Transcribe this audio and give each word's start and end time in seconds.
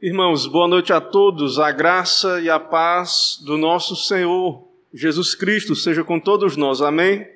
Irmãos, 0.00 0.46
boa 0.46 0.68
noite 0.68 0.92
a 0.92 1.00
todos. 1.00 1.58
A 1.58 1.72
graça 1.72 2.40
e 2.40 2.48
a 2.48 2.60
paz 2.60 3.36
do 3.44 3.58
nosso 3.58 3.96
Senhor 3.96 4.64
Jesus 4.94 5.34
Cristo 5.34 5.74
seja 5.74 6.04
com 6.04 6.20
todos 6.20 6.56
nós. 6.56 6.80
Amém? 6.80 7.14
Amém? 7.14 7.28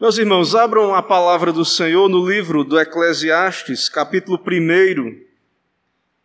Meus 0.00 0.18
irmãos, 0.18 0.54
abram 0.54 0.94
a 0.94 1.02
palavra 1.02 1.52
do 1.52 1.64
Senhor 1.64 2.08
no 2.08 2.24
livro 2.24 2.62
do 2.62 2.78
Eclesiastes, 2.78 3.88
capítulo 3.88 4.40
1. 4.40 5.20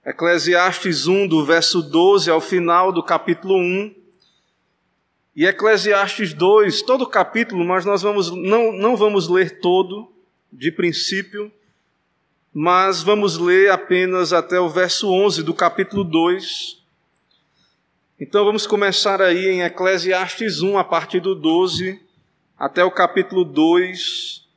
Eclesiastes 0.05 1.07
1, 1.07 1.29
do 1.29 1.43
verso 1.43 1.81
12 1.81 2.29
ao 2.29 2.39
final 2.39 2.91
do 2.91 3.01
capítulo 3.01 3.57
1. 3.57 3.95
E 5.35 5.47
Eclesiastes 5.47 6.31
2, 6.31 6.83
todo 6.83 7.05
o 7.05 7.09
capítulo, 7.09 7.65
mas 7.65 7.85
nós 7.85 8.03
vamos, 8.03 8.29
não, 8.29 8.71
não 8.71 8.95
vamos 8.95 9.27
ler 9.27 9.59
todo, 9.59 10.07
de 10.53 10.71
princípio, 10.71 11.51
mas 12.57 13.03
vamos 13.03 13.37
ler 13.37 13.69
apenas 13.69 14.31
até 14.31 14.57
o 14.61 14.69
verso 14.69 15.11
11 15.11 15.43
do 15.43 15.53
capítulo 15.53 16.05
2. 16.05 16.81
Então 18.17 18.45
vamos 18.45 18.65
começar 18.65 19.21
aí 19.21 19.47
em 19.47 19.61
Eclesiastes 19.61 20.61
1, 20.61 20.77
a 20.77 20.83
partir 20.85 21.19
do 21.19 21.35
12 21.35 22.01
até 22.57 22.81
o 22.81 22.89
capítulo 22.89 23.43
2, 23.43 24.47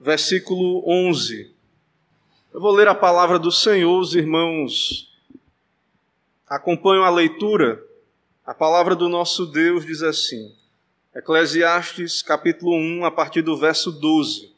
versículo 0.00 0.82
11. 0.90 1.54
Eu 2.54 2.60
vou 2.62 2.72
ler 2.72 2.88
a 2.88 2.94
palavra 2.94 3.38
do 3.38 3.52
Senhor, 3.52 4.00
os 4.00 4.14
irmãos 4.14 5.12
acompanham 6.48 7.04
a 7.04 7.10
leitura. 7.10 7.84
A 8.46 8.54
palavra 8.54 8.96
do 8.96 9.10
nosso 9.10 9.44
Deus 9.44 9.84
diz 9.84 10.02
assim: 10.02 10.54
Eclesiastes 11.14 12.22
capítulo 12.22 12.74
1, 12.74 13.04
a 13.04 13.10
partir 13.10 13.42
do 13.42 13.58
verso 13.58 13.92
12. 13.92 14.55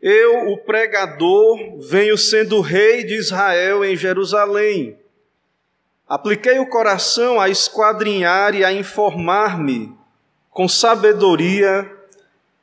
Eu, 0.00 0.52
o 0.52 0.58
pregador, 0.58 1.58
venho 1.80 2.18
sendo 2.18 2.60
rei 2.60 3.02
de 3.04 3.14
Israel 3.14 3.84
em 3.84 3.96
Jerusalém. 3.96 4.96
Apliquei 6.06 6.58
o 6.58 6.68
coração 6.68 7.40
a 7.40 7.48
esquadrinhar 7.48 8.54
e 8.54 8.64
a 8.64 8.72
informar-me 8.72 9.92
com 10.50 10.68
sabedoria 10.68 11.90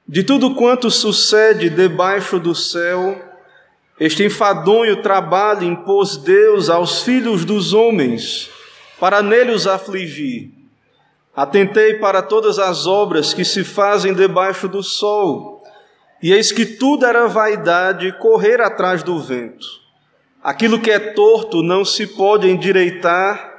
de 0.07 0.23
tudo 0.23 0.55
quanto 0.55 0.89
sucede 0.91 1.69
debaixo 1.69 2.39
do 2.39 2.53
céu. 2.53 3.19
Este 3.99 4.23
enfadonho 4.23 5.01
trabalho 5.01 5.63
impôs 5.63 6.17
Deus 6.17 6.69
aos 6.69 7.03
filhos 7.03 7.43
dos 7.43 7.73
homens 7.73 8.49
para 8.99 9.21
nele 9.21 9.51
os 9.51 9.67
afligir. 9.67 10.51
Atentei 11.35 11.95
para 11.95 12.21
todas 12.21 12.59
as 12.59 12.85
obras 12.85 13.33
que 13.33 13.43
se 13.43 13.63
fazem 13.63 14.13
debaixo 14.13 14.67
do 14.67 14.83
sol 14.83 15.52
e 16.23 16.31
eis 16.31 16.53
que 16.53 16.65
tudo 16.65 17.05
era 17.05 17.27
vaidade 17.27 18.09
correr 18.13 18.61
atrás 18.61 19.03
do 19.03 19.19
vento. 19.19 19.67
Aquilo 20.41 20.79
que 20.79 20.89
é 20.89 20.97
torto 20.97 21.61
não 21.61 21.83
se 21.83 22.07
pode 22.07 22.49
endireitar, 22.49 23.51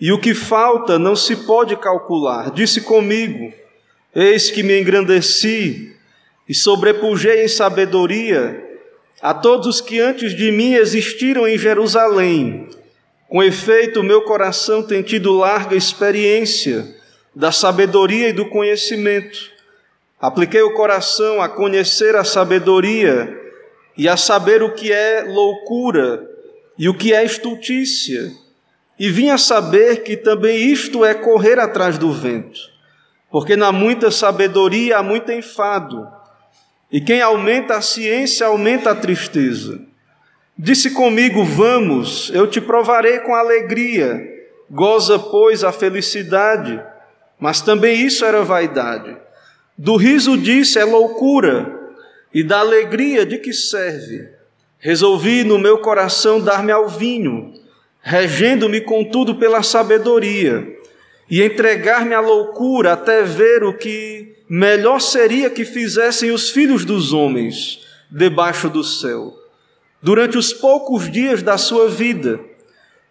e 0.00 0.10
o 0.10 0.18
que 0.18 0.34
falta 0.34 0.98
não 0.98 1.14
se 1.14 1.36
pode 1.36 1.76
calcular. 1.76 2.50
Disse 2.50 2.80
comigo: 2.80 3.54
Eis 4.12 4.50
que 4.50 4.64
me 4.64 4.80
engrandeci 4.80 5.94
e 6.48 6.52
sobrepujei 6.52 7.44
em 7.44 7.48
sabedoria 7.48 8.60
a 9.20 9.32
todos 9.32 9.68
os 9.68 9.80
que 9.80 10.00
antes 10.00 10.36
de 10.36 10.50
mim 10.50 10.74
existiram 10.74 11.46
em 11.46 11.56
Jerusalém. 11.56 12.68
Com 13.28 13.40
efeito, 13.44 14.02
meu 14.02 14.22
coração 14.22 14.82
tem 14.82 15.02
tido 15.02 15.38
larga 15.38 15.76
experiência 15.76 16.96
da 17.32 17.52
sabedoria 17.52 18.30
e 18.30 18.32
do 18.32 18.46
conhecimento. 18.46 19.51
Apliquei 20.22 20.62
o 20.62 20.72
coração 20.72 21.42
a 21.42 21.48
conhecer 21.48 22.14
a 22.14 22.22
sabedoria 22.22 23.36
e 23.98 24.08
a 24.08 24.16
saber 24.16 24.62
o 24.62 24.72
que 24.72 24.92
é 24.92 25.24
loucura 25.26 26.30
e 26.78 26.88
o 26.88 26.94
que 26.94 27.12
é 27.12 27.24
estultícia, 27.24 28.30
e 28.96 29.10
vim 29.10 29.30
a 29.30 29.36
saber 29.36 30.04
que 30.04 30.16
também 30.16 30.58
isto 30.70 31.04
é 31.04 31.12
correr 31.12 31.58
atrás 31.58 31.98
do 31.98 32.12
vento, 32.12 32.60
porque 33.32 33.56
na 33.56 33.72
muita 33.72 34.12
sabedoria 34.12 34.98
há 34.98 35.02
muito 35.02 35.32
enfado, 35.32 36.08
e 36.90 37.00
quem 37.00 37.20
aumenta 37.20 37.74
a 37.74 37.82
ciência 37.82 38.46
aumenta 38.46 38.92
a 38.92 38.94
tristeza. 38.94 39.80
Disse 40.56 40.90
comigo: 40.90 41.44
Vamos, 41.44 42.30
eu 42.32 42.46
te 42.46 42.60
provarei 42.60 43.18
com 43.20 43.34
alegria, 43.34 44.20
goza, 44.70 45.18
pois, 45.18 45.64
a 45.64 45.72
felicidade. 45.72 46.80
Mas 47.40 47.60
também 47.60 48.00
isso 48.06 48.24
era 48.24 48.44
vaidade. 48.44 49.16
Do 49.76 49.96
riso 49.96 50.36
disse 50.36 50.78
é 50.78 50.84
loucura, 50.84 51.80
e 52.32 52.42
da 52.42 52.60
alegria 52.60 53.26
de 53.26 53.38
que 53.38 53.52
serve? 53.52 54.28
Resolvi 54.78 55.44
no 55.44 55.58
meu 55.58 55.78
coração 55.78 56.40
dar-me 56.40 56.72
ao 56.72 56.88
vinho, 56.88 57.52
regendo-me 58.00 58.80
contudo 58.80 59.36
pela 59.36 59.62
sabedoria, 59.62 60.66
e 61.30 61.42
entregar-me 61.42 62.14
à 62.14 62.20
loucura 62.20 62.92
até 62.92 63.22
ver 63.22 63.64
o 63.64 63.72
que 63.72 64.36
melhor 64.48 65.00
seria 65.00 65.48
que 65.48 65.64
fizessem 65.64 66.30
os 66.30 66.50
filhos 66.50 66.84
dos 66.84 67.12
homens 67.12 67.80
debaixo 68.10 68.68
do 68.68 68.84
céu. 68.84 69.32
Durante 70.02 70.36
os 70.36 70.52
poucos 70.52 71.10
dias 71.10 71.42
da 71.42 71.56
sua 71.56 71.88
vida, 71.88 72.40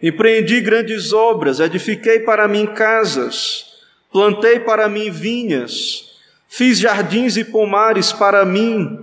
empreendi 0.02 0.62
grandes 0.62 1.14
obras, 1.14 1.60
edifiquei 1.60 2.20
para 2.20 2.48
mim 2.48 2.68
casas, 2.68 3.66
plantei 4.12 4.60
para 4.60 4.90
mim 4.90 5.10
vinhas, 5.10 6.11
Fiz 6.53 6.79
jardins 6.79 7.38
e 7.38 7.45
pomares 7.45 8.12
para 8.12 8.44
mim, 8.44 9.00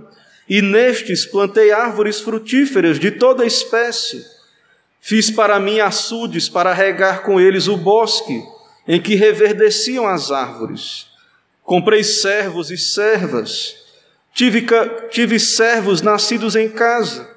e 0.47 0.61
nestes 0.61 1.25
plantei 1.25 1.71
árvores 1.71 2.21
frutíferas 2.21 2.99
de 2.99 3.09
toda 3.09 3.43
espécie. 3.43 4.23
Fiz 5.01 5.31
para 5.31 5.59
mim 5.59 5.79
açudes 5.79 6.47
para 6.47 6.71
regar 6.73 7.23
com 7.23 7.41
eles 7.41 7.67
o 7.67 7.75
bosque, 7.75 8.39
em 8.87 9.01
que 9.01 9.15
reverdeciam 9.15 10.05
as 10.05 10.29
árvores. 10.29 11.07
Comprei 11.63 12.03
servos 12.03 12.69
e 12.69 12.77
servas. 12.77 13.75
Tive, 14.31 14.63
tive 15.09 15.39
servos 15.39 16.03
nascidos 16.03 16.55
em 16.55 16.69
casa. 16.69 17.27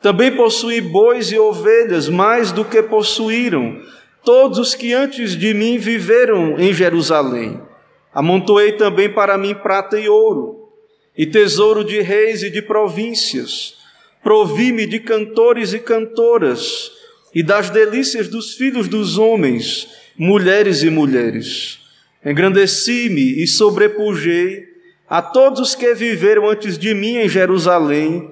Também 0.00 0.36
possuí 0.36 0.80
bois 0.80 1.32
e 1.32 1.38
ovelhas, 1.38 2.08
mais 2.08 2.52
do 2.52 2.64
que 2.64 2.80
possuíram 2.80 3.82
todos 4.24 4.60
os 4.60 4.74
que 4.76 4.92
antes 4.92 5.36
de 5.36 5.52
mim 5.52 5.78
viveram 5.78 6.60
em 6.60 6.72
Jerusalém. 6.72 7.71
Amontoei 8.14 8.72
também 8.72 9.08
para 9.10 9.38
mim 9.38 9.54
prata 9.54 9.98
e 9.98 10.08
ouro, 10.08 10.68
e 11.16 11.26
tesouro 11.26 11.82
de 11.82 12.00
reis 12.00 12.42
e 12.42 12.50
de 12.50 12.60
províncias. 12.60 13.76
Provi-me 14.22 14.86
de 14.86 15.00
cantores 15.00 15.72
e 15.72 15.78
cantoras, 15.78 16.92
e 17.34 17.42
das 17.42 17.70
delícias 17.70 18.28
dos 18.28 18.54
filhos 18.54 18.86
dos 18.86 19.16
homens, 19.16 19.88
mulheres 20.16 20.82
e 20.82 20.90
mulheres. 20.90 21.78
Engrandeci-me 22.24 23.42
e 23.42 23.46
sobrepujei 23.46 24.68
a 25.08 25.20
todos 25.20 25.60
os 25.60 25.74
que 25.74 25.94
viveram 25.94 26.48
antes 26.48 26.78
de 26.78 26.94
mim 26.94 27.16
em 27.16 27.28
Jerusalém. 27.28 28.30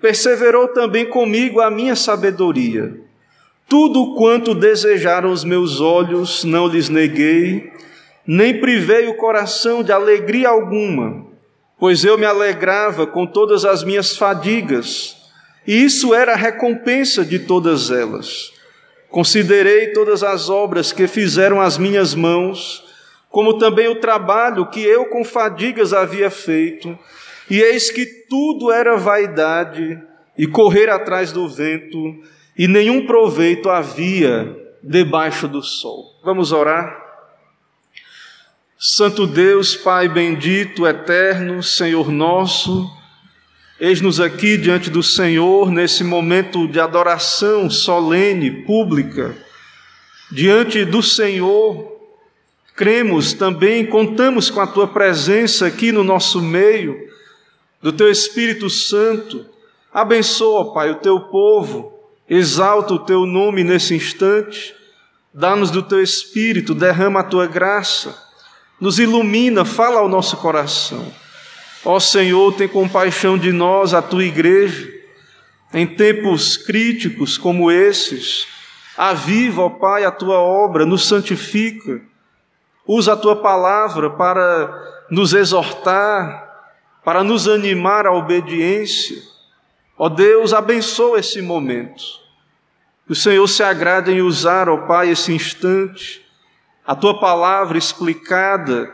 Perseverou 0.00 0.68
também 0.68 1.06
comigo 1.06 1.60
a 1.60 1.70
minha 1.70 1.94
sabedoria. 1.94 2.98
Tudo 3.68 4.14
quanto 4.14 4.54
desejaram 4.54 5.30
os 5.30 5.44
meus 5.44 5.80
olhos, 5.80 6.42
não 6.44 6.66
lhes 6.66 6.88
neguei 6.88 7.70
nem 8.28 8.60
privei 8.60 9.08
o 9.08 9.14
coração 9.14 9.82
de 9.82 9.90
alegria 9.90 10.50
alguma, 10.50 11.26
pois 11.80 12.04
eu 12.04 12.18
me 12.18 12.26
alegrava 12.26 13.06
com 13.06 13.26
todas 13.26 13.64
as 13.64 13.82
minhas 13.82 14.18
fadigas, 14.18 15.16
e 15.66 15.82
isso 15.82 16.12
era 16.12 16.34
a 16.34 16.36
recompensa 16.36 17.24
de 17.24 17.38
todas 17.38 17.90
elas. 17.90 18.52
Considerei 19.08 19.94
todas 19.94 20.22
as 20.22 20.50
obras 20.50 20.92
que 20.92 21.06
fizeram 21.06 21.58
as 21.58 21.78
minhas 21.78 22.14
mãos, 22.14 22.84
como 23.30 23.56
também 23.56 23.88
o 23.88 23.98
trabalho 23.98 24.68
que 24.68 24.84
eu 24.84 25.06
com 25.06 25.24
fadigas 25.24 25.94
havia 25.94 26.28
feito, 26.28 26.98
e 27.48 27.62
eis 27.62 27.90
que 27.90 28.04
tudo 28.28 28.70
era 28.70 28.98
vaidade 28.98 29.98
e 30.36 30.46
correr 30.46 30.90
atrás 30.90 31.32
do 31.32 31.48
vento, 31.48 32.14
e 32.58 32.68
nenhum 32.68 33.06
proveito 33.06 33.70
havia 33.70 34.54
debaixo 34.82 35.48
do 35.48 35.62
sol. 35.62 36.20
Vamos 36.22 36.52
orar? 36.52 37.07
Santo 38.80 39.26
Deus, 39.26 39.74
Pai 39.74 40.08
bendito, 40.08 40.86
eterno, 40.86 41.60
Senhor 41.64 42.12
nosso, 42.12 42.88
eis-nos 43.80 44.20
aqui 44.20 44.56
diante 44.56 44.88
do 44.88 45.02
Senhor 45.02 45.68
nesse 45.68 46.04
momento 46.04 46.68
de 46.68 46.78
adoração 46.78 47.68
solene, 47.68 48.62
pública, 48.62 49.36
diante 50.30 50.84
do 50.84 51.02
Senhor. 51.02 51.92
Cremos 52.76 53.32
também, 53.32 53.84
contamos 53.84 54.48
com 54.48 54.60
a 54.60 54.66
tua 54.66 54.86
presença 54.86 55.66
aqui 55.66 55.90
no 55.90 56.04
nosso 56.04 56.40
meio, 56.40 56.96
do 57.82 57.92
teu 57.92 58.08
Espírito 58.08 58.70
Santo. 58.70 59.44
Abençoa, 59.92 60.72
Pai, 60.72 60.92
o 60.92 61.00
teu 61.00 61.18
povo, 61.18 61.98
exalta 62.30 62.94
o 62.94 63.00
teu 63.00 63.26
nome 63.26 63.64
nesse 63.64 63.96
instante, 63.96 64.72
dá-nos 65.34 65.72
do 65.72 65.82
teu 65.82 66.00
Espírito, 66.00 66.76
derrama 66.76 67.18
a 67.18 67.24
tua 67.24 67.48
graça 67.48 68.27
nos 68.80 68.98
ilumina, 68.98 69.64
fala 69.64 70.00
ao 70.00 70.08
nosso 70.08 70.36
coração. 70.36 71.12
Ó 71.84 71.98
Senhor, 71.98 72.54
tem 72.54 72.68
compaixão 72.68 73.38
de 73.38 73.52
nós, 73.52 73.94
a 73.94 74.02
tua 74.02 74.24
igreja. 74.24 74.88
Em 75.72 75.86
tempos 75.86 76.56
críticos 76.56 77.36
como 77.36 77.70
esses, 77.70 78.46
aviva, 78.96 79.62
ó 79.62 79.68
Pai, 79.68 80.04
a 80.04 80.10
tua 80.10 80.38
obra, 80.38 80.86
nos 80.86 81.06
santifica, 81.06 82.00
usa 82.86 83.12
a 83.12 83.16
tua 83.16 83.36
palavra 83.36 84.10
para 84.10 85.06
nos 85.10 85.32
exortar, 85.34 86.46
para 87.04 87.22
nos 87.22 87.46
animar 87.46 88.06
à 88.06 88.12
obediência. 88.12 89.22
Ó 89.96 90.08
Deus, 90.08 90.52
abençoa 90.52 91.18
esse 91.18 91.42
momento. 91.42 92.02
Que 93.06 93.12
o 93.12 93.16
Senhor 93.16 93.46
se 93.46 93.62
agrade 93.62 94.12
em 94.12 94.20
usar, 94.20 94.68
ó 94.68 94.86
Pai, 94.86 95.10
esse 95.10 95.32
instante, 95.32 96.27
a 96.88 96.94
tua 96.94 97.20
palavra 97.20 97.76
explicada, 97.76 98.90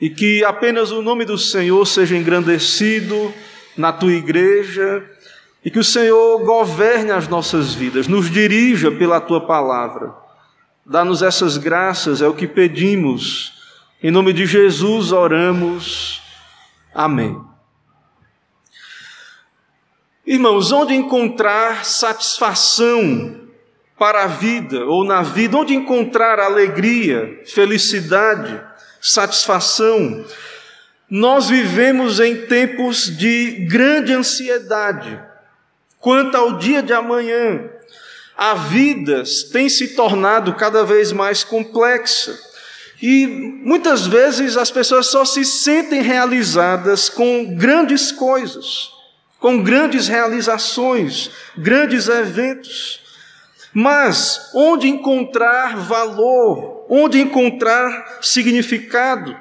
e 0.00 0.08
que 0.08 0.42
apenas 0.42 0.90
o 0.90 1.02
nome 1.02 1.26
do 1.26 1.36
Senhor 1.36 1.84
seja 1.84 2.16
engrandecido 2.16 3.30
na 3.76 3.92
tua 3.92 4.14
igreja 4.14 5.04
e 5.62 5.70
que 5.70 5.78
o 5.78 5.84
Senhor 5.84 6.38
governe 6.46 7.10
as 7.10 7.28
nossas 7.28 7.74
vidas, 7.74 8.08
nos 8.08 8.30
dirija 8.30 8.90
pela 8.90 9.20
tua 9.20 9.46
palavra. 9.46 10.14
Dá-nos 10.86 11.20
essas 11.20 11.58
graças, 11.58 12.22
é 12.22 12.26
o 12.26 12.32
que 12.32 12.46
pedimos. 12.48 13.52
Em 14.02 14.10
nome 14.10 14.32
de 14.32 14.46
Jesus 14.46 15.12
oramos. 15.12 16.22
Amém. 16.94 17.38
Irmãos, 20.26 20.72
onde 20.72 20.94
encontrar 20.94 21.84
satisfação 21.84 23.39
para 24.00 24.24
a 24.24 24.26
vida 24.26 24.84
ou 24.86 25.04
na 25.04 25.22
vida? 25.22 25.56
Onde 25.56 25.74
encontrar 25.74 26.40
alegria, 26.40 27.40
felicidade, 27.46 28.60
satisfação? 29.00 30.24
Nós 31.08 31.48
vivemos 31.48 32.18
em 32.18 32.46
tempos 32.46 33.16
de 33.16 33.66
grande 33.68 34.12
ansiedade 34.12 35.30
Quanto 36.00 36.34
ao 36.34 36.56
dia 36.56 36.82
de 36.82 36.94
amanhã, 36.94 37.68
a 38.36 38.54
vida 38.54 39.22
tem 39.52 39.68
se 39.68 39.88
tornado 39.88 40.54
cada 40.54 40.82
vez 40.82 41.12
mais 41.12 41.44
complexa. 41.44 42.38
E 43.02 43.26
muitas 43.26 44.06
vezes 44.06 44.56
as 44.56 44.70
pessoas 44.70 45.06
só 45.06 45.26
se 45.26 45.44
sentem 45.44 46.00
realizadas 46.00 47.10
com 47.10 47.54
grandes 47.54 48.10
coisas, 48.10 48.90
com 49.38 49.62
grandes 49.62 50.08
realizações, 50.08 51.30
grandes 51.56 52.08
eventos. 52.08 53.00
Mas 53.72 54.50
onde 54.54 54.88
encontrar 54.88 55.76
valor, 55.76 56.86
onde 56.88 57.20
encontrar 57.20 58.18
significado? 58.20 59.36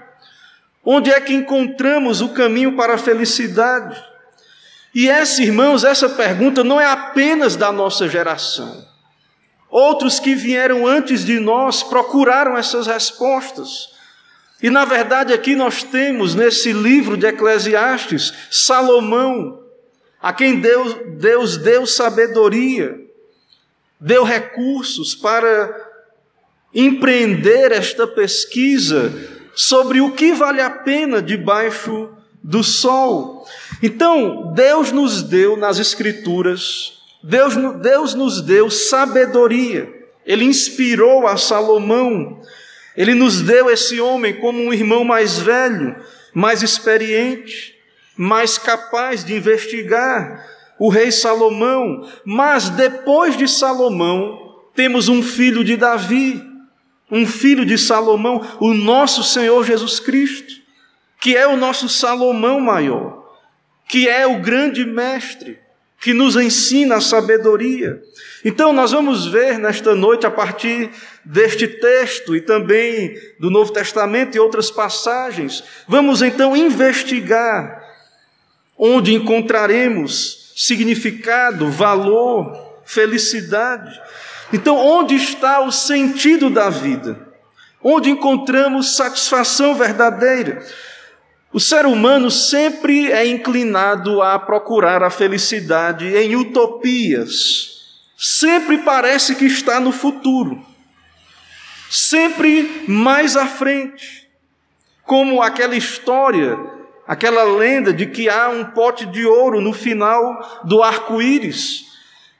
Onde 0.85 1.11
é 1.11 1.19
que 1.19 1.33
encontramos 1.33 2.21
o 2.21 2.29
caminho 2.29 2.75
para 2.75 2.93
a 2.93 2.97
felicidade? 2.97 4.01
E 4.93 5.09
essa, 5.09 5.41
irmãos, 5.43 5.83
essa 5.83 6.09
pergunta 6.09 6.63
não 6.63 6.79
é 6.79 6.85
apenas 6.85 7.55
da 7.55 7.71
nossa 7.71 8.07
geração. 8.07 8.87
Outros 9.69 10.19
que 10.19 10.33
vieram 10.33 10.87
antes 10.87 11.23
de 11.23 11.39
nós 11.39 11.83
procuraram 11.83 12.57
essas 12.57 12.87
respostas. 12.87 13.89
E 14.61 14.69
na 14.69 14.85
verdade, 14.85 15.31
aqui 15.31 15.55
nós 15.55 15.83
temos 15.83 16.35
nesse 16.35 16.73
livro 16.73 17.15
de 17.15 17.27
Eclesiastes 17.27 18.33
Salomão, 18.51 19.59
a 20.21 20.33
quem 20.33 20.59
Deus, 20.59 20.97
Deus 21.17 21.57
deu 21.57 21.85
sabedoria, 21.85 23.08
deu 23.99 24.23
recursos 24.23 25.13
para 25.13 25.87
empreender 26.73 27.71
esta 27.71 28.07
pesquisa 28.07 29.11
sobre 29.55 29.99
o 29.99 30.11
que 30.11 30.31
vale 30.31 30.61
a 30.61 30.69
pena 30.69 31.21
debaixo 31.21 32.09
do 32.41 32.63
sol. 32.63 33.45
Então, 33.81 34.53
Deus 34.53 34.91
nos 34.91 35.23
deu 35.23 35.57
nas 35.57 35.79
Escrituras, 35.79 36.99
Deus, 37.21 37.55
Deus 37.81 38.13
nos 38.13 38.41
deu 38.41 38.69
sabedoria, 38.69 39.91
Ele 40.25 40.45
inspirou 40.45 41.27
a 41.27 41.35
Salomão, 41.35 42.41
Ele 42.95 43.13
nos 43.13 43.41
deu 43.41 43.69
esse 43.69 43.99
homem 43.99 44.33
como 44.33 44.61
um 44.61 44.73
irmão 44.73 45.03
mais 45.03 45.39
velho, 45.39 45.95
mais 46.33 46.63
experiente, 46.63 47.75
mais 48.15 48.57
capaz 48.57 49.23
de 49.25 49.35
investigar, 49.35 50.45
o 50.79 50.89
rei 50.89 51.11
Salomão. 51.11 52.07
Mas 52.25 52.69
depois 52.69 53.37
de 53.37 53.47
Salomão, 53.47 54.55
temos 54.73 55.09
um 55.09 55.21
filho 55.21 55.63
de 55.63 55.75
Davi, 55.75 56.41
um 57.11 57.25
filho 57.25 57.65
de 57.65 57.77
Salomão, 57.77 58.41
o 58.59 58.73
nosso 58.73 59.23
Senhor 59.23 59.63
Jesus 59.65 59.99
Cristo, 59.99 60.53
que 61.19 61.35
é 61.35 61.47
o 61.47 61.57
nosso 61.57 61.89
Salomão 61.89 62.59
maior 62.59 63.19
que 63.89 64.07
é 64.07 64.25
o 64.27 64.39
grande 64.39 64.85
mestre, 64.85 65.57
que 65.99 66.13
nos 66.13 66.35
ensina 66.35 66.97
a 66.97 67.01
sabedoria. 67.01 68.01
Então, 68.45 68.71
nós 68.71 68.91
vamos 68.91 69.25
ver 69.25 69.57
nesta 69.57 69.95
noite, 69.95 70.27
a 70.27 70.31
partir 70.31 70.91
deste 71.25 71.67
texto 71.67 72.35
e 72.35 72.39
também 72.39 73.19
do 73.39 73.49
Novo 73.49 73.73
Testamento 73.73 74.35
e 74.35 74.39
outras 74.39 74.69
passagens, 74.69 75.63
vamos 75.87 76.21
então 76.21 76.55
investigar 76.55 77.83
onde 78.77 79.13
encontraremos 79.13 80.38
significado, 80.59 81.71
valor, 81.71 82.81
felicidade. 82.83 83.97
Então, 84.51 84.75
onde 84.75 85.15
está 85.15 85.61
o 85.61 85.71
sentido 85.71 86.49
da 86.49 86.69
vida? 86.69 87.29
Onde 87.81 88.09
encontramos 88.09 88.97
satisfação 88.97 89.73
verdadeira? 89.73 90.61
O 91.53 91.61
ser 91.61 91.85
humano 91.85 92.29
sempre 92.29 93.09
é 93.09 93.25
inclinado 93.25 94.21
a 94.21 94.37
procurar 94.37 95.01
a 95.01 95.09
felicidade 95.09 96.13
em 96.13 96.35
utopias. 96.35 97.95
Sempre 98.17 98.79
parece 98.79 99.35
que 99.35 99.45
está 99.45 99.79
no 99.79 99.93
futuro. 99.93 100.61
Sempre 101.89 102.83
mais 102.85 103.37
à 103.37 103.47
frente. 103.47 104.27
Como 105.05 105.41
aquela 105.41 105.75
história, 105.77 106.59
aquela 107.09 107.43
lenda 107.43 107.91
de 107.91 108.05
que 108.05 108.29
há 108.29 108.49
um 108.49 108.65
pote 108.65 109.07
de 109.07 109.25
ouro 109.25 109.59
no 109.59 109.73
final 109.73 110.61
do 110.63 110.83
arco-íris. 110.83 111.85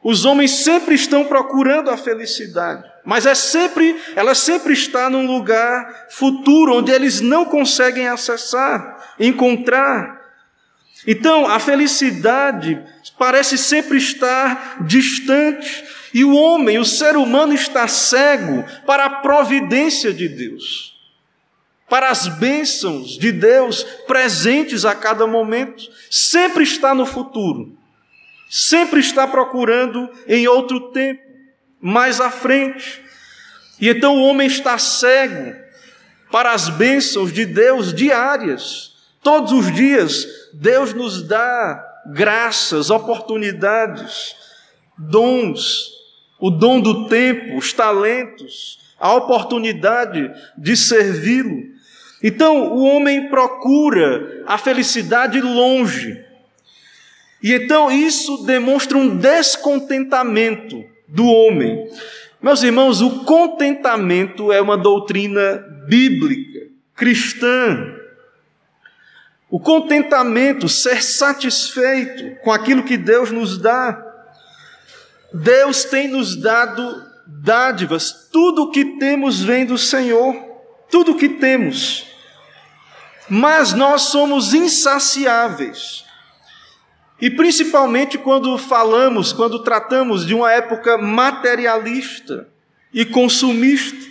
Os 0.03 0.25
homens 0.25 0.51
sempre 0.51 0.93
estão 0.93 1.25
procurando 1.25 1.89
a 1.89 1.97
felicidade. 1.97 2.83
Mas 3.03 3.25
é 3.25 3.33
sempre, 3.33 3.99
ela 4.15 4.35
sempre 4.35 4.73
está 4.73 5.09
num 5.09 5.25
lugar 5.25 6.09
futuro 6.11 6.75
onde 6.75 6.91
eles 6.91 7.19
não 7.19 7.45
conseguem 7.45 8.07
acessar, 8.07 9.15
encontrar. 9.19 10.21
Então, 11.07 11.47
a 11.47 11.59
felicidade 11.59 12.79
parece 13.17 13.57
sempre 13.57 13.97
estar 13.97 14.83
distante 14.85 15.83
e 16.13 16.23
o 16.23 16.35
homem, 16.35 16.77
o 16.77 16.85
ser 16.85 17.17
humano 17.17 17.53
está 17.53 17.87
cego 17.87 18.63
para 18.85 19.05
a 19.05 19.09
providência 19.09 20.13
de 20.13 20.29
Deus. 20.29 20.88
Para 21.89 22.09
as 22.09 22.27
bênçãos 22.27 23.17
de 23.17 23.31
Deus 23.31 23.83
presentes 24.05 24.85
a 24.85 24.93
cada 24.93 25.25
momento, 25.25 25.83
sempre 26.09 26.63
está 26.63 26.93
no 26.93 27.05
futuro, 27.05 27.75
sempre 28.49 28.99
está 28.99 29.27
procurando 29.27 30.09
em 30.27 30.47
outro 30.47 30.91
tempo 30.91 31.29
mais 31.81 32.19
à 32.19 32.29
frente. 32.29 33.01
E 33.79 33.89
então 33.89 34.17
o 34.17 34.23
homem 34.23 34.47
está 34.47 34.77
cego 34.77 35.55
para 36.31 36.51
as 36.51 36.69
bênçãos 36.69 37.31
de 37.31 37.45
Deus 37.45 37.93
diárias. 37.93 38.93
Todos 39.21 39.51
os 39.51 39.73
dias, 39.73 40.27
Deus 40.53 40.93
nos 40.93 41.27
dá 41.27 41.83
graças, 42.13 42.89
oportunidades, 42.89 44.35
dons, 44.97 45.89
o 46.39 46.49
dom 46.49 46.79
do 46.79 47.07
tempo, 47.07 47.57
os 47.57 47.73
talentos, 47.73 48.79
a 48.99 49.13
oportunidade 49.13 50.31
de 50.57 50.75
servi-lo. 50.75 51.78
Então, 52.21 52.73
o 52.73 52.83
homem 52.83 53.29
procura 53.29 54.43
a 54.45 54.57
felicidade 54.57 55.39
longe. 55.39 56.25
E 57.41 57.53
então 57.53 57.89
isso 57.89 58.43
demonstra 58.45 58.97
um 58.97 59.15
descontentamento 59.15 60.83
do 61.07 61.25
homem. 61.25 61.89
Meus 62.41 62.63
irmãos, 62.63 63.01
o 63.01 63.23
contentamento 63.23 64.51
é 64.51 64.61
uma 64.61 64.77
doutrina 64.77 65.57
bíblica, 65.87 66.67
cristã. 66.95 67.95
O 69.49 69.59
contentamento, 69.59 70.67
ser 70.67 71.01
satisfeito 71.01 72.39
com 72.41 72.51
aquilo 72.51 72.83
que 72.83 72.97
Deus 72.97 73.31
nos 73.31 73.57
dá. 73.57 74.05
Deus 75.33 75.85
tem 75.85 76.07
nos 76.09 76.35
dado 76.35 77.09
dádivas, 77.25 78.29
tudo 78.31 78.63
o 78.63 78.71
que 78.71 78.97
temos 78.97 79.41
vem 79.41 79.65
do 79.65 79.77
Senhor, 79.77 80.35
tudo 80.89 81.11
o 81.11 81.15
que 81.15 81.29
temos. 81.29 82.08
Mas 83.29 83.73
nós 83.73 84.03
somos 84.03 84.53
insaciáveis. 84.53 86.03
E 87.21 87.29
principalmente 87.29 88.17
quando 88.17 88.57
falamos, 88.57 89.33
quando 89.33 89.59
tratamos 89.59 90.25
de 90.25 90.33
uma 90.33 90.51
época 90.51 90.97
materialista 90.97 92.47
e 92.93 93.05
consumista. 93.05 94.07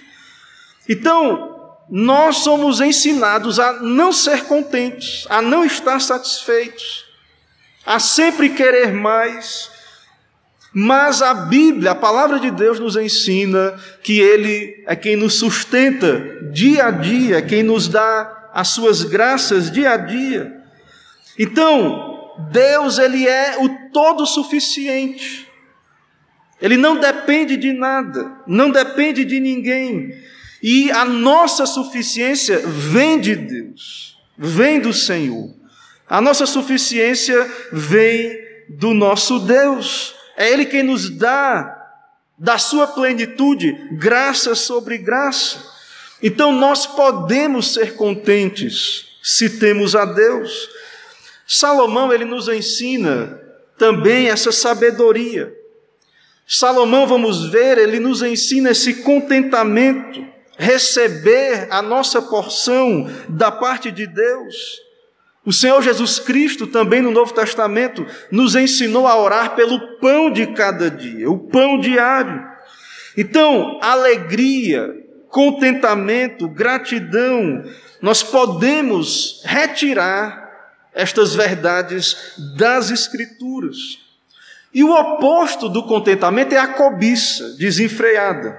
Então, 0.88 1.76
nós 1.90 2.36
somos 2.38 2.80
ensinados 2.80 3.58
a 3.58 3.72
não 3.80 4.12
ser 4.12 4.44
contentes, 4.44 5.26
a 5.30 5.40
não 5.40 5.64
estar 5.64 6.00
satisfeitos, 6.00 7.06
a 7.84 7.98
sempre 7.98 8.50
querer 8.50 8.92
mais 8.92 9.70
Mas 10.70 11.22
a 11.22 11.32
Bíblia, 11.32 11.92
a 11.92 11.94
palavra 11.94 12.38
de 12.38 12.50
Deus, 12.50 12.78
nos 12.78 12.94
ensina 12.94 13.74
que 14.02 14.20
Ele 14.20 14.84
é 14.86 14.94
quem 14.94 15.16
nos 15.16 15.34
sustenta 15.34 16.20
dia 16.52 16.86
a 16.86 16.90
dia, 16.90 17.40
quem 17.40 17.62
nos 17.62 17.88
dá 17.88 18.37
as 18.58 18.70
suas 18.70 19.04
graças 19.04 19.70
dia 19.70 19.92
a 19.92 19.96
dia. 19.96 20.52
Então, 21.38 22.34
Deus, 22.50 22.98
Ele 22.98 23.24
é 23.24 23.56
o 23.56 23.92
todo 23.92 24.26
suficiente. 24.26 25.46
Ele 26.60 26.76
não 26.76 26.98
depende 26.98 27.56
de 27.56 27.72
nada, 27.72 28.36
não 28.48 28.68
depende 28.68 29.24
de 29.24 29.38
ninguém. 29.38 30.12
E 30.60 30.90
a 30.90 31.04
nossa 31.04 31.66
suficiência 31.66 32.58
vem 32.66 33.20
de 33.20 33.36
Deus, 33.36 34.18
vem 34.36 34.80
do 34.80 34.92
Senhor. 34.92 35.54
A 36.08 36.20
nossa 36.20 36.44
suficiência 36.44 37.48
vem 37.70 38.36
do 38.68 38.92
nosso 38.92 39.38
Deus. 39.38 40.16
É 40.36 40.50
Ele 40.52 40.66
quem 40.66 40.82
nos 40.82 41.08
dá 41.08 41.76
da 42.36 42.58
sua 42.58 42.88
plenitude 42.88 43.72
graça 43.92 44.56
sobre 44.56 44.98
graça. 44.98 45.77
Então 46.22 46.52
nós 46.52 46.86
podemos 46.86 47.74
ser 47.74 47.94
contentes 47.94 49.06
se 49.22 49.58
temos 49.58 49.94
a 49.94 50.04
Deus. 50.04 50.68
Salomão 51.46 52.12
ele 52.12 52.24
nos 52.24 52.48
ensina 52.48 53.40
também 53.78 54.28
essa 54.28 54.50
sabedoria. 54.50 55.54
Salomão, 56.46 57.06
vamos 57.06 57.50
ver, 57.50 57.76
ele 57.76 58.00
nos 58.00 58.22
ensina 58.22 58.70
esse 58.70 59.02
contentamento, 59.02 60.26
receber 60.56 61.68
a 61.70 61.82
nossa 61.82 62.22
porção 62.22 63.06
da 63.28 63.52
parte 63.52 63.90
de 63.90 64.06
Deus. 64.06 64.80
O 65.44 65.52
Senhor 65.52 65.82
Jesus 65.82 66.18
Cristo, 66.18 66.66
também 66.66 67.00
no 67.00 67.10
Novo 67.10 67.32
Testamento, 67.32 68.06
nos 68.30 68.56
ensinou 68.56 69.06
a 69.06 69.18
orar 69.18 69.54
pelo 69.54 69.98
pão 69.98 70.30
de 70.30 70.46
cada 70.48 70.90
dia, 70.90 71.30
o 71.30 71.38
pão 71.38 71.78
diário. 71.78 72.42
Então, 73.16 73.78
alegria, 73.82 74.97
contentamento, 75.28 76.48
gratidão, 76.48 77.64
nós 78.00 78.22
podemos 78.22 79.42
retirar 79.44 80.48
estas 80.94 81.34
verdades 81.34 82.34
das 82.56 82.90
Escrituras. 82.90 83.98
E 84.72 84.84
o 84.84 84.92
oposto 84.92 85.68
do 85.68 85.84
contentamento 85.84 86.54
é 86.54 86.58
a 86.58 86.74
cobiça 86.74 87.56
desenfreada. 87.56 88.58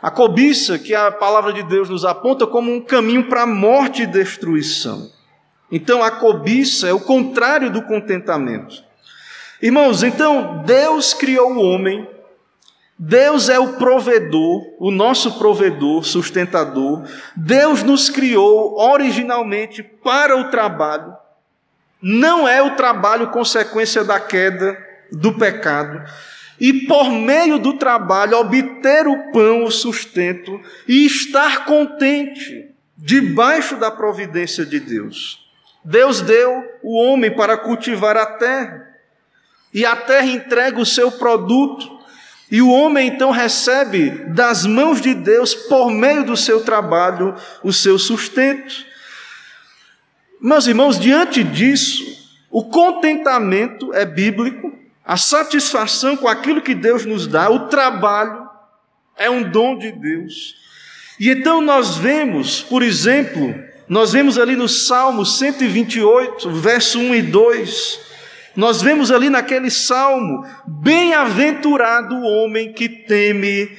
A 0.00 0.10
cobiça 0.10 0.78
que 0.78 0.94
a 0.94 1.12
palavra 1.12 1.52
de 1.52 1.62
Deus 1.62 1.88
nos 1.88 2.04
aponta 2.04 2.46
como 2.46 2.72
um 2.72 2.80
caminho 2.80 3.28
para 3.28 3.42
a 3.42 3.46
morte 3.46 4.02
e 4.02 4.06
destruição. 4.06 5.10
Então 5.70 6.02
a 6.02 6.10
cobiça 6.10 6.88
é 6.88 6.92
o 6.92 7.00
contrário 7.00 7.70
do 7.70 7.82
contentamento. 7.82 8.82
Irmãos, 9.60 10.02
então 10.02 10.62
Deus 10.66 11.14
criou 11.14 11.52
o 11.52 11.62
homem, 11.62 12.08
Deus 13.04 13.48
é 13.48 13.58
o 13.58 13.72
provedor, 13.72 14.62
o 14.78 14.92
nosso 14.92 15.36
provedor, 15.36 16.04
sustentador. 16.04 17.02
Deus 17.34 17.82
nos 17.82 18.08
criou 18.08 18.78
originalmente 18.78 19.82
para 19.82 20.36
o 20.36 20.50
trabalho. 20.50 21.12
Não 22.00 22.46
é 22.46 22.62
o 22.62 22.76
trabalho 22.76 23.30
consequência 23.30 24.04
da 24.04 24.20
queda, 24.20 24.78
do 25.10 25.32
pecado 25.32 26.00
e, 26.60 26.86
por 26.86 27.10
meio 27.10 27.58
do 27.58 27.72
trabalho, 27.72 28.38
obter 28.38 29.08
o 29.08 29.32
pão, 29.32 29.64
o 29.64 29.70
sustento 29.70 30.60
e 30.86 31.04
estar 31.04 31.64
contente 31.64 32.70
debaixo 32.96 33.76
da 33.76 33.90
providência 33.90 34.64
de 34.64 34.78
Deus. 34.78 35.44
Deus 35.84 36.20
deu 36.20 36.64
o 36.84 36.96
homem 37.02 37.34
para 37.34 37.56
cultivar 37.56 38.16
a 38.16 38.26
terra 38.26 38.88
e 39.74 39.84
a 39.84 39.96
terra 39.96 40.26
entrega 40.26 40.80
o 40.80 40.86
seu 40.86 41.10
produto. 41.10 42.00
E 42.52 42.60
o 42.60 42.68
homem 42.68 43.08
então 43.08 43.30
recebe 43.30 44.10
das 44.28 44.66
mãos 44.66 45.00
de 45.00 45.14
Deus, 45.14 45.54
por 45.54 45.90
meio 45.90 46.22
do 46.22 46.36
seu 46.36 46.62
trabalho, 46.62 47.34
o 47.62 47.72
seu 47.72 47.98
sustento. 47.98 48.84
Meus 50.38 50.66
irmãos, 50.66 51.00
diante 51.00 51.42
disso, 51.42 52.04
o 52.50 52.62
contentamento 52.64 53.94
é 53.94 54.04
bíblico, 54.04 54.70
a 55.02 55.16
satisfação 55.16 56.14
com 56.14 56.28
aquilo 56.28 56.60
que 56.60 56.74
Deus 56.74 57.06
nos 57.06 57.26
dá, 57.26 57.48
o 57.48 57.68
trabalho, 57.68 58.46
é 59.16 59.30
um 59.30 59.42
dom 59.42 59.78
de 59.78 59.90
Deus. 59.90 60.54
E 61.18 61.30
então 61.30 61.62
nós 61.62 61.96
vemos, 61.96 62.60
por 62.60 62.82
exemplo, 62.82 63.54
nós 63.88 64.12
vemos 64.12 64.36
ali 64.36 64.56
no 64.56 64.68
Salmo 64.68 65.24
128, 65.24 66.50
verso 66.50 66.98
1 66.98 67.14
e 67.14 67.22
2, 67.22 68.11
nós 68.56 68.82
vemos 68.82 69.10
ali 69.10 69.30
naquele 69.30 69.70
salmo: 69.70 70.46
Bem-aventurado 70.66 72.14
o 72.14 72.24
homem 72.24 72.72
que 72.72 72.88
teme 72.88 73.70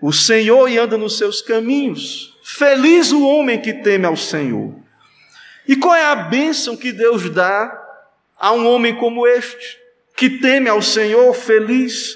o 0.00 0.12
Senhor 0.12 0.68
e 0.68 0.78
anda 0.78 0.96
nos 0.96 1.18
seus 1.18 1.42
caminhos. 1.42 2.38
Feliz 2.42 3.12
o 3.12 3.24
homem 3.26 3.60
que 3.60 3.72
teme 3.72 4.06
ao 4.06 4.16
Senhor. 4.16 4.74
E 5.66 5.76
qual 5.76 5.94
é 5.94 6.04
a 6.04 6.16
bênção 6.16 6.76
que 6.76 6.92
Deus 6.92 7.30
dá 7.30 7.76
a 8.38 8.52
um 8.52 8.66
homem 8.66 8.96
como 8.96 9.26
este? 9.26 9.80
que 10.20 10.28
teme 10.28 10.68
ao 10.68 10.82
Senhor, 10.82 11.32
feliz. 11.32 12.14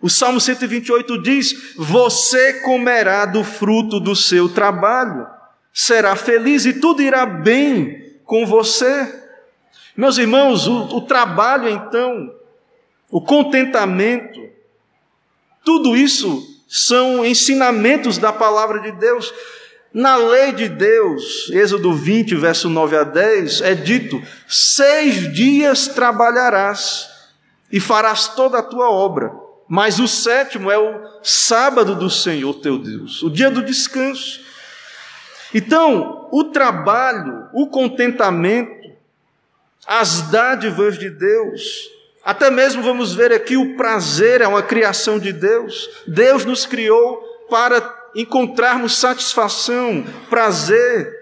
O 0.00 0.08
Salmo 0.08 0.40
128 0.40 1.20
diz: 1.20 1.74
Você 1.76 2.60
comerá 2.60 3.26
do 3.26 3.42
fruto 3.42 3.98
do 3.98 4.14
seu 4.14 4.48
trabalho, 4.48 5.26
será 5.72 6.14
feliz 6.14 6.64
e 6.64 6.74
tudo 6.74 7.02
irá 7.02 7.26
bem 7.26 8.20
com 8.24 8.46
você. 8.46 9.23
Meus 9.96 10.18
irmãos, 10.18 10.66
o, 10.66 10.96
o 10.96 11.00
trabalho 11.02 11.68
então, 11.68 12.34
o 13.10 13.20
contentamento, 13.20 14.40
tudo 15.64 15.96
isso 15.96 16.42
são 16.68 17.24
ensinamentos 17.24 18.18
da 18.18 18.32
palavra 18.32 18.80
de 18.80 18.92
Deus. 18.92 19.32
Na 19.92 20.16
lei 20.16 20.50
de 20.50 20.68
Deus, 20.68 21.48
Êxodo 21.50 21.92
20, 21.92 22.34
verso 22.34 22.68
9 22.68 22.96
a 22.96 23.04
10, 23.04 23.60
é 23.60 23.74
dito: 23.74 24.20
seis 24.48 25.32
dias 25.32 25.86
trabalharás 25.86 27.08
e 27.70 27.78
farás 27.78 28.26
toda 28.28 28.58
a 28.58 28.62
tua 28.62 28.90
obra. 28.90 29.32
Mas 29.68 30.00
o 30.00 30.08
sétimo 30.08 30.70
é 30.70 30.76
o 30.76 31.00
sábado 31.22 31.94
do 31.94 32.10
Senhor 32.10 32.54
teu 32.54 32.78
Deus, 32.78 33.22
o 33.22 33.30
dia 33.30 33.50
do 33.50 33.62
descanso. 33.62 34.40
Então, 35.54 36.28
o 36.32 36.44
trabalho, 36.44 37.48
o 37.54 37.68
contentamento, 37.68 38.83
as 39.86 40.22
dádivas 40.30 40.98
de 40.98 41.10
Deus, 41.10 41.90
até 42.24 42.50
mesmo 42.50 42.82
vamos 42.82 43.14
ver 43.14 43.32
aqui 43.32 43.56
o 43.56 43.76
prazer 43.76 44.40
é 44.40 44.48
uma 44.48 44.62
criação 44.62 45.18
de 45.18 45.32
Deus. 45.32 45.90
Deus 46.06 46.44
nos 46.44 46.64
criou 46.64 47.22
para 47.50 47.94
encontrarmos 48.14 48.96
satisfação, 48.96 50.04
prazer 50.30 51.12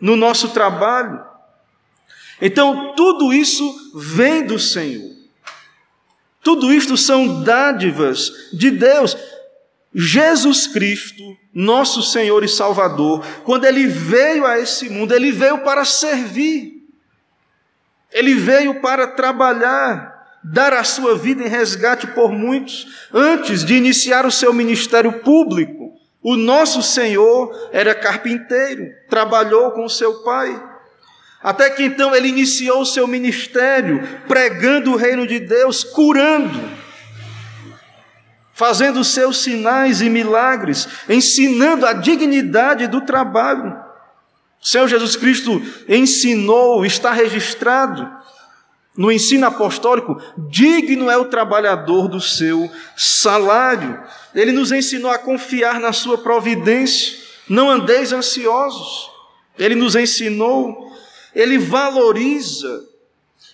no 0.00 0.16
nosso 0.16 0.50
trabalho. 0.50 1.24
Então, 2.40 2.94
tudo 2.94 3.32
isso 3.32 3.74
vem 3.94 4.44
do 4.44 4.58
Senhor. 4.58 5.10
Tudo 6.42 6.72
isto 6.72 6.96
são 6.96 7.42
dádivas 7.42 8.32
de 8.52 8.70
Deus. 8.70 9.16
Jesus 9.94 10.66
Cristo, 10.66 11.22
nosso 11.52 12.02
Senhor 12.02 12.42
e 12.44 12.48
Salvador, 12.48 13.24
quando 13.44 13.64
ele 13.64 13.86
veio 13.86 14.46
a 14.46 14.58
esse 14.58 14.88
mundo, 14.88 15.14
ele 15.14 15.32
veio 15.32 15.58
para 15.58 15.84
servir, 15.84 16.79
ele 18.12 18.34
veio 18.34 18.80
para 18.80 19.06
trabalhar, 19.06 20.38
dar 20.42 20.72
a 20.72 20.84
sua 20.84 21.16
vida 21.16 21.42
em 21.42 21.48
resgate 21.48 22.06
por 22.08 22.32
muitos. 22.32 23.08
Antes 23.12 23.64
de 23.64 23.74
iniciar 23.74 24.26
o 24.26 24.30
seu 24.30 24.52
ministério 24.52 25.20
público, 25.20 25.92
o 26.22 26.36
nosso 26.36 26.82
Senhor 26.82 27.70
era 27.72 27.94
carpinteiro, 27.94 28.90
trabalhou 29.08 29.70
com 29.72 29.88
seu 29.88 30.22
pai. 30.22 30.70
Até 31.42 31.70
que 31.70 31.82
então 31.82 32.14
ele 32.14 32.28
iniciou 32.28 32.82
o 32.82 32.86
seu 32.86 33.06
ministério 33.06 34.06
pregando 34.28 34.92
o 34.92 34.96
reino 34.96 35.26
de 35.26 35.38
Deus, 35.38 35.82
curando, 35.82 36.60
fazendo 38.52 39.02
seus 39.02 39.42
sinais 39.42 40.02
e 40.02 40.10
milagres, 40.10 40.86
ensinando 41.08 41.86
a 41.86 41.94
dignidade 41.94 42.86
do 42.86 43.00
trabalho. 43.00 43.89
O 44.62 44.66
Senhor 44.66 44.88
Jesus 44.88 45.16
Cristo 45.16 45.60
ensinou, 45.88 46.84
está 46.84 47.12
registrado 47.12 48.08
no 48.96 49.10
ensino 49.10 49.46
apostólico, 49.46 50.20
digno 50.50 51.08
é 51.08 51.16
o 51.16 51.26
trabalhador 51.26 52.08
do 52.08 52.20
seu 52.20 52.70
salário. 52.96 54.02
Ele 54.34 54.52
nos 54.52 54.72
ensinou 54.72 55.10
a 55.10 55.18
confiar 55.18 55.80
na 55.80 55.92
sua 55.92 56.18
providência, 56.18 57.16
não 57.48 57.70
andeis 57.70 58.12
ansiosos. 58.12 59.10
Ele 59.58 59.74
nos 59.74 59.96
ensinou 59.96 60.90
ele 61.34 61.58
valoriza. 61.58 62.84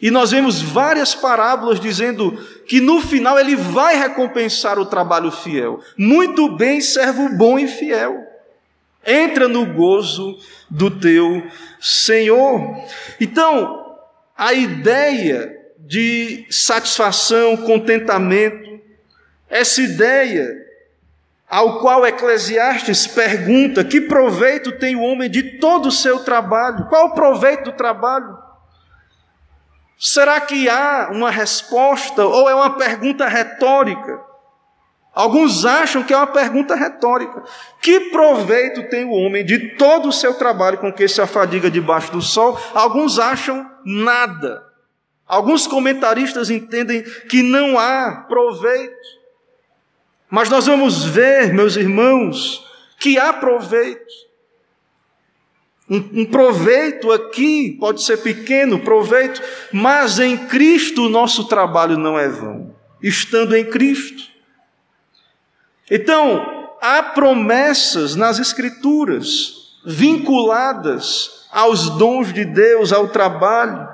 E 0.01 0.11
nós 0.11 0.31
vemos 0.31 0.61
várias 0.61 1.15
parábolas 1.15 1.81
dizendo 1.81 2.33
que 2.67 2.81
no 2.81 3.01
final 3.01 3.39
ele 3.39 3.57
vai 3.57 3.97
recompensar 3.97 4.79
o 4.79 4.87
trabalho 4.87 5.31
fiel. 5.31 5.81
Muito 5.97 6.55
bem, 6.57 6.81
servo 6.81 7.31
bom 7.31 7.59
e 7.59 7.67
fiel. 7.67 8.23
Entra 9.07 9.47
no 9.47 9.65
gozo 9.67 10.39
do 10.69 10.91
teu 10.91 11.47
Senhor. 11.81 12.77
Então, 13.21 13.97
a 14.37 14.53
ideia 14.53 15.57
de 15.79 16.47
satisfação, 16.51 17.57
contentamento, 17.59 18.81
essa 19.49 19.81
ideia 19.81 20.67
ao 21.49 21.79
qual 21.81 22.05
Eclesiastes 22.05 23.07
pergunta: 23.07 23.85
que 23.85 24.01
proveito 24.01 24.73
tem 24.73 24.97
o 24.97 25.03
homem 25.03 25.31
de 25.31 25.59
todo 25.59 25.87
o 25.87 25.93
seu 25.93 26.19
trabalho? 26.21 26.87
Qual 26.87 27.07
o 27.07 27.15
proveito 27.15 27.65
do 27.65 27.73
trabalho? 27.73 28.37
Será 29.99 30.41
que 30.41 30.69
há 30.69 31.09
uma 31.13 31.31
resposta 31.31 32.25
ou 32.25 32.51
é 32.51 32.55
uma 32.55 32.77
pergunta 32.77 33.27
retórica? 33.27 34.26
Alguns 35.17 35.65
acham 35.65 36.03
que 36.03 36.13
é 36.13 36.17
uma 36.17 36.27
pergunta 36.27 36.75
retórica. 36.75 37.43
Que 37.81 38.11
proveito 38.11 38.91
tem 38.91 39.07
o 39.07 39.13
homem 39.13 39.43
de 39.43 39.71
todo 39.71 40.11
o 40.11 40.13
seu 40.13 40.35
trabalho 40.35 40.77
com 40.77 40.93
que 40.93 41.09
se 41.09 41.23
afadiga 41.23 41.71
debaixo 41.71 42.13
do 42.13 42.21
sol? 42.21 42.61
Alguns 42.75 43.19
acham 43.19 43.67
nada. 43.83 44.63
Alguns 45.27 45.67
comentaristas 45.67 46.51
entendem 46.51 47.03
que 47.31 47.43
não 47.43 47.79
há 47.79 48.27
proveito. 48.29 48.95
Mas 50.29 50.51
nós 50.51 50.67
vamos 50.67 51.07
ver, 51.07 51.51
meus 51.55 51.77
irmãos, 51.77 52.63
que 53.01 53.19
há 53.19 53.33
proveito. 53.33 54.27
Um, 55.89 55.97
um, 56.13 56.25
proveito 56.27 57.11
aqui 57.11 57.75
pode 57.81 58.03
ser 58.03 58.19
pequeno, 58.19 58.81
proveito, 58.81 59.41
mas 59.73 60.19
em 60.19 60.37
Cristo 60.37 61.07
o 61.07 61.09
nosso 61.09 61.49
trabalho 61.49 61.97
não 61.97 62.19
é 62.19 62.29
vão, 62.29 62.75
estando 63.01 63.57
em 63.57 63.65
Cristo. 63.65 64.36
Então, 65.91 66.75
há 66.81 67.03
promessas 67.03 68.15
nas 68.15 68.39
Escrituras 68.39 69.55
vinculadas 69.85 71.47
aos 71.53 71.91
dons 71.91 72.33
de 72.33 72.45
Deus, 72.45 72.93
ao 72.93 73.09
trabalho, 73.09 73.89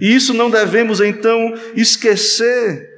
e 0.00 0.14
isso 0.14 0.34
não 0.34 0.50
devemos 0.50 1.00
então 1.00 1.54
esquecer. 1.74 2.88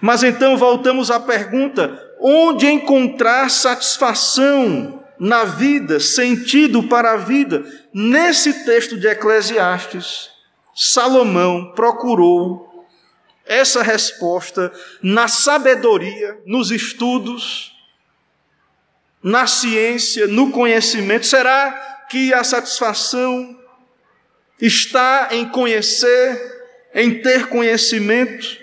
Mas 0.00 0.22
então 0.22 0.56
voltamos 0.56 1.10
à 1.10 1.20
pergunta: 1.20 2.00
onde 2.20 2.66
encontrar 2.66 3.50
satisfação 3.50 5.04
na 5.18 5.44
vida, 5.44 6.00
sentido 6.00 6.82
para 6.84 7.12
a 7.12 7.16
vida? 7.16 7.64
Nesse 7.92 8.64
texto 8.64 8.96
de 8.96 9.06
Eclesiastes, 9.06 10.30
Salomão 10.74 11.72
procurou 11.74 12.69
essa 13.50 13.82
resposta 13.82 14.72
na 15.02 15.26
sabedoria, 15.26 16.40
nos 16.46 16.70
estudos, 16.70 17.76
na 19.20 19.44
ciência, 19.48 20.28
no 20.28 20.52
conhecimento? 20.52 21.26
Será 21.26 22.06
que 22.08 22.32
a 22.32 22.44
satisfação 22.44 23.58
está 24.60 25.30
em 25.32 25.48
conhecer, 25.48 26.40
em 26.94 27.20
ter 27.20 27.48
conhecimento, 27.48 28.56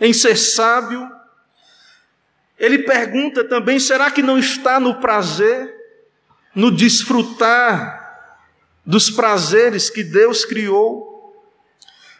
em 0.00 0.12
ser 0.12 0.36
sábio? 0.36 1.08
Ele 2.58 2.80
pergunta 2.80 3.44
também: 3.44 3.78
será 3.78 4.10
que 4.10 4.24
não 4.24 4.36
está 4.36 4.80
no 4.80 4.96
prazer, 5.00 5.72
no 6.52 6.68
desfrutar 6.68 8.26
dos 8.84 9.08
prazeres 9.08 9.88
que 9.88 10.02
Deus 10.02 10.44
criou? 10.44 11.09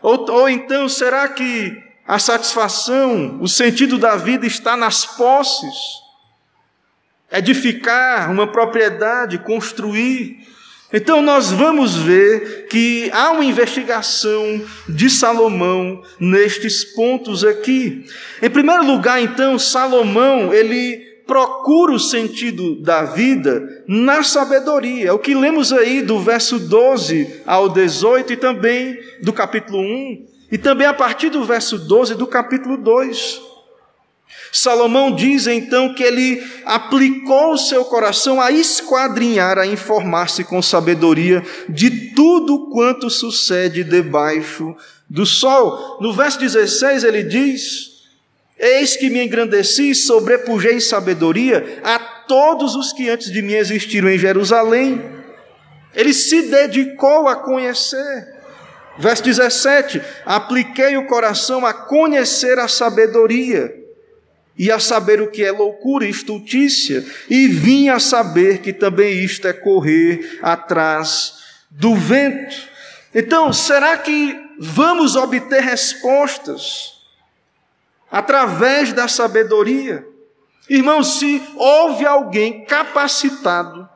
Ou, 0.02 0.30
ou 0.30 0.48
então, 0.48 0.88
será 0.88 1.28
que 1.28 1.82
a 2.06 2.18
satisfação, 2.18 3.38
o 3.40 3.48
sentido 3.48 3.98
da 3.98 4.16
vida 4.16 4.46
está 4.46 4.76
nas 4.76 5.04
posses? 5.04 5.74
Edificar 7.30 8.30
uma 8.30 8.46
propriedade, 8.46 9.38
construir. 9.38 10.38
Então, 10.92 11.22
nós 11.22 11.52
vamos 11.52 11.94
ver 11.94 12.66
que 12.68 13.08
há 13.12 13.30
uma 13.30 13.44
investigação 13.44 14.60
de 14.88 15.08
Salomão 15.08 16.02
nestes 16.18 16.82
pontos 16.82 17.44
aqui. 17.44 18.04
Em 18.42 18.50
primeiro 18.50 18.84
lugar, 18.84 19.22
então, 19.22 19.56
Salomão, 19.56 20.52
ele 20.52 21.09
procura 21.30 21.92
o 21.92 22.00
sentido 22.00 22.74
da 22.82 23.04
vida 23.04 23.84
na 23.86 24.20
sabedoria. 24.20 25.10
É 25.10 25.12
o 25.12 25.18
que 25.20 25.32
lemos 25.32 25.72
aí 25.72 26.02
do 26.02 26.18
verso 26.18 26.58
12 26.58 27.42
ao 27.46 27.68
18 27.68 28.32
e 28.32 28.36
também 28.36 28.98
do 29.22 29.32
capítulo 29.32 29.78
1 29.78 30.26
e 30.50 30.58
também 30.58 30.88
a 30.88 30.92
partir 30.92 31.30
do 31.30 31.44
verso 31.44 31.78
12 31.78 32.16
do 32.16 32.26
capítulo 32.26 32.76
2. 32.76 33.42
Salomão 34.50 35.14
diz 35.14 35.46
então 35.46 35.94
que 35.94 36.02
ele 36.02 36.42
aplicou 36.64 37.52
o 37.52 37.58
seu 37.58 37.84
coração 37.84 38.40
a 38.40 38.50
esquadrinhar, 38.50 39.56
a 39.56 39.64
informar-se 39.64 40.42
com 40.42 40.60
sabedoria 40.60 41.44
de 41.68 42.12
tudo 42.12 42.70
quanto 42.72 43.08
sucede 43.08 43.84
debaixo 43.84 44.74
do 45.08 45.24
sol. 45.24 45.98
No 46.00 46.12
verso 46.12 46.40
16 46.40 47.04
ele 47.04 47.22
diz: 47.22 47.89
Eis 48.60 48.94
que 48.94 49.08
me 49.08 49.24
engrandeci 49.24 49.90
e 49.90 49.94
sobrepujei 49.94 50.74
em 50.74 50.80
sabedoria 50.80 51.80
a 51.82 51.98
todos 51.98 52.76
os 52.76 52.92
que 52.92 53.08
antes 53.08 53.32
de 53.32 53.40
mim 53.40 53.54
existiram 53.54 54.10
em 54.10 54.18
Jerusalém. 54.18 55.02
Ele 55.94 56.12
se 56.12 56.42
dedicou 56.42 57.26
a 57.26 57.36
conhecer. 57.36 58.28
Verso 58.98 59.22
17: 59.22 60.02
Apliquei 60.26 60.98
o 60.98 61.06
coração 61.06 61.64
a 61.64 61.72
conhecer 61.72 62.58
a 62.58 62.68
sabedoria 62.68 63.74
e 64.58 64.70
a 64.70 64.78
saber 64.78 65.22
o 65.22 65.30
que 65.30 65.42
é 65.42 65.50
loucura 65.50 66.04
e 66.04 66.10
estultícia, 66.10 67.02
e 67.30 67.48
vim 67.48 67.88
a 67.88 67.98
saber 67.98 68.58
que 68.58 68.74
também 68.74 69.24
isto 69.24 69.48
é 69.48 69.54
correr 69.54 70.38
atrás 70.42 71.32
do 71.70 71.94
vento. 71.94 72.68
Então, 73.14 73.54
será 73.54 73.96
que 73.96 74.38
vamos 74.58 75.16
obter 75.16 75.62
respostas 75.62 76.99
através 78.10 78.92
da 78.92 79.06
sabedoria. 79.06 80.06
Irmãos, 80.68 81.18
se 81.18 81.42
houve 81.56 82.06
alguém 82.06 82.64
capacitado 82.64 83.88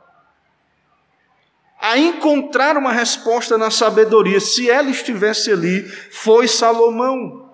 a 1.81 1.98
encontrar 1.98 2.77
uma 2.77 2.92
resposta 2.92 3.59
na 3.59 3.70
sabedoria, 3.70 4.40
se 4.40 4.70
ela 4.70 4.88
estivesse 4.88 5.53
ali, 5.53 5.83
foi 6.11 6.48
Salomão. 6.48 7.50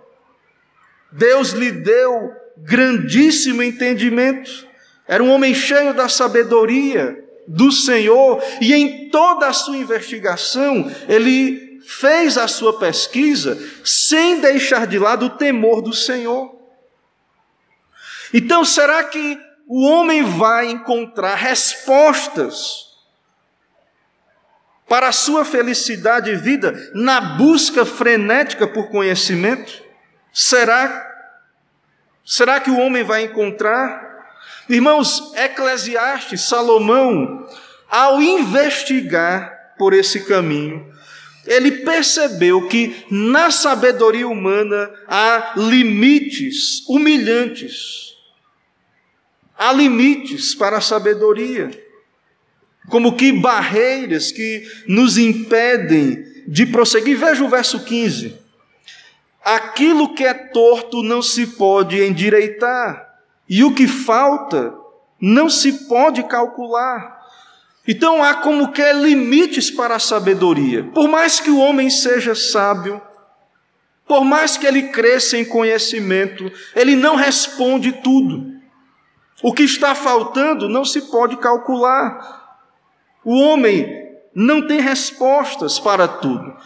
Deus 1.10 1.50
lhe 1.50 1.72
deu 1.72 2.30
grandíssimo 2.56 3.62
entendimento. 3.62 4.68
Era 5.08 5.22
um 5.22 5.30
homem 5.30 5.52
cheio 5.52 5.92
da 5.92 6.08
sabedoria 6.08 7.18
do 7.48 7.72
Senhor, 7.72 8.40
e 8.60 8.72
em 8.72 9.10
toda 9.10 9.48
a 9.48 9.52
sua 9.52 9.76
investigação, 9.76 10.88
ele 11.08 11.69
fez 11.90 12.38
a 12.38 12.46
sua 12.46 12.78
pesquisa 12.78 13.58
sem 13.84 14.40
deixar 14.40 14.86
de 14.86 14.96
lado 14.96 15.26
o 15.26 15.30
temor 15.30 15.82
do 15.82 15.92
Senhor. 15.92 16.56
Então, 18.32 18.64
será 18.64 19.02
que 19.02 19.36
o 19.66 19.84
homem 19.88 20.22
vai 20.22 20.70
encontrar 20.70 21.34
respostas 21.34 22.86
para 24.88 25.08
a 25.08 25.12
sua 25.12 25.44
felicidade 25.44 26.30
e 26.30 26.36
vida 26.36 26.92
na 26.94 27.20
busca 27.20 27.84
frenética 27.84 28.68
por 28.68 28.88
conhecimento? 28.88 29.82
Será? 30.32 31.08
Será 32.24 32.60
que 32.60 32.70
o 32.70 32.78
homem 32.78 33.02
vai 33.02 33.24
encontrar? 33.24 34.28
Irmãos, 34.68 35.32
Eclesiastes, 35.34 36.42
Salomão, 36.42 37.48
ao 37.88 38.22
investigar 38.22 39.74
por 39.76 39.92
esse 39.92 40.24
caminho, 40.24 40.89
ele 41.46 41.70
percebeu 41.84 42.68
que 42.68 43.04
na 43.10 43.50
sabedoria 43.50 44.28
humana 44.28 44.90
há 45.06 45.54
limites 45.56 46.86
humilhantes. 46.88 48.10
Há 49.56 49.72
limites 49.72 50.54
para 50.54 50.78
a 50.78 50.80
sabedoria, 50.80 51.70
como 52.88 53.14
que 53.14 53.30
barreiras 53.30 54.32
que 54.32 54.66
nos 54.86 55.18
impedem 55.18 56.24
de 56.48 56.64
prosseguir. 56.66 57.18
Veja 57.18 57.44
o 57.44 57.48
verso 57.48 57.84
15. 57.84 58.38
Aquilo 59.44 60.14
que 60.14 60.24
é 60.24 60.32
torto 60.32 61.02
não 61.02 61.20
se 61.20 61.46
pode 61.46 62.02
endireitar, 62.02 63.06
e 63.48 63.64
o 63.64 63.74
que 63.74 63.86
falta 63.86 64.74
não 65.20 65.50
se 65.50 65.86
pode 65.88 66.22
calcular. 66.24 67.19
Então 67.90 68.22
há 68.22 68.34
como 68.34 68.70
que 68.70 68.92
limites 68.92 69.68
para 69.68 69.96
a 69.96 69.98
sabedoria. 69.98 70.84
Por 70.94 71.08
mais 71.08 71.40
que 71.40 71.50
o 71.50 71.58
homem 71.58 71.90
seja 71.90 72.36
sábio, 72.36 73.02
por 74.06 74.24
mais 74.24 74.56
que 74.56 74.64
ele 74.64 74.90
cresça 74.90 75.36
em 75.36 75.44
conhecimento, 75.44 76.52
ele 76.76 76.94
não 76.94 77.16
responde 77.16 77.90
tudo. 77.90 78.46
O 79.42 79.52
que 79.52 79.64
está 79.64 79.92
faltando 79.96 80.68
não 80.68 80.84
se 80.84 81.10
pode 81.10 81.36
calcular. 81.38 82.60
O 83.24 83.36
homem 83.40 83.88
não 84.32 84.64
tem 84.64 84.78
respostas 84.78 85.80
para 85.80 86.06
tudo. 86.06 86.56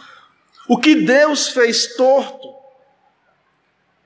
O 0.69 0.77
que 0.77 0.93
Deus 0.93 1.47
fez 1.47 1.95
torto, 1.95 2.47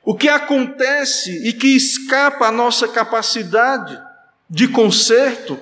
o 0.05 0.15
que 0.15 0.29
acontece 0.29 1.45
e 1.45 1.51
que 1.51 1.75
escapa 1.75 2.47
à 2.47 2.51
nossa 2.51 2.88
capacidade 2.88 4.01
de 4.49 4.69
conserto, 4.69 5.60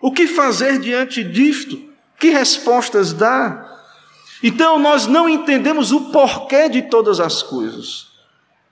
o 0.00 0.12
que 0.12 0.26
fazer 0.26 0.78
diante 0.78 1.24
disto? 1.24 1.80
Que 2.18 2.30
respostas 2.30 3.12
dar? 3.12 3.68
Então 4.42 4.78
nós 4.78 5.06
não 5.06 5.28
entendemos 5.28 5.92
o 5.92 6.12
porquê 6.12 6.68
de 6.68 6.82
todas 6.82 7.20
as 7.20 7.42
coisas. 7.42 8.08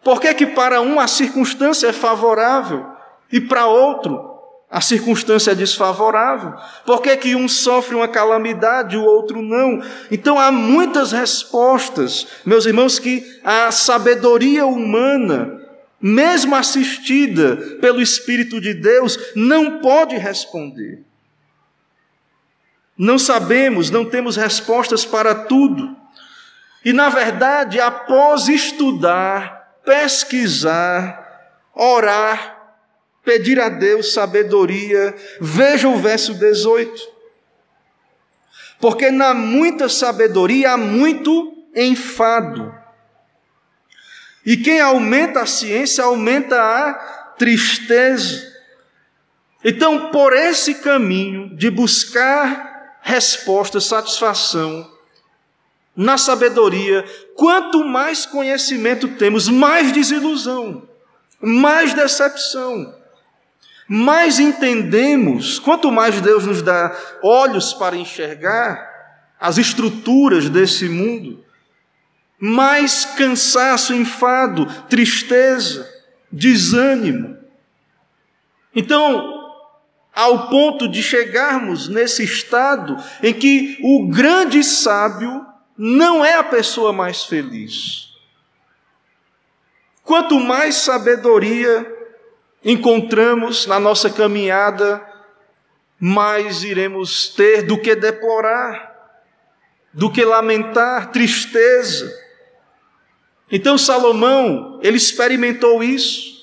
Por 0.04 0.20
que, 0.20 0.32
que 0.34 0.46
para 0.46 0.80
um 0.80 1.00
a 1.00 1.08
circunstância 1.08 1.88
é 1.88 1.92
favorável 1.92 2.86
e 3.32 3.40
para 3.40 3.66
outro 3.66 4.36
a 4.70 4.80
circunstância 4.80 5.52
é 5.52 5.54
desfavorável? 5.54 6.54
Por 6.84 7.00
que, 7.00 7.16
que 7.16 7.34
um 7.34 7.48
sofre 7.48 7.94
uma 7.94 8.08
calamidade 8.08 8.94
e 8.94 8.98
o 8.98 9.04
outro 9.04 9.42
não? 9.42 9.82
Então 10.10 10.38
há 10.38 10.52
muitas 10.52 11.12
respostas, 11.12 12.26
meus 12.44 12.66
irmãos, 12.66 12.98
que 12.98 13.24
a 13.42 13.70
sabedoria 13.70 14.66
humana, 14.66 15.60
mesmo 16.00 16.54
assistida 16.54 17.56
pelo 17.80 18.00
Espírito 18.00 18.60
de 18.60 18.74
Deus, 18.74 19.18
não 19.34 19.78
pode 19.80 20.16
responder. 20.16 21.05
Não 22.96 23.18
sabemos, 23.18 23.90
não 23.90 24.04
temos 24.04 24.36
respostas 24.36 25.04
para 25.04 25.34
tudo. 25.34 25.94
E, 26.84 26.92
na 26.92 27.08
verdade, 27.08 27.80
após 27.80 28.48
estudar, 28.48 29.80
pesquisar, 29.84 31.26
orar, 31.74 32.56
pedir 33.24 33.60
a 33.60 33.68
Deus 33.68 34.12
sabedoria. 34.12 35.14
Veja 35.40 35.88
o 35.88 35.96
verso 35.96 36.32
18. 36.34 37.16
Porque 38.80 39.10
na 39.10 39.34
muita 39.34 39.88
sabedoria 39.88 40.72
há 40.72 40.76
muito 40.76 41.52
enfado. 41.74 42.72
E 44.44 44.56
quem 44.56 44.80
aumenta 44.80 45.40
a 45.40 45.46
ciência 45.46 46.04
aumenta 46.04 46.56
a 46.56 46.94
tristeza. 47.36 48.54
Então, 49.64 50.10
por 50.10 50.32
esse 50.32 50.76
caminho 50.76 51.54
de 51.56 51.68
buscar 51.68 52.75
resposta, 53.06 53.80
satisfação, 53.80 54.90
na 55.94 56.18
sabedoria, 56.18 57.04
quanto 57.36 57.84
mais 57.84 58.26
conhecimento 58.26 59.06
temos, 59.10 59.48
mais 59.48 59.92
desilusão, 59.92 60.82
mais 61.40 61.94
decepção, 61.94 62.92
mais 63.86 64.40
entendemos, 64.40 65.60
quanto 65.60 65.92
mais 65.92 66.20
Deus 66.20 66.44
nos 66.44 66.60
dá 66.62 66.94
olhos 67.22 67.72
para 67.72 67.96
enxergar 67.96 68.90
as 69.38 69.56
estruturas 69.56 70.48
desse 70.50 70.88
mundo, 70.88 71.44
mais 72.40 73.04
cansaço, 73.04 73.94
enfado, 73.94 74.66
tristeza, 74.88 75.88
desânimo. 76.32 77.38
Então, 78.74 79.35
ao 80.16 80.48
ponto 80.48 80.88
de 80.88 81.02
chegarmos 81.02 81.88
nesse 81.88 82.24
estado 82.24 82.96
em 83.22 83.34
que 83.34 83.78
o 83.82 84.08
grande 84.08 84.64
sábio 84.64 85.44
não 85.76 86.24
é 86.24 86.36
a 86.36 86.42
pessoa 86.42 86.90
mais 86.90 87.24
feliz. 87.24 88.08
Quanto 90.02 90.40
mais 90.40 90.76
sabedoria 90.76 91.94
encontramos 92.64 93.66
na 93.66 93.78
nossa 93.78 94.08
caminhada, 94.08 95.06
mais 96.00 96.64
iremos 96.64 97.28
ter 97.28 97.62
do 97.62 97.78
que 97.78 97.94
deplorar, 97.94 98.94
do 99.92 100.10
que 100.10 100.24
lamentar, 100.24 101.12
tristeza. 101.12 102.10
Então 103.52 103.76
Salomão, 103.76 104.80
ele 104.82 104.96
experimentou 104.96 105.84
isso 105.84 106.35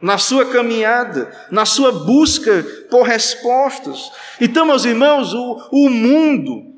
na 0.00 0.18
sua 0.18 0.44
caminhada, 0.46 1.30
na 1.50 1.64
sua 1.64 1.90
busca 1.90 2.64
por 2.90 3.02
respostas. 3.02 4.10
Então, 4.40 4.66
meus 4.66 4.84
irmãos, 4.84 5.32
o, 5.32 5.68
o 5.70 5.88
mundo, 5.88 6.74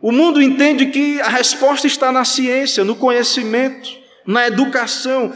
o 0.00 0.10
mundo 0.10 0.42
entende 0.42 0.86
que 0.86 1.20
a 1.20 1.28
resposta 1.28 1.86
está 1.86 2.10
na 2.10 2.24
ciência, 2.24 2.84
no 2.84 2.96
conhecimento, 2.96 3.90
na 4.26 4.46
educação. 4.46 5.32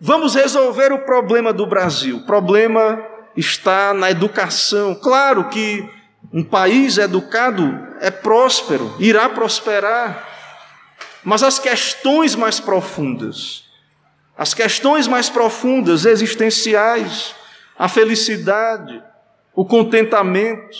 Vamos 0.00 0.34
resolver 0.34 0.92
o 0.92 1.00
problema 1.00 1.52
do 1.52 1.66
Brasil. 1.66 2.18
O 2.18 2.26
problema 2.26 3.02
está 3.36 3.94
na 3.94 4.10
educação. 4.10 4.94
Claro 4.94 5.48
que 5.48 5.88
um 6.32 6.44
país 6.44 6.98
educado 6.98 7.88
é 8.00 8.10
próspero, 8.10 8.94
irá 8.98 9.28
prosperar. 9.28 10.26
Mas 11.24 11.42
as 11.42 11.58
questões 11.58 12.34
mais 12.34 12.60
profundas, 12.60 13.64
as 14.38 14.54
questões 14.54 15.08
mais 15.08 15.28
profundas, 15.28 16.04
existenciais, 16.04 17.34
a 17.76 17.88
felicidade, 17.88 19.02
o 19.52 19.64
contentamento, 19.64 20.76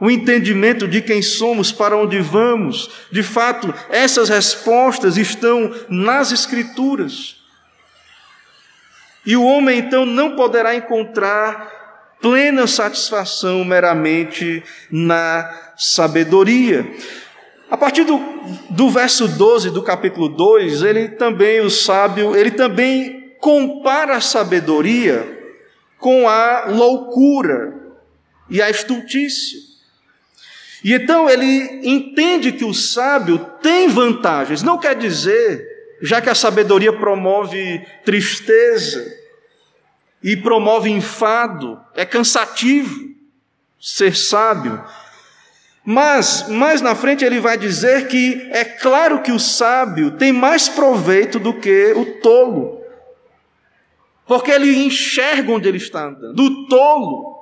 o 0.00 0.10
entendimento 0.10 0.88
de 0.88 1.02
quem 1.02 1.20
somos, 1.20 1.70
para 1.70 1.94
onde 1.94 2.18
vamos. 2.20 2.90
De 3.12 3.22
fato, 3.22 3.72
essas 3.90 4.30
respostas 4.30 5.18
estão 5.18 5.70
nas 5.90 6.32
Escrituras. 6.32 7.36
E 9.26 9.36
o 9.36 9.44
homem 9.44 9.78
então 9.78 10.06
não 10.06 10.34
poderá 10.34 10.74
encontrar 10.74 12.16
plena 12.22 12.66
satisfação 12.66 13.62
meramente 13.66 14.62
na 14.90 15.50
sabedoria. 15.76 16.90
A 17.70 17.76
partir 17.76 18.02
do, 18.04 18.18
do 18.70 18.90
verso 18.90 19.28
12 19.28 19.70
do 19.70 19.82
capítulo 19.82 20.28
2, 20.28 20.82
ele 20.82 21.08
também, 21.10 21.60
o 21.60 21.70
sábio, 21.70 22.34
ele 22.34 22.50
também 22.50 23.36
compara 23.38 24.16
a 24.16 24.20
sabedoria 24.20 25.38
com 25.96 26.28
a 26.28 26.64
loucura 26.66 27.74
e 28.48 28.60
a 28.60 28.68
estultícia. 28.68 29.58
E 30.82 30.92
então 30.94 31.28
ele 31.28 31.80
entende 31.84 32.52
que 32.52 32.64
o 32.64 32.74
sábio 32.74 33.38
tem 33.62 33.86
vantagens. 33.86 34.62
Não 34.62 34.78
quer 34.78 34.96
dizer, 34.96 35.64
já 36.02 36.20
que 36.20 36.30
a 36.30 36.34
sabedoria 36.34 36.92
promove 36.92 37.86
tristeza 38.04 39.06
e 40.22 40.36
promove 40.36 40.90
enfado, 40.90 41.80
é 41.94 42.04
cansativo 42.04 43.10
ser 43.80 44.16
sábio. 44.16 44.82
Mas 45.84 46.48
mais 46.48 46.80
na 46.80 46.94
frente 46.94 47.24
ele 47.24 47.40
vai 47.40 47.56
dizer 47.56 48.06
que 48.08 48.48
é 48.50 48.64
claro 48.64 49.22
que 49.22 49.32
o 49.32 49.38
sábio 49.38 50.12
tem 50.12 50.32
mais 50.32 50.68
proveito 50.68 51.38
do 51.38 51.54
que 51.54 51.92
o 51.96 52.20
tolo. 52.20 52.80
Porque 54.26 54.50
ele 54.50 54.84
enxerga 54.84 55.50
onde 55.52 55.68
ele 55.68 55.78
está 55.78 56.06
andando. 56.06 56.38
O 56.38 56.66
tolo 56.68 57.40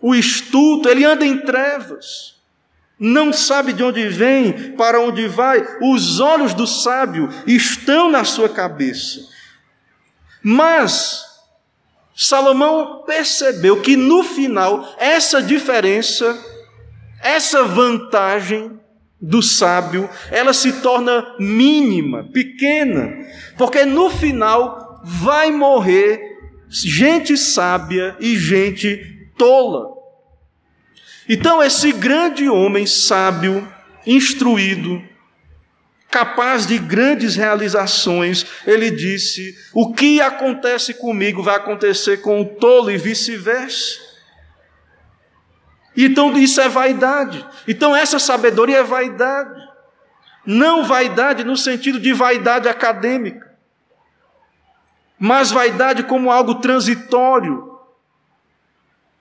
o 0.00 0.14
estulto, 0.14 0.88
ele 0.88 1.04
anda 1.04 1.24
em 1.24 1.38
trevas, 1.38 2.36
não 2.98 3.32
sabe 3.32 3.72
de 3.72 3.82
onde 3.82 4.08
vem, 4.08 4.72
para 4.72 5.00
onde 5.00 5.26
vai. 5.26 5.64
Os 5.82 6.20
olhos 6.20 6.54
do 6.54 6.66
sábio 6.66 7.28
estão 7.46 8.10
na 8.10 8.24
sua 8.24 8.48
cabeça. 8.48 9.20
Mas 10.42 11.24
Salomão 12.14 13.02
percebeu 13.06 13.80
que 13.80 13.96
no 13.96 14.22
final, 14.22 14.94
essa 14.98 15.42
diferença, 15.42 16.36
essa 17.22 17.64
vantagem 17.64 18.78
do 19.20 19.42
sábio, 19.42 20.08
ela 20.30 20.52
se 20.52 20.80
torna 20.80 21.34
mínima, 21.38 22.24
pequena, 22.32 23.12
porque 23.56 23.84
no 23.84 24.10
final 24.10 25.02
vai 25.04 25.50
morrer 25.50 26.20
gente 26.68 27.36
sábia 27.36 28.16
e 28.20 28.36
gente 28.36 29.30
tola. 29.36 29.96
Então, 31.28 31.62
esse 31.62 31.92
grande 31.92 32.48
homem 32.48 32.86
sábio, 32.86 33.66
instruído, 34.06 35.02
capaz 36.10 36.66
de 36.66 36.78
grandes 36.78 37.36
realizações, 37.36 38.46
ele 38.66 38.90
disse: 38.90 39.54
O 39.74 39.92
que 39.92 40.20
acontece 40.20 40.94
comigo 40.94 41.42
vai 41.42 41.56
acontecer 41.56 42.18
com 42.18 42.40
o 42.40 42.44
tolo 42.44 42.90
e 42.90 42.96
vice-versa. 42.96 44.07
Então, 46.00 46.38
isso 46.38 46.60
é 46.60 46.68
vaidade. 46.68 47.44
Então, 47.66 47.94
essa 47.94 48.20
sabedoria 48.20 48.78
é 48.78 48.82
vaidade. 48.84 49.60
Não 50.46 50.84
vaidade 50.84 51.42
no 51.42 51.56
sentido 51.56 51.98
de 51.98 52.12
vaidade 52.12 52.68
acadêmica, 52.68 53.54
mas 55.18 55.50
vaidade 55.50 56.04
como 56.04 56.30
algo 56.30 56.54
transitório, 56.54 57.78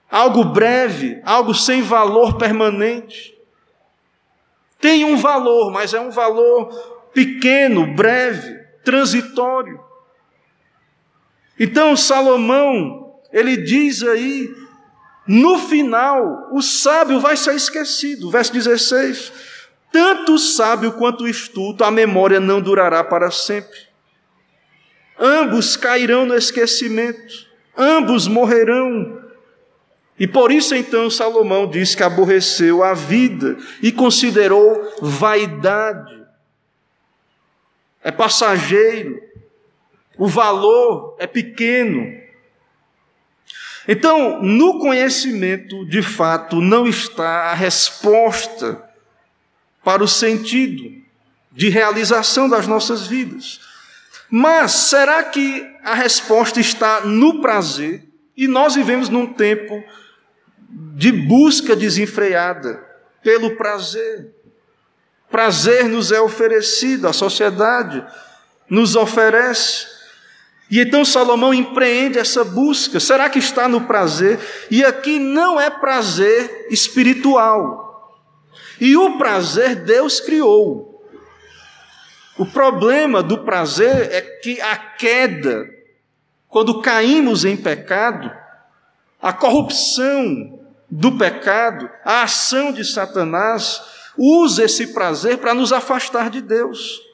algo 0.10 0.46
breve, 0.46 1.20
algo 1.26 1.54
sem 1.54 1.82
valor 1.82 2.38
permanente. 2.38 3.36
Tem 4.80 5.04
um 5.04 5.18
valor, 5.18 5.72
mas 5.72 5.94
é 5.94 6.00
um 6.00 6.12
valor 6.12 6.72
pequeno, 7.14 7.94
breve, 7.96 8.56
transitório. 8.86 9.84
Então 11.60 11.98
Salomão, 11.98 13.20
ele 13.34 13.58
diz 13.58 14.04
aí, 14.04 14.48
no 15.28 15.60
final, 15.60 16.48
o 16.52 16.62
sábio 16.62 17.20
vai 17.20 17.36
ser 17.36 17.56
esquecido. 17.56 18.32
Verso 18.32 18.54
16: 18.54 19.34
Tanto 19.92 20.36
o 20.36 20.40
sábio 20.40 20.94
quanto 20.94 21.26
o 21.26 21.28
estudo, 21.28 21.84
a 21.84 21.92
memória 21.92 22.40
não 22.40 22.62
durará 22.62 23.04
para 23.04 23.30
sempre. 23.30 23.88
Ambos 25.20 25.76
cairão 25.76 26.26
no 26.26 26.36
esquecimento, 26.36 27.48
ambos 27.76 28.28
morrerão. 28.28 29.22
E 30.20 30.28
por 30.28 30.52
isso 30.52 30.74
então 30.74 31.10
Salomão 31.10 31.70
diz 31.70 31.94
que 31.94 32.04
aborreceu 32.04 32.84
a 32.84 32.94
vida 32.94 33.58
e 33.82 33.92
considerou 33.92 34.96
vaidade. 35.02 36.26
É 38.04 38.12
passageiro, 38.12 39.22
o 40.18 40.28
valor 40.28 41.16
é 41.20 41.28
pequeno. 41.28 42.27
Então, 43.88 44.42
no 44.44 44.80
conhecimento, 44.80 45.86
de 45.86 46.02
fato, 46.02 46.60
não 46.60 46.86
está 46.86 47.52
a 47.52 47.54
resposta 47.54 48.84
para 49.84 50.04
o 50.04 50.08
sentido 50.08 51.02
de 51.52 51.70
realização 51.70 52.50
das 52.50 52.68
nossas 52.68 53.08
vidas. 53.08 53.62
Mas 54.30 54.72
será 54.74 55.24
que 55.24 55.66
a 55.84 55.94
resposta 55.94 56.60
está 56.60 57.02
no 57.02 57.40
prazer? 57.42 58.04
E 58.36 58.48
nós 58.48 58.76
vivemos 58.76 59.08
num 59.08 59.26
tempo 59.26 59.82
de 60.70 61.12
busca 61.12 61.76
desenfreada 61.76 62.86
pelo 63.24 63.56
prazer. 63.56 64.34
Prazer 65.32 65.86
nos 65.86 66.12
é 66.12 66.20
oferecido, 66.20 67.08
a 67.08 67.14
sociedade 67.14 68.06
nos 68.70 68.96
oferece. 68.96 69.97
E 70.70 70.80
então 70.82 71.06
Salomão 71.06 71.54
empreende 71.54 72.20
essa 72.20 72.44
busca. 72.44 73.00
Será 73.00 73.30
que 73.30 73.40
está 73.40 73.68
no 73.68 73.82
prazer? 73.82 74.40
E 74.70 74.84
aqui 74.84 75.18
não 75.18 75.60
é 75.60 75.70
prazer 75.70 76.68
espiritual. 76.70 77.88
E 78.80 78.96
o 78.98 79.18
prazer 79.18 79.76
Deus 79.76 80.20
criou. 80.20 80.88
O 82.38 82.46
problema 82.46 83.24
do 83.24 83.40
prazer 83.40 84.12
é 84.12 84.22
que 84.22 84.62
a 84.62 84.76
queda, 84.76 85.68
quando 86.48 86.82
caímos 86.82 87.46
em 87.46 87.58
pecado, 87.58 88.32
a 89.20 89.34
corrupção 89.34 90.60
do 90.90 91.18
pecado, 91.18 91.90
a 92.06 92.24
ação 92.24 92.72
de 92.72 92.86
Satanás, 92.86 93.82
usa 94.18 94.66
esse 94.66 94.88
prazer 94.94 95.38
para 95.38 95.56
nos 95.56 95.74
afastar 95.74 96.30
de 96.30 96.42
Deus. 96.42 97.07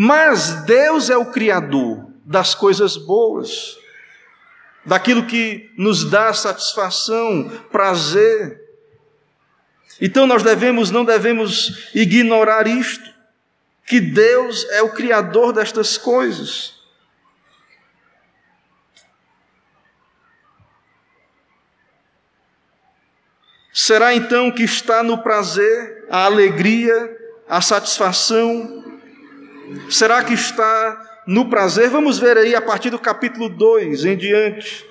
Mas 0.00 0.62
Deus 0.62 1.10
é 1.10 1.16
o 1.16 1.26
Criador 1.26 2.08
das 2.24 2.54
coisas 2.54 2.96
boas, 2.96 3.76
daquilo 4.84 5.26
que 5.26 5.72
nos 5.76 6.04
dá 6.04 6.32
satisfação, 6.32 7.50
prazer. 7.72 8.60
Então 10.00 10.24
nós 10.24 10.44
devemos, 10.44 10.92
não 10.92 11.04
devemos 11.04 11.90
ignorar 11.92 12.68
isto, 12.68 13.12
que 13.84 14.00
Deus 14.00 14.64
é 14.70 14.80
o 14.82 14.92
Criador 14.92 15.52
destas 15.52 15.98
coisas. 15.98 16.78
Será 23.72 24.14
então 24.14 24.52
que 24.52 24.62
está 24.62 25.02
no 25.02 25.18
prazer, 25.24 26.06
a 26.08 26.24
alegria, 26.24 27.16
a 27.48 27.60
satisfação? 27.60 28.77
Será 29.90 30.22
que 30.22 30.34
está 30.34 31.22
no 31.26 31.48
prazer? 31.48 31.88
Vamos 31.90 32.18
ver 32.18 32.36
aí 32.36 32.54
a 32.54 32.60
partir 32.60 32.90
do 32.90 32.98
capítulo 32.98 33.48
2 33.48 34.04
em 34.04 34.16
diante. 34.16 34.86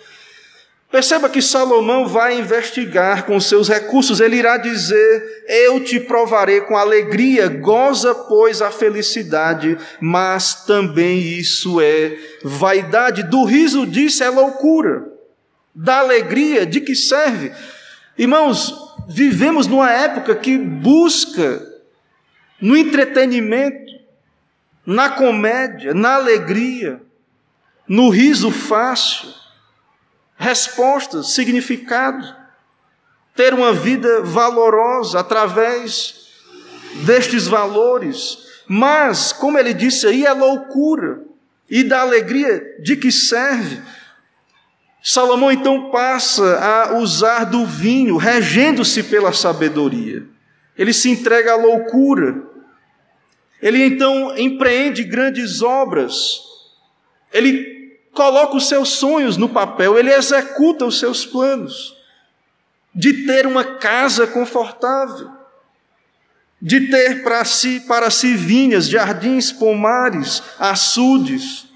Perceba 0.90 1.28
que 1.28 1.42
Salomão 1.42 2.08
vai 2.08 2.40
investigar 2.40 3.26
com 3.26 3.40
seus 3.42 3.68
recursos, 3.68 4.22
ele 4.22 4.38
irá 4.38 4.56
dizer: 4.56 5.44
Eu 5.46 5.84
te 5.84 6.00
provarei 6.00 6.62
com 6.62 6.78
alegria, 6.78 7.50
goza, 7.50 8.16
pois, 8.16 8.62
a 8.62 8.72
felicidade, 8.72 9.78
mas 10.00 10.66
também 10.66 11.20
isso 11.20 11.82
é 11.82 12.18
vaidade. 12.42 13.24
Do 13.24 13.44
riso 13.44 13.86
disso 13.86 14.24
é 14.24 14.30
loucura, 14.30 15.04
da 15.76 16.00
alegria, 16.00 16.66
de 16.66 16.80
que 16.80 16.96
serve? 16.96 17.52
Irmãos, 18.18 18.74
vivemos 19.10 19.68
numa 19.68 19.92
época 19.92 20.36
que 20.36 20.58
busca 20.58 21.62
no 22.62 22.78
entretenimento, 22.78 23.92
na 24.88 25.10
comédia, 25.10 25.94
na 25.94 26.16
alegria, 26.16 27.02
no 27.86 28.10
riso 28.10 28.50
fácil, 28.50 29.28
respostas, 30.38 31.34
significado, 31.34 32.34
ter 33.36 33.54
uma 33.54 33.74
vida 33.74 34.22
valorosa 34.22 35.20
através 35.20 36.30
destes 37.06 37.48
valores. 37.48 38.38
Mas, 38.66 39.34
como 39.34 39.60
ele 39.60 39.74
disse 39.74 40.08
aí, 40.08 40.26
é 40.26 40.32
loucura. 40.32 41.22
E 41.70 41.84
da 41.84 42.00
alegria 42.00 42.78
de 42.82 42.96
que 42.96 43.12
serve? 43.12 43.82
Salomão 45.04 45.52
então 45.52 45.92
passa 45.92 46.60
a 46.60 46.98
usar 46.98 47.44
do 47.44 47.66
vinho, 47.66 48.16
regendo-se 48.16 49.04
pela 49.04 49.34
sabedoria. 49.34 50.26
Ele 50.78 50.94
se 50.94 51.10
entrega 51.10 51.52
à 51.52 51.56
loucura. 51.58 52.42
Ele 53.62 53.84
então 53.84 54.38
empreende 54.38 55.04
grandes 55.04 55.62
obras. 55.62 56.42
Ele 57.32 57.98
coloca 58.14 58.56
os 58.56 58.68
seus 58.68 58.90
sonhos 58.90 59.38
no 59.38 59.50
papel, 59.50 59.98
ele 59.98 60.12
executa 60.12 60.86
os 60.86 60.98
seus 61.00 61.26
planos 61.26 61.96
de 62.94 63.26
ter 63.28 63.46
uma 63.46 63.64
casa 63.64 64.26
confortável, 64.26 65.30
de 66.60 66.88
ter 66.88 67.24
para 67.24 67.46
si, 67.46 67.82
para 67.82 68.10
si 68.10 68.34
vinhas, 68.36 68.90
jardins, 68.90 69.52
pomares, 69.52 70.42
açudes 70.58 71.68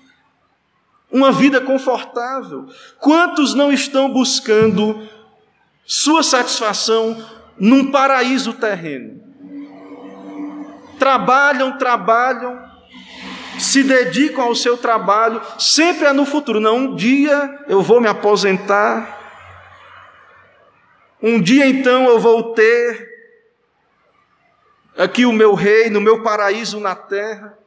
uma 1.12 1.32
vida 1.32 1.60
confortável. 1.60 2.67
Quantos 2.98 3.54
não 3.54 3.72
estão 3.72 4.12
buscando 4.12 5.08
sua 5.86 6.24
satisfação 6.24 7.24
num 7.60 7.91
paraíso 7.91 8.54
terreno? 8.54 9.22
Trabalham, 11.01 11.79
trabalham, 11.79 12.63
se 13.57 13.81
dedicam 13.81 14.43
ao 14.43 14.53
seu 14.53 14.77
trabalho, 14.77 15.41
sempre 15.57 16.05
é 16.05 16.13
no 16.13 16.27
futuro. 16.27 16.59
Não, 16.59 16.77
um 16.77 16.95
dia 16.95 17.65
eu 17.67 17.81
vou 17.81 17.99
me 17.99 18.07
aposentar, 18.07 19.19
um 21.19 21.41
dia 21.41 21.65
então 21.65 22.07
eu 22.07 22.19
vou 22.19 22.53
ter 22.53 23.09
aqui 24.95 25.25
o 25.25 25.33
meu 25.33 25.55
reino, 25.55 25.97
o 25.97 26.03
meu 26.03 26.21
paraíso 26.21 26.79
na 26.79 26.93
terra, 26.93 27.57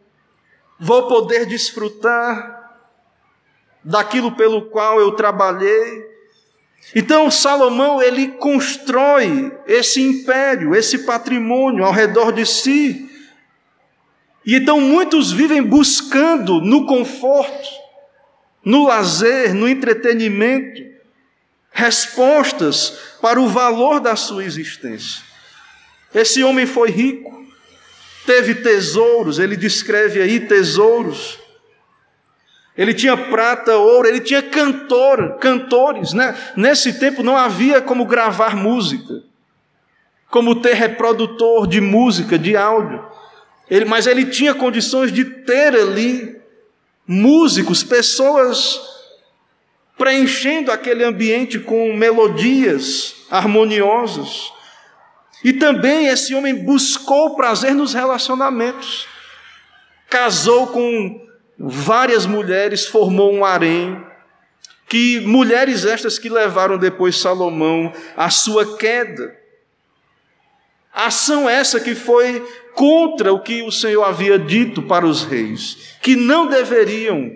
vou 0.78 1.08
poder 1.08 1.44
desfrutar 1.44 2.78
daquilo 3.82 4.30
pelo 4.36 4.66
qual 4.66 5.00
eu 5.00 5.10
trabalhei. 5.10 6.08
Então 6.94 7.28
Salomão 7.32 8.00
ele 8.00 8.28
constrói 8.28 9.52
esse 9.66 10.00
império, 10.00 10.72
esse 10.72 10.98
patrimônio 10.98 11.84
ao 11.84 11.90
redor 11.90 12.30
de 12.30 12.46
si. 12.46 13.10
E 14.44 14.56
então 14.56 14.80
muitos 14.80 15.32
vivem 15.32 15.62
buscando 15.62 16.60
no 16.60 16.86
conforto, 16.86 17.68
no 18.64 18.86
lazer, 18.86 19.54
no 19.54 19.68
entretenimento, 19.68 20.82
respostas 21.70 23.16
para 23.20 23.40
o 23.40 23.48
valor 23.48 24.00
da 24.00 24.16
sua 24.16 24.44
existência. 24.44 25.22
Esse 26.14 26.44
homem 26.44 26.66
foi 26.66 26.90
rico, 26.90 27.46
teve 28.26 28.54
tesouros, 28.56 29.38
ele 29.38 29.56
descreve 29.56 30.20
aí 30.20 30.40
tesouros 30.40 31.38
ele 32.76 32.92
tinha 32.92 33.16
prata, 33.16 33.76
ouro, 33.76 34.08
ele 34.08 34.20
tinha 34.20 34.42
cantor, 34.42 35.38
cantores. 35.38 36.12
Né? 36.12 36.36
Nesse 36.56 36.98
tempo 36.98 37.22
não 37.22 37.36
havia 37.36 37.80
como 37.80 38.04
gravar 38.04 38.56
música, 38.56 39.22
como 40.28 40.56
ter 40.56 40.74
reprodutor 40.74 41.66
de 41.68 41.80
música, 41.80 42.36
de 42.36 42.56
áudio. 42.56 43.04
Ele, 43.70 43.84
mas 43.84 44.06
ele 44.06 44.26
tinha 44.26 44.54
condições 44.54 45.12
de 45.12 45.24
ter 45.24 45.74
ali 45.74 46.40
músicos, 47.06 47.82
pessoas 47.82 48.80
preenchendo 49.96 50.72
aquele 50.72 51.04
ambiente 51.04 51.58
com 51.58 51.94
melodias 51.94 53.16
harmoniosas. 53.30 54.52
E 55.42 55.52
também 55.52 56.06
esse 56.06 56.34
homem 56.34 56.54
buscou 56.54 57.36
prazer 57.36 57.74
nos 57.74 57.92
relacionamentos. 57.94 59.06
Casou 60.08 60.68
com 60.68 61.26
várias 61.58 62.26
mulheres, 62.26 62.86
formou 62.86 63.32
um 63.32 63.44
harém, 63.44 64.04
que 64.88 65.20
mulheres 65.20 65.84
estas 65.84 66.18
que 66.18 66.28
levaram 66.28 66.78
depois 66.78 67.18
Salomão 67.18 67.92
à 68.16 68.30
sua 68.30 68.76
queda. 68.76 69.36
Ação 70.92 71.48
essa 71.48 71.80
que 71.80 71.94
foi 71.94 72.46
contra 72.74 73.32
o 73.32 73.40
que 73.40 73.62
o 73.62 73.70
Senhor 73.70 74.02
havia 74.02 74.38
dito 74.38 74.82
para 74.82 75.06
os 75.06 75.24
reis, 75.24 75.96
que 76.02 76.16
não 76.16 76.46
deveriam 76.46 77.32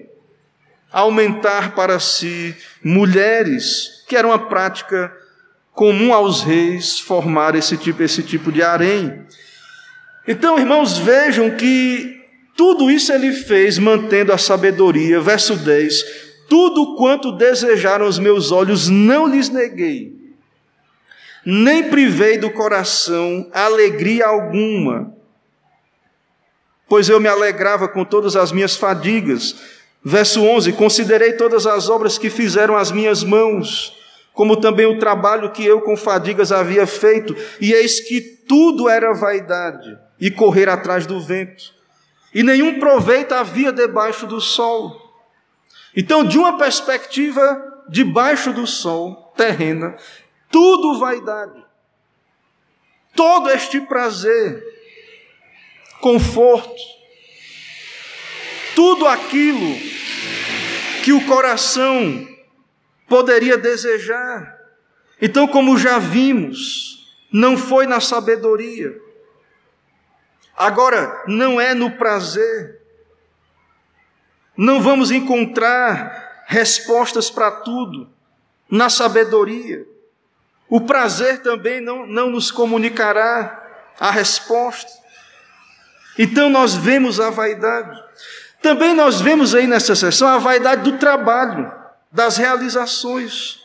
aumentar 0.92 1.74
para 1.74 2.01
si 2.01 2.55
mulheres, 2.83 4.05
que 4.09 4.16
era 4.16 4.27
uma 4.27 4.48
prática 4.48 5.12
comum 5.72 6.12
aos 6.12 6.42
reis 6.42 6.98
formar 6.98 7.55
esse 7.55 7.77
tipo, 7.77 8.03
esse 8.03 8.22
tipo 8.22 8.51
de 8.51 8.62
harém. 8.62 9.22
Então, 10.27 10.59
irmãos, 10.59 10.98
vejam 10.98 11.51
que 11.53 12.18
tudo 12.57 12.90
isso 12.90 13.12
ele 13.12 13.33
fez 13.33 13.79
mantendo 13.79 14.33
a 14.33 14.38
sabedoria. 14.38 15.20
Verso 15.20 15.55
10: 15.55 16.05
Tudo 16.48 16.96
quanto 16.96 17.31
desejaram 17.31 18.09
os 18.09 18.18
meus 18.18 18.51
olhos 18.51 18.88
não 18.88 19.29
lhes 19.29 19.48
neguei, 19.48 20.12
nem 21.46 21.85
privei 21.85 22.38
do 22.38 22.51
coração 22.51 23.48
alegria 23.53 24.27
alguma, 24.27 25.16
pois 26.88 27.09
eu 27.09 27.20
me 27.20 27.29
alegrava 27.29 27.87
com 27.87 28.05
todas 28.05 28.35
as 28.35 28.51
minhas 28.51 28.77
fadigas. 28.77 29.55
Verso 30.03 30.42
11: 30.42 30.72
Considerei 30.72 31.35
todas 31.35 31.66
as 31.66 31.88
obras 31.88 32.16
que 32.16 32.31
fizeram 32.31 32.77
as 32.77 32.90
minhas 32.90 33.22
mãos, 33.22 33.94
como 34.33 34.57
também 34.57 34.87
o 34.87 34.98
trabalho 34.98 35.51
que 35.51 35.64
eu 35.64 35.81
com 35.81 35.96
fadigas 35.96 36.51
havia 36.51 36.87
feito, 36.87 37.37
e 37.61 37.72
eis 37.72 38.01
que 38.01 38.20
tudo 38.20 38.88
era 38.88 39.12
vaidade 39.12 39.98
e 40.20 40.31
correr 40.31 40.68
atrás 40.68 41.07
do 41.07 41.20
vento, 41.20 41.74
e 42.35 42.42
nenhum 42.42 42.79
proveito 42.79 43.33
havia 43.33 43.72
debaixo 43.72 44.27
do 44.27 44.40
sol. 44.40 45.09
Então, 45.94 46.24
de 46.24 46.38
uma 46.38 46.57
perspectiva 46.57 47.85
debaixo 47.88 48.53
do 48.53 48.66
sol, 48.66 49.33
terrena, 49.37 49.96
tudo 50.51 50.98
vaidade, 50.98 51.64
todo 53.14 53.51
este 53.51 53.81
prazer, 53.81 54.78
conforto, 56.00 56.80
tudo 58.74 59.06
aquilo 59.06 59.74
que 61.02 61.12
o 61.12 61.24
coração 61.26 62.26
poderia 63.08 63.56
desejar. 63.56 64.56
Então, 65.20 65.48
como 65.48 65.76
já 65.76 65.98
vimos, 65.98 67.16
não 67.32 67.56
foi 67.56 67.87
na 67.87 68.00
sabedoria, 68.00 68.94
agora 70.56 71.24
não 71.26 71.61
é 71.61 71.74
no 71.74 71.90
prazer. 71.92 72.78
Não 74.56 74.80
vamos 74.80 75.12
encontrar 75.12 76.44
respostas 76.46 77.30
para 77.30 77.50
tudo 77.50 78.11
na 78.68 78.90
sabedoria. 78.90 79.87
O 80.68 80.80
prazer 80.80 81.42
também 81.42 81.80
não, 81.80 82.06
não 82.06 82.30
nos 82.30 82.50
comunicará 82.50 83.94
a 84.00 84.11
resposta. 84.11 84.90
Então 86.18 86.50
nós 86.50 86.74
vemos 86.74 87.20
a 87.20 87.31
vaidade. 87.31 88.02
Também 88.61 88.92
nós 88.92 89.20
vemos 89.20 89.54
aí 89.54 89.66
nessa 89.68 89.94
sessão 89.94 90.26
a 90.26 90.38
vaidade 90.38 90.83
do 90.83 90.98
trabalho, 90.98 91.72
das 92.11 92.37
realizações. 92.37 93.61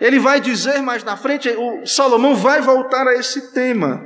Ele 0.00 0.18
vai 0.18 0.40
dizer 0.40 0.80
mais 0.80 1.04
na 1.04 1.16
frente, 1.16 1.48
o 1.50 1.86
Salomão 1.86 2.34
vai 2.34 2.60
voltar 2.60 3.06
a 3.06 3.14
esse 3.14 3.52
tema. 3.52 4.02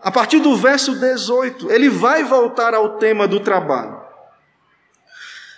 A 0.00 0.10
partir 0.10 0.38
do 0.38 0.56
verso 0.56 0.94
18, 0.94 1.70
ele 1.70 1.90
vai 1.90 2.24
voltar 2.24 2.74
ao 2.74 2.96
tema 2.96 3.28
do 3.28 3.40
trabalho. 3.40 4.00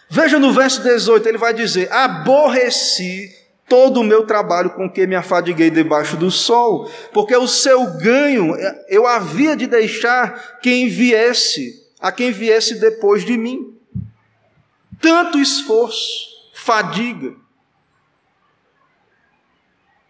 Veja 0.09 0.39
no 0.39 0.53
verso 0.53 0.83
18, 0.83 1.29
ele 1.29 1.39
vai 1.39 1.55
dizer: 1.55 1.93
Aborreci 1.93 3.31
todo 3.69 4.01
o 4.01 4.05
meu 4.05 4.27
trabalho 4.27 4.71
com 4.71 4.91
que 4.91 5.07
me 5.07 5.15
afadiguei 5.15 5.71
debaixo 5.71 6.17
do 6.17 6.31
sol, 6.31 6.91
porque 7.13 7.35
o 7.37 7.49
seu 7.49 7.99
ganho 7.99 8.55
eu 8.89 9.07
havia 9.07 9.57
de 9.57 9.67
deixar 9.67 10.59
quem 10.61 10.89
viesse, 10.89 11.91
a 12.01 12.13
quem 12.13 12.31
viesse 12.33 12.79
depois 12.79 13.25
de 13.25 13.37
mim. 13.37 13.77
Tanto 15.01 15.39
esforço, 15.39 16.29
fadiga. 16.55 17.35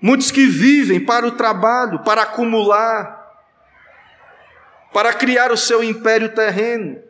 Muitos 0.01 0.33
que 0.33 0.47
vivem 0.47 0.99
para 0.99 1.27
o 1.27 1.33
trabalho, 1.33 2.03
para 2.03 2.23
acumular, 2.23 3.23
para 4.93 5.15
criar 5.15 5.53
o 5.53 5.57
seu 5.57 5.83
império 5.83 6.35
terreno, 6.35 7.01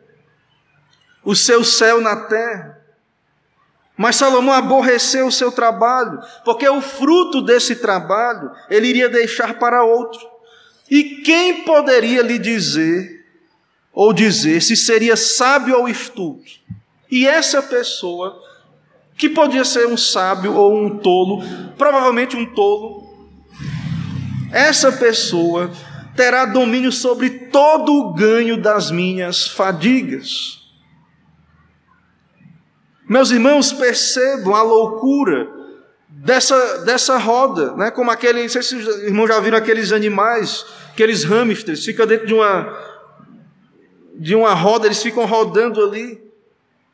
o 1.23 1.35
seu 1.35 1.63
céu 1.63 1.99
na 1.99 2.15
terra. 2.15 2.72
Mas 3.95 4.15
Salomão 4.15 4.53
aborreceu 4.53 5.27
o 5.27 5.31
seu 5.31 5.51
trabalho, 5.51 6.19
porque 6.43 6.67
o 6.67 6.81
fruto 6.81 7.41
desse 7.41 7.75
trabalho 7.75 8.51
ele 8.69 8.87
iria 8.87 9.07
deixar 9.07 9.59
para 9.59 9.83
outro. 9.83 10.19
E 10.89 11.21
quem 11.23 11.63
poderia 11.63 12.21
lhe 12.21 12.39
dizer, 12.39 13.23
ou 13.93 14.11
dizer, 14.11 14.61
se 14.61 14.75
seria 14.75 15.15
sábio 15.15 15.77
ou 15.77 15.87
estúpido? 15.87 16.63
E 17.09 17.27
essa 17.27 17.61
pessoa, 17.61 18.41
que 19.15 19.29
podia 19.29 19.63
ser 19.63 19.85
um 19.85 19.95
sábio 19.95 20.55
ou 20.55 20.75
um 20.75 20.97
tolo, 20.97 21.43
provavelmente 21.77 22.35
um 22.35 22.45
tolo, 22.45 23.03
essa 24.51 24.91
pessoa 24.91 25.71
terá 26.15 26.45
domínio 26.45 26.91
sobre 26.91 27.29
todo 27.29 27.93
o 27.93 28.13
ganho 28.13 28.57
das 28.57 28.89
minhas 28.89 29.47
fadigas. 29.47 30.62
Meus 33.07 33.31
irmãos, 33.31 33.73
percebam 33.73 34.55
a 34.55 34.61
loucura 34.61 35.49
dessa, 36.07 36.79
dessa 36.79 37.17
roda, 37.17 37.75
né? 37.75 37.91
como 37.91 38.09
aquele, 38.09 38.41
não 38.41 38.49
sei 38.49 38.63
se 38.63 38.75
os 38.75 39.03
irmãos 39.03 39.27
já 39.27 39.39
viram 39.39 39.57
aqueles 39.57 39.91
animais, 39.91 40.65
aqueles 40.91 41.23
hamsters, 41.23 41.83
ficam 41.83 42.05
dentro 42.05 42.25
de 42.25 42.33
uma, 42.33 42.79
de 44.15 44.35
uma 44.35 44.53
roda, 44.53 44.85
eles 44.85 45.01
ficam 45.01 45.25
rodando 45.25 45.83
ali 45.83 46.23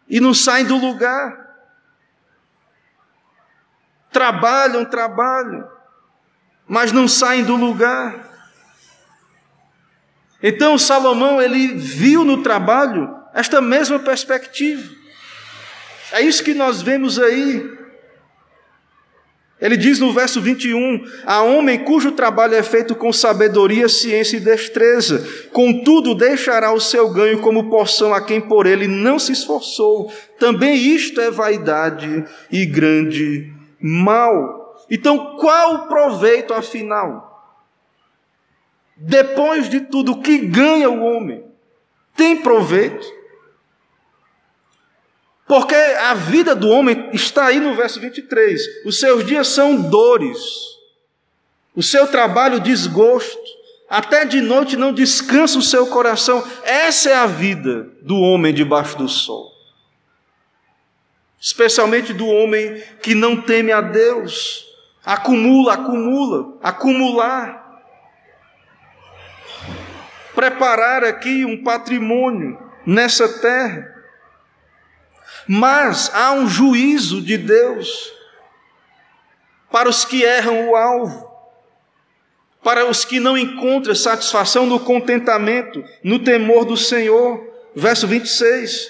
e 0.09 0.19
não 0.19 0.33
saem 0.33 0.65
do 0.65 0.77
lugar. 0.77 1.47
Trabalham, 4.11 4.83
trabalham, 4.85 5.69
mas 6.67 6.91
não 6.91 7.07
saem 7.07 7.43
do 7.43 7.55
lugar. 7.55 8.27
Então 10.41 10.77
Salomão 10.77 11.39
ele 11.39 11.75
viu 11.75 12.23
no 12.23 12.41
trabalho 12.41 13.15
esta 13.33 13.61
mesma 13.61 13.99
perspectiva. 13.99 14.98
É 16.11 16.21
isso 16.21 16.43
que 16.43 16.53
nós 16.53 16.81
vemos 16.81 17.19
aí. 17.19 17.79
Ele 19.61 19.75
diz 19.75 19.99
no 19.99 20.13
verso 20.13 20.39
21: 20.39 21.03
A 21.25 21.41
homem 21.41 21.83
cujo 21.83 22.13
trabalho 22.13 22.55
é 22.55 22.63
feito 22.63 22.95
com 22.95 23.11
sabedoria, 23.11 23.89
ciência 23.89 24.37
e 24.37 24.39
destreza, 24.39 25.25
contudo 25.51 26.15
deixará 26.15 26.71
o 26.71 26.79
seu 26.79 27.09
ganho 27.09 27.41
como 27.41 27.69
porção 27.69 28.13
a 28.13 28.21
quem 28.21 28.39
por 28.39 28.65
ele 28.65 28.87
não 28.87 29.19
se 29.19 29.33
esforçou. 29.33 30.11
Também 30.39 30.75
isto 30.75 31.19
é 31.19 31.29
vaidade 31.29 32.23
e 32.49 32.65
grande 32.65 33.51
mal. 33.81 34.77
Então, 34.89 35.35
qual 35.37 35.75
o 35.75 35.87
proveito 35.87 36.53
afinal? 36.53 37.27
Depois 38.95 39.69
de 39.69 39.81
tudo, 39.81 40.13
o 40.13 40.21
que 40.21 40.37
ganha 40.37 40.89
o 40.89 41.01
homem? 41.01 41.43
Tem 42.15 42.37
proveito? 42.37 43.18
Porque 45.49 45.73
a 45.73 46.13
vida 46.13 46.53
do 46.53 46.69
homem 46.69 47.09
está 47.11 47.47
aí 47.47 47.59
no 47.59 47.73
verso 47.73 47.99
23. 47.99 48.85
Os 48.85 48.99
seus 48.99 49.25
dias 49.25 49.47
são 49.47 49.81
dores, 49.81 50.37
o 51.75 51.81
seu 51.81 52.05
trabalho 52.05 52.59
desgosto, 52.59 53.41
até 53.89 54.25
de 54.25 54.41
noite 54.41 54.77
não 54.77 54.93
descansa 54.93 55.57
o 55.57 55.63
seu 55.63 55.87
coração. 55.87 56.47
Essa 56.63 57.09
é 57.09 57.15
a 57.15 57.25
vida 57.25 57.89
do 58.03 58.15
homem 58.15 58.53
debaixo 58.53 58.95
do 58.95 59.09
sol. 59.09 59.51
Especialmente 61.41 62.13
do 62.13 62.27
homem 62.27 62.83
que 63.01 63.15
não 63.15 63.41
teme 63.41 63.71
a 63.71 63.81
Deus. 63.81 64.67
Acumula, 65.03 65.73
acumula, 65.73 66.59
acumular. 66.61 67.81
Preparar 70.35 71.03
aqui 71.03 71.43
um 71.43 71.63
patrimônio 71.63 72.55
nessa 72.85 73.27
terra. 73.27 73.98
Mas 75.51 76.11
há 76.13 76.31
um 76.31 76.47
juízo 76.47 77.19
de 77.23 77.35
Deus 77.35 78.13
para 79.71 79.89
os 79.89 80.05
que 80.05 80.21
erram 80.21 80.69
o 80.69 80.75
alvo, 80.75 81.27
para 82.63 82.85
os 82.85 83.03
que 83.03 83.19
não 83.19 83.35
encontram 83.35 83.95
satisfação 83.95 84.67
no 84.67 84.79
contentamento, 84.79 85.83
no 86.03 86.19
temor 86.19 86.65
do 86.65 86.77
Senhor. 86.77 87.43
Verso 87.75 88.05
26. 88.05 88.89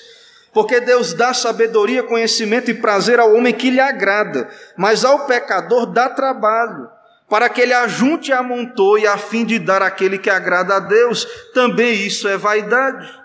Porque 0.52 0.82
Deus 0.82 1.14
dá 1.14 1.34
sabedoria, 1.34 2.04
conhecimento 2.04 2.70
e 2.70 2.74
prazer 2.74 3.22
ao 3.22 3.34
homem 3.34 3.54
que 3.54 3.70
lhe 3.70 3.80
agrada, 3.80 4.50
mas 4.76 5.06
ao 5.06 5.28
pecador 5.28 5.86
dá 5.86 6.10
trabalho, 6.10 6.90
para 7.30 7.48
que 7.48 7.62
ele 7.62 7.74
ajunte 7.74 8.32
e 8.32 8.34
amontoe, 8.34 9.08
a 9.08 9.18
fim 9.18 9.46
de 9.46 9.60
dar 9.60 9.82
àquele 9.82 10.18
que 10.18 10.30
agrada 10.30 10.76
a 10.76 10.80
Deus. 10.80 11.26
Também 11.54 11.94
isso 12.06 12.28
é 12.28 12.36
vaidade. 12.36 13.19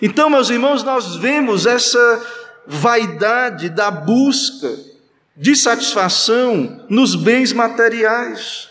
Então, 0.00 0.30
meus 0.30 0.50
irmãos, 0.50 0.82
nós 0.82 1.16
vemos 1.16 1.66
essa 1.66 2.26
vaidade 2.66 3.68
da 3.68 3.90
busca 3.90 4.74
de 5.36 5.56
satisfação 5.56 6.84
nos 6.88 7.14
bens 7.14 7.52
materiais, 7.52 8.68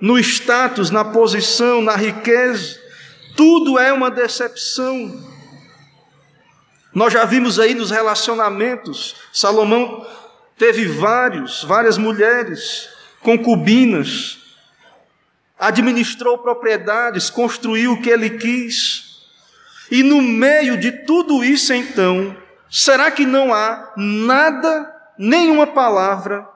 no 0.00 0.18
status, 0.18 0.90
na 0.90 1.04
posição, 1.04 1.80
na 1.80 1.94
riqueza. 1.94 2.80
Tudo 3.36 3.78
é 3.78 3.92
uma 3.92 4.10
decepção. 4.10 5.32
Nós 6.94 7.12
já 7.12 7.24
vimos 7.24 7.58
aí 7.58 7.74
nos 7.74 7.90
relacionamentos, 7.90 9.14
Salomão 9.32 10.06
teve 10.58 10.86
vários, 10.86 11.64
várias 11.64 11.96
mulheres, 11.96 12.88
concubinas, 13.20 14.38
administrou 15.58 16.38
propriedades, 16.38 17.30
construiu 17.30 17.92
o 17.92 18.02
que 18.02 18.10
ele 18.10 18.30
quis. 18.30 19.11
E 19.92 20.02
no 20.02 20.22
meio 20.22 20.78
de 20.78 20.90
tudo 20.90 21.44
isso, 21.44 21.70
então, 21.74 22.34
será 22.70 23.10
que 23.10 23.26
não 23.26 23.52
há 23.52 23.92
nada, 23.94 24.90
nenhuma 25.18 25.66
palavra 25.66 26.48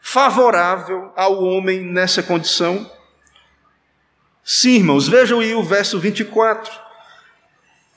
favorável 0.00 1.12
ao 1.16 1.42
homem 1.42 1.80
nessa 1.80 2.22
condição? 2.22 2.88
Sim, 4.44 4.76
irmãos, 4.76 5.08
vejam 5.08 5.40
aí 5.40 5.56
o 5.56 5.64
verso 5.64 5.98
24. 5.98 6.72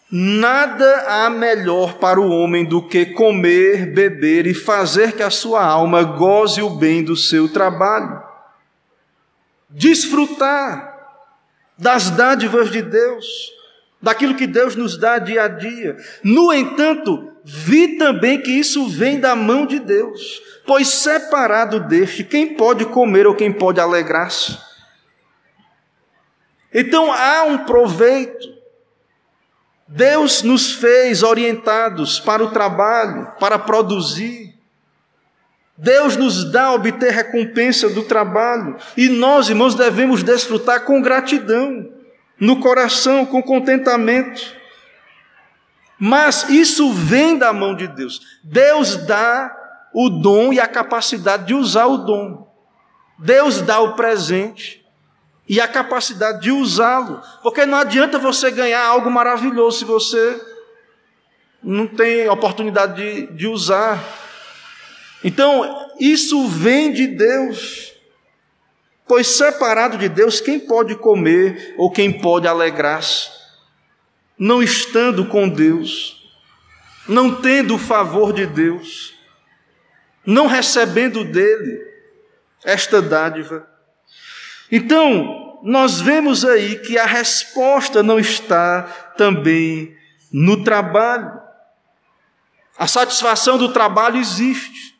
Nada 0.09 1.05
há 1.07 1.29
melhor 1.29 1.99
para 1.99 2.19
o 2.19 2.31
homem 2.31 2.65
do 2.65 2.81
que 2.81 3.05
comer, 3.05 3.93
beber 3.93 4.47
e 4.47 4.55
fazer 4.55 5.11
que 5.11 5.21
a 5.21 5.29
sua 5.29 5.63
alma 5.63 6.01
goze 6.01 6.63
o 6.63 6.71
bem 6.71 7.03
do 7.03 7.15
seu 7.15 7.53
trabalho. 7.53 8.23
Desfrutar 9.69 11.21
das 11.77 12.09
dádivas 12.09 12.71
de 12.71 12.81
Deus, 12.81 13.55
daquilo 14.01 14.35
que 14.35 14.47
Deus 14.47 14.75
nos 14.75 14.97
dá 14.97 15.19
dia 15.19 15.43
a 15.43 15.47
dia. 15.47 15.97
No 16.23 16.53
entanto, 16.53 17.31
vi 17.43 17.97
também 17.97 18.41
que 18.41 18.51
isso 18.51 18.87
vem 18.87 19.19
da 19.19 19.35
mão 19.35 19.65
de 19.65 19.79
Deus, 19.79 20.41
pois 20.65 20.87
separado 20.87 21.79
deste, 21.79 22.23
quem 22.23 22.55
pode 22.55 22.85
comer 22.85 23.25
ou 23.25 23.35
quem 23.35 23.51
pode 23.51 23.79
alegrar-se? 23.79 24.57
Então 26.73 27.11
há 27.11 27.43
um 27.43 27.59
proveito. 27.59 28.55
Deus 29.87 30.43
nos 30.43 30.73
fez 30.73 31.23
orientados 31.23 32.19
para 32.19 32.43
o 32.43 32.51
trabalho, 32.51 33.31
para 33.39 33.57
produzir. 33.57 34.53
Deus 35.77 36.17
nos 36.17 36.51
dá 36.51 36.65
a 36.65 36.73
obter 36.73 37.11
recompensa 37.11 37.87
do 37.87 38.03
trabalho. 38.03 38.75
E 38.97 39.07
nós, 39.07 39.47
irmãos, 39.47 39.75
devemos 39.75 40.23
desfrutar 40.23 40.83
com 40.83 41.01
gratidão, 41.01 41.89
no 42.39 42.59
coração, 42.59 43.25
com 43.25 43.41
contentamento. 43.41 44.55
Mas 45.99 46.49
isso 46.49 46.91
vem 46.93 47.37
da 47.37 47.51
mão 47.51 47.75
de 47.75 47.87
Deus. 47.87 48.21
Deus 48.43 48.97
dá 48.97 49.55
o 49.93 50.09
dom 50.09 50.53
e 50.53 50.59
a 50.59 50.67
capacidade 50.67 51.47
de 51.47 51.53
usar 51.53 51.87
o 51.87 51.97
dom. 51.97 52.47
Deus 53.17 53.61
dá 53.61 53.79
o 53.79 53.95
presente 53.95 54.85
e 55.49 55.59
a 55.59 55.67
capacidade 55.67 56.41
de 56.41 56.51
usá-lo. 56.51 57.21
Porque 57.41 57.65
não 57.65 57.79
adianta 57.79 58.19
você 58.19 58.51
ganhar 58.51 58.85
algo 58.85 59.09
maravilhoso 59.09 59.79
se 59.79 59.85
você 59.85 60.39
não 61.63 61.87
tem 61.87 62.29
oportunidade 62.29 62.95
de, 62.95 63.33
de 63.33 63.47
usar. 63.47 64.03
Então, 65.23 65.89
isso 65.99 66.47
vem 66.47 66.93
de 66.93 67.07
Deus. 67.07 67.93
Pois 69.07 69.27
separado 69.27 69.97
de 69.97 70.09
Deus, 70.09 70.41
quem 70.41 70.59
pode 70.59 70.95
comer 70.95 71.75
ou 71.77 71.89
quem 71.89 72.11
pode 72.11 72.47
alegrar-se? 72.47 73.29
Não 74.37 74.61
estando 74.61 75.25
com 75.25 75.47
Deus, 75.47 76.29
não 77.07 77.41
tendo 77.41 77.75
o 77.75 77.79
favor 77.79 78.33
de 78.33 78.45
Deus, 78.45 79.13
não 80.25 80.45
recebendo 80.45 81.23
dele 81.23 81.81
esta 82.63 83.01
dádiva. 83.01 83.67
Então, 84.69 85.59
nós 85.63 86.01
vemos 86.01 86.43
aí 86.43 86.79
que 86.79 86.97
a 86.97 87.05
resposta 87.05 88.03
não 88.03 88.19
está 88.19 88.83
também 89.17 89.95
no 90.31 90.63
trabalho. 90.63 91.31
A 92.77 92.85
satisfação 92.87 93.57
do 93.57 93.71
trabalho 93.71 94.17
existe. 94.17 94.96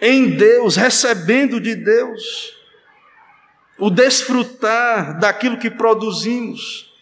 Em 0.00 0.30
Deus, 0.30 0.76
recebendo 0.76 1.60
de 1.60 1.74
Deus, 1.74 2.54
o 3.78 3.90
desfrutar 3.90 5.18
daquilo 5.18 5.58
que 5.58 5.70
produzimos. 5.70 6.94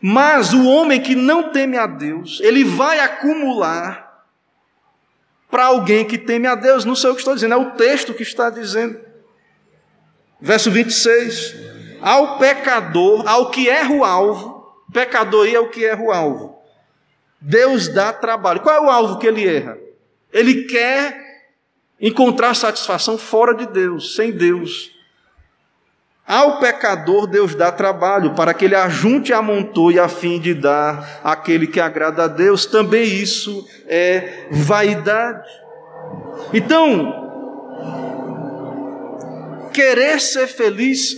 Mas 0.00 0.52
o 0.52 0.66
homem 0.66 1.00
que 1.00 1.14
não 1.14 1.50
teme 1.50 1.76
a 1.76 1.86
Deus, 1.86 2.40
ele 2.42 2.64
vai 2.64 3.00
acumular 3.00 4.24
para 5.50 5.66
alguém 5.66 6.04
que 6.04 6.16
teme 6.16 6.46
a 6.46 6.54
Deus. 6.54 6.84
Não 6.84 6.94
sei 6.94 7.10
o 7.10 7.14
que 7.14 7.20
estou 7.20 7.34
dizendo, 7.34 7.54
é 7.54 7.58
o 7.58 7.72
texto 7.72 8.14
que 8.14 8.22
está 8.22 8.48
dizendo. 8.48 8.98
Verso 10.40 10.70
26. 10.70 11.54
Ao 12.00 12.38
pecador, 12.38 13.28
ao 13.28 13.50
que 13.50 13.68
erra 13.68 13.92
o 13.92 14.04
alvo, 14.04 14.74
pecador 14.92 15.46
aí 15.46 15.54
é 15.54 15.60
o 15.60 15.68
que 15.68 15.84
erra 15.84 16.02
o 16.02 16.10
alvo. 16.10 16.58
Deus 17.40 17.88
dá 17.88 18.12
trabalho. 18.12 18.60
Qual 18.60 18.74
é 18.74 18.80
o 18.80 18.90
alvo 18.90 19.18
que 19.18 19.26
ele 19.26 19.46
erra? 19.46 19.78
Ele 20.32 20.64
quer 20.64 21.29
encontrar 22.00 22.54
satisfação 22.54 23.18
fora 23.18 23.54
de 23.54 23.66
Deus, 23.66 24.14
sem 24.16 24.32
Deus. 24.32 24.90
Ao 26.26 26.60
pecador, 26.60 27.26
Deus 27.26 27.54
dá 27.56 27.72
trabalho 27.72 28.34
para 28.34 28.54
que 28.54 28.64
ele 28.64 28.76
ajunte 28.76 29.32
e 29.32 29.34
amontoe 29.34 29.98
a 29.98 30.08
fim 30.08 30.38
de 30.38 30.54
dar 30.54 31.20
aquele 31.24 31.66
que 31.66 31.80
agrada 31.80 32.24
a 32.24 32.28
Deus. 32.28 32.66
Também 32.66 33.02
isso 33.02 33.66
é 33.86 34.46
vaidade. 34.50 35.48
Então, 36.52 37.20
querer 39.72 40.20
ser 40.20 40.46
feliz 40.46 41.16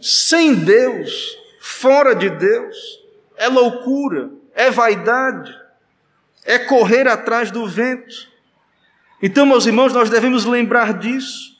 sem 0.00 0.54
Deus, 0.54 1.36
fora 1.60 2.14
de 2.14 2.30
Deus, 2.30 2.76
é 3.36 3.48
loucura, 3.48 4.30
é 4.54 4.70
vaidade, 4.70 5.52
é 6.44 6.58
correr 6.58 7.08
atrás 7.08 7.50
do 7.50 7.66
vento. 7.66 8.35
Então, 9.22 9.46
meus 9.46 9.66
irmãos, 9.66 9.92
nós 9.92 10.10
devemos 10.10 10.44
lembrar 10.44 10.94
disso. 10.94 11.56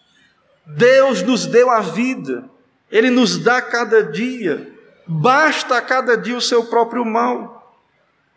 Deus 0.67 1.23
nos 1.23 1.47
deu 1.47 1.71
a 1.71 1.81
vida, 1.81 2.45
Ele 2.91 3.09
nos 3.09 3.39
dá 3.39 3.63
cada 3.63 4.03
dia, 4.03 4.73
basta 5.07 5.77
a 5.77 5.83
cada 5.83 6.17
dia 6.17 6.37
o 6.37 6.41
seu 6.41 6.65
próprio 6.65 7.05
mal. 7.05 7.57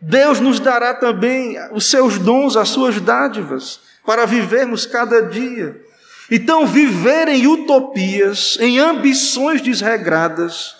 Deus 0.00 0.40
nos 0.40 0.60
dará 0.60 0.94
também 0.94 1.56
os 1.72 1.90
seus 1.90 2.18
dons, 2.18 2.56
as 2.56 2.68
suas 2.70 3.00
dádivas, 3.00 3.80
para 4.06 4.24
vivermos 4.24 4.86
cada 4.86 5.20
dia. 5.22 5.84
Então, 6.30 6.66
viver 6.66 7.28
em 7.28 7.46
utopias, 7.46 8.56
em 8.60 8.78
ambições 8.78 9.60
desregradas, 9.60 10.76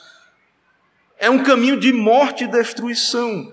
é 1.18 1.28
um 1.28 1.42
caminho 1.42 1.78
de 1.78 1.92
morte 1.92 2.44
e 2.44 2.46
destruição. 2.46 3.52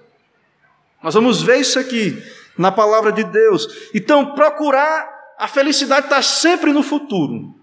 Nós 1.03 1.15
vamos 1.15 1.41
ver 1.41 1.59
isso 1.59 1.77
aqui 1.77 2.23
na 2.57 2.71
palavra 2.71 3.11
de 3.11 3.23
Deus. 3.23 3.89
Então, 3.93 4.33
procurar 4.33 5.07
a 5.37 5.47
felicidade 5.47 6.07
está 6.07 6.21
sempre 6.21 6.71
no 6.73 6.81
futuro. 6.81 7.53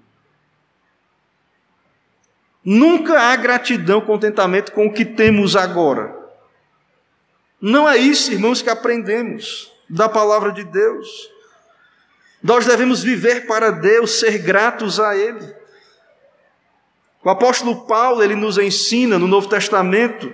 Nunca 2.65 3.21
há 3.21 3.37
gratidão, 3.37 4.01
contentamento 4.01 4.73
com 4.73 4.87
o 4.87 4.93
que 4.93 5.05
temos 5.05 5.57
agora. 5.57 6.17
Não 7.61 7.89
é 7.89 7.97
isso, 7.97 8.33
irmãos, 8.33 8.63
que 8.63 8.71
aprendemos 8.71 9.73
da 9.89 10.09
palavra 10.09 10.53
de 10.53 10.65
Deus. 10.65 11.31
Nós 12.43 12.67
devemos 12.67 13.03
viver 13.03 13.47
para 13.47 13.71
Deus, 13.71 14.21
ser 14.21 14.39
gratos 14.39 15.01
a 15.01 15.17
Ele. 15.17 15.55
O 17.25 17.31
apóstolo 17.31 17.87
Paulo, 17.87 18.23
ele 18.23 18.35
nos 18.37 18.59
ensina 18.59 19.19
no 19.19 19.27
Novo 19.27 19.49
Testamento, 19.49 20.31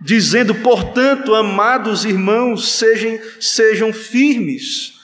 dizendo, 0.00 0.54
portanto, 0.56 1.34
amados 1.34 2.04
irmãos, 2.04 2.72
sejam, 2.72 3.18
sejam 3.40 3.92
firmes, 3.92 4.94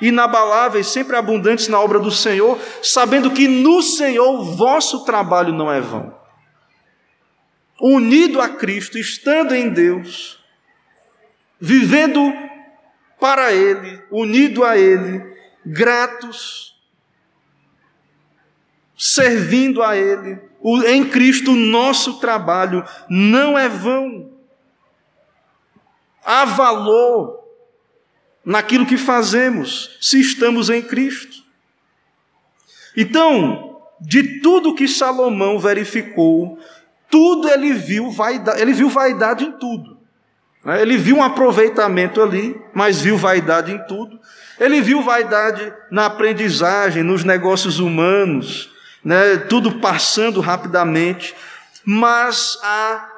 inabaláveis, 0.00 0.88
sempre 0.88 1.16
abundantes 1.16 1.68
na 1.68 1.80
obra 1.80 1.98
do 1.98 2.10
Senhor, 2.10 2.58
sabendo 2.82 3.30
que 3.30 3.48
no 3.48 3.82
Senhor 3.82 4.44
vosso 4.44 5.04
trabalho 5.04 5.52
não 5.52 5.72
é 5.72 5.80
vão. 5.80 6.14
Unido 7.80 8.40
a 8.40 8.48
Cristo, 8.48 8.98
estando 8.98 9.54
em 9.54 9.68
Deus, 9.68 10.38
vivendo 11.60 12.32
para 13.18 13.52
Ele, 13.52 14.02
unido 14.10 14.64
a 14.64 14.78
Ele, 14.78 15.22
gratos, 15.64 16.76
servindo 18.96 19.82
a 19.82 19.96
Ele. 19.96 20.45
Em 20.88 21.04
Cristo, 21.04 21.52
o 21.52 21.56
nosso 21.56 22.18
trabalho 22.18 22.84
não 23.08 23.58
é 23.58 23.68
vão. 23.68 24.30
Há 26.24 26.44
valor 26.44 27.44
naquilo 28.44 28.86
que 28.86 28.96
fazemos, 28.96 29.96
se 30.00 30.20
estamos 30.20 30.70
em 30.70 30.82
Cristo. 30.82 31.44
Então, 32.96 33.80
de 34.00 34.40
tudo 34.40 34.74
que 34.74 34.88
Salomão 34.88 35.58
verificou, 35.58 36.58
tudo 37.10 37.48
ele 37.48 37.72
viu 37.72 38.10
vaidade, 38.10 38.60
ele 38.60 38.72
viu 38.72 38.88
vaidade 38.88 39.44
em 39.44 39.52
tudo. 39.52 39.98
Né? 40.64 40.82
Ele 40.82 40.96
viu 40.96 41.16
um 41.16 41.22
aproveitamento 41.22 42.20
ali, 42.20 42.60
mas 42.74 43.00
viu 43.00 43.16
vaidade 43.16 43.72
em 43.72 43.78
tudo. 43.86 44.18
Ele 44.58 44.80
viu 44.80 45.02
vaidade 45.02 45.72
na 45.90 46.06
aprendizagem, 46.06 47.02
nos 47.02 47.22
negócios 47.22 47.78
humanos, 47.78 48.72
né? 49.06 49.36
tudo 49.36 49.78
passando 49.78 50.40
rapidamente, 50.40 51.32
mas 51.84 52.58
a, 52.60 53.08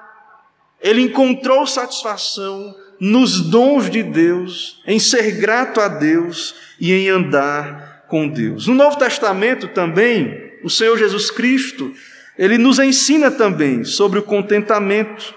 ele 0.83 1.01
encontrou 1.01 1.67
satisfação 1.67 2.77
nos 3.01 3.41
dons 3.41 3.89
de 3.89 4.03
Deus, 4.03 4.83
em 4.87 4.99
ser 4.99 5.41
grato 5.41 5.81
a 5.81 5.89
Deus 5.89 6.55
e 6.79 6.93
em 6.93 7.09
andar 7.09 8.05
com 8.07 8.29
Deus. 8.29 8.67
No 8.67 8.75
Novo 8.75 8.99
Testamento 8.99 9.69
também, 9.69 10.53
o 10.63 10.69
Senhor 10.69 10.99
Jesus 10.99 11.31
Cristo, 11.31 11.91
ele 12.37 12.59
nos 12.59 12.79
ensina 12.79 13.31
também 13.31 13.83
sobre 13.83 14.19
o 14.19 14.23
contentamento. 14.23 15.35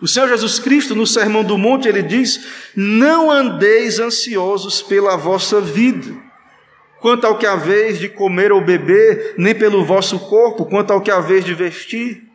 O 0.00 0.08
Senhor 0.08 0.28
Jesus 0.28 0.58
Cristo, 0.58 0.94
no 0.94 1.06
Sermão 1.06 1.44
do 1.44 1.58
Monte, 1.58 1.86
ele 1.88 2.02
diz: 2.02 2.46
Não 2.74 3.30
andeis 3.30 3.98
ansiosos 3.98 4.80
pela 4.80 5.14
vossa 5.16 5.60
vida, 5.60 6.29
quanto 7.00 7.26
ao 7.26 7.38
que 7.38 7.46
haveis 7.46 7.98
de 7.98 8.08
comer 8.08 8.52
ou 8.52 8.60
beber, 8.60 9.34
nem 9.38 9.54
pelo 9.54 9.84
vosso 9.84 10.18
corpo, 10.18 10.66
quanto 10.66 10.92
ao 10.92 11.00
que 11.00 11.10
haveis 11.10 11.44
de 11.44 11.54
vestir. 11.54 12.28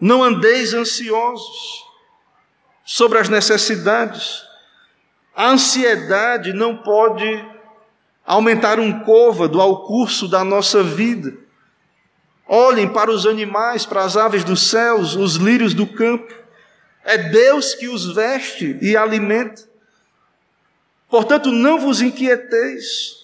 Não 0.00 0.22
andeis 0.22 0.72
ansiosos 0.72 1.84
sobre 2.84 3.18
as 3.18 3.28
necessidades. 3.28 4.42
A 5.34 5.48
ansiedade 5.48 6.52
não 6.52 6.76
pode 6.76 7.44
aumentar 8.24 8.78
um 8.78 9.00
côvado 9.00 9.60
ao 9.60 9.84
curso 9.86 10.28
da 10.28 10.44
nossa 10.44 10.82
vida. 10.82 11.34
Olhem 12.48 12.88
para 12.88 13.10
os 13.10 13.26
animais, 13.26 13.84
para 13.84 14.04
as 14.04 14.16
aves 14.16 14.44
dos 14.44 14.70
céus, 14.70 15.16
os 15.16 15.34
lírios 15.34 15.74
do 15.74 15.86
campo. 15.86 16.32
É 17.04 17.18
Deus 17.18 17.74
que 17.74 17.88
os 17.88 18.14
veste 18.14 18.78
e 18.80 18.96
alimenta. 18.96 19.75
Portanto, 21.16 21.50
não 21.50 21.80
vos 21.80 22.02
inquieteis. 22.02 23.16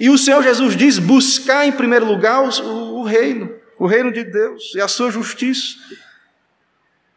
E 0.00 0.10
o 0.10 0.18
Senhor 0.18 0.42
Jesus 0.42 0.74
diz: 0.74 0.98
buscar 0.98 1.64
em 1.64 1.70
primeiro 1.70 2.04
lugar 2.04 2.42
o, 2.42 2.96
o 2.96 3.04
reino, 3.04 3.54
o 3.78 3.86
reino 3.86 4.10
de 4.10 4.24
Deus 4.24 4.74
e 4.74 4.80
a 4.80 4.88
sua 4.88 5.12
justiça. 5.12 5.76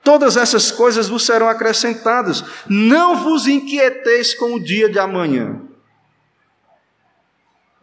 Todas 0.04 0.38
essas 0.38 0.72
coisas 0.72 1.10
vos 1.10 1.26
serão 1.26 1.50
acrescentadas. 1.50 2.44
Não 2.70 3.16
vos 3.16 3.48
inquieteis 3.48 4.36
com 4.36 4.54
o 4.54 4.64
dia 4.64 4.88
de 4.88 5.00
amanhã. 5.00 5.60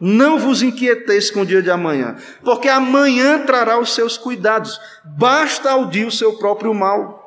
Não 0.01 0.39
vos 0.39 0.63
inquieteis 0.63 1.33
com 1.33 1.41
o 1.41 1.47
dia 1.47 1.61
de 1.61 1.73
amanhã, 1.73 2.15
porque 2.45 2.69
amanhã 2.69 3.45
trará 3.45 3.77
os 3.81 3.93
seus 3.93 4.17
cuidados. 4.17 4.81
Basta 5.05 5.73
ao 5.73 5.87
dia 5.87 6.07
o 6.07 6.13
seu 6.13 6.39
próprio 6.39 6.73
mal. 6.73 7.18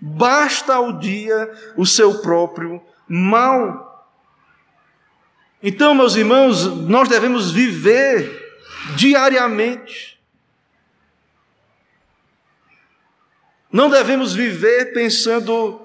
Basta 0.00 0.74
ao 0.74 0.98
dia 0.98 1.50
o 1.76 1.84
seu 1.84 2.20
próprio 2.20 2.80
mal. 3.08 3.88
Então, 5.62 5.94
meus 5.94 6.14
irmãos, 6.14 6.66
nós 6.66 7.08
devemos 7.08 7.50
viver 7.50 8.60
diariamente. 8.94 10.18
Não 13.70 13.90
devemos 13.90 14.32
viver 14.32 14.92
pensando 14.92 15.80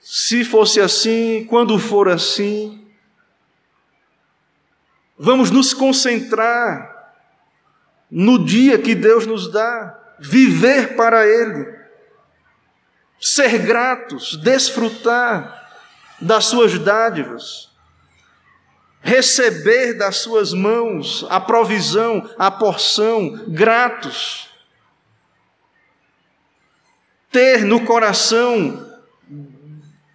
se 0.00 0.44
fosse 0.44 0.80
assim, 0.80 1.44
quando 1.48 1.78
for 1.78 2.08
assim. 2.08 2.86
Vamos 5.18 5.50
nos 5.50 5.74
concentrar 5.74 7.14
no 8.10 8.42
dia 8.44 8.78
que 8.78 8.94
Deus 8.94 9.26
nos 9.26 9.52
dá, 9.52 9.96
viver 10.18 10.96
para 10.96 11.26
Ele, 11.26 11.79
ser 13.20 13.58
gratos, 13.58 14.36
desfrutar 14.36 15.68
das 16.20 16.46
Suas 16.46 16.78
dádivas, 16.78 17.70
receber 19.02 19.94
das 19.94 20.16
Suas 20.16 20.52
mãos 20.52 21.26
a 21.28 21.38
provisão, 21.38 22.28
a 22.38 22.50
porção, 22.50 23.44
gratos, 23.48 24.48
ter 27.30 27.64
no 27.64 27.84
coração 27.84 28.88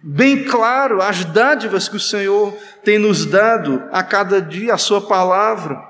bem 0.02 0.44
claro 0.44 1.02
as 1.02 1.24
dádivas 1.24 1.88
que 1.88 1.96
o 1.96 2.00
Senhor 2.00 2.56
tem 2.84 2.98
nos 2.98 3.26
dado 3.26 3.82
a 3.90 4.02
cada 4.02 4.40
dia, 4.40 4.74
a 4.74 4.78
Sua 4.78 5.00
palavra, 5.00 5.82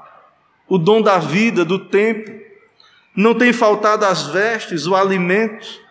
o 0.68 0.78
dom 0.78 1.02
da 1.02 1.18
vida, 1.18 1.64
do 1.64 1.88
tempo. 1.88 2.30
Não 3.14 3.34
tem 3.34 3.52
faltado 3.52 4.04
as 4.04 4.26
vestes, 4.28 4.86
o 4.86 4.94
alimento. 4.94 5.85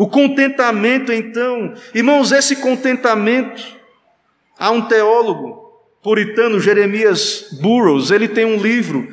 O 0.00 0.08
contentamento, 0.08 1.12
então, 1.12 1.74
irmãos, 1.94 2.32
esse 2.32 2.56
contentamento, 2.56 3.62
há 4.58 4.70
um 4.70 4.80
teólogo 4.80 5.78
puritano, 6.02 6.58
Jeremias 6.58 7.48
Burroughs, 7.60 8.10
ele 8.10 8.26
tem 8.26 8.46
um 8.46 8.56
livro 8.56 9.12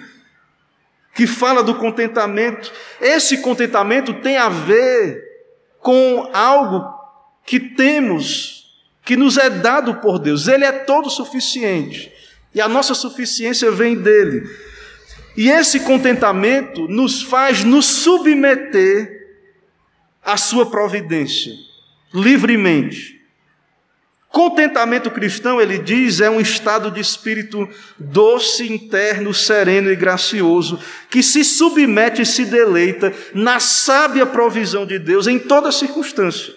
que 1.14 1.28
fala 1.28 1.62
do 1.62 1.76
contentamento. 1.76 2.72
Esse 3.02 3.40
contentamento 3.40 4.14
tem 4.22 4.38
a 4.38 4.48
ver 4.48 5.22
com 5.82 6.30
algo 6.32 6.86
que 7.46 7.60
temos, 7.60 8.74
que 9.04 9.18
nos 9.18 9.38
é 9.38 9.50
dado 9.50 9.96
por 9.96 10.18
Deus. 10.18 10.48
Ele 10.48 10.64
é 10.64 10.72
todo 10.72 11.10
suficiente. 11.10 12.14
E 12.56 12.62
a 12.62 12.70
nossa 12.70 12.94
suficiência 12.94 13.70
vem 13.72 13.94
dele. 13.94 14.50
E 15.36 15.50
esse 15.50 15.82
contentamento 15.82 16.88
nos 16.88 17.22
faz 17.22 17.66
nos 17.66 17.86
submeter 17.86 19.17
à 20.28 20.36
sua 20.36 20.66
providência, 20.66 21.54
livremente. 22.14 23.16
Contentamento 24.28 25.10
cristão, 25.10 25.62
ele 25.62 25.78
diz, 25.78 26.20
é 26.20 26.30
um 26.30 26.42
estado 26.42 26.92
de 26.92 27.00
espírito 27.00 27.68
doce, 27.98 28.70
interno, 28.70 29.34
sereno 29.34 29.90
e 29.90 29.96
gracioso, 29.96 30.82
que 31.10 31.24
se 31.24 31.46
submete 31.46 32.24
e 32.24 32.26
se 32.26 32.44
deleita 32.44 33.14
na 33.34 33.62
sábia 33.62 34.26
provisão 34.26 34.86
de 34.86 35.00
Deus 35.00 35.28
em 35.28 35.40
toda 35.40 35.72
circunstância. 35.72 36.54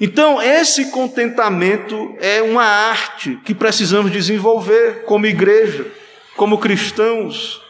Então, 0.00 0.40
esse 0.40 0.90
contentamento 0.90 2.16
é 2.20 2.40
uma 2.40 2.64
arte 2.64 3.38
que 3.44 3.54
precisamos 3.54 4.10
desenvolver 4.10 5.04
como 5.04 5.26
igreja, 5.26 5.86
como 6.36 6.56
cristãos, 6.56 7.62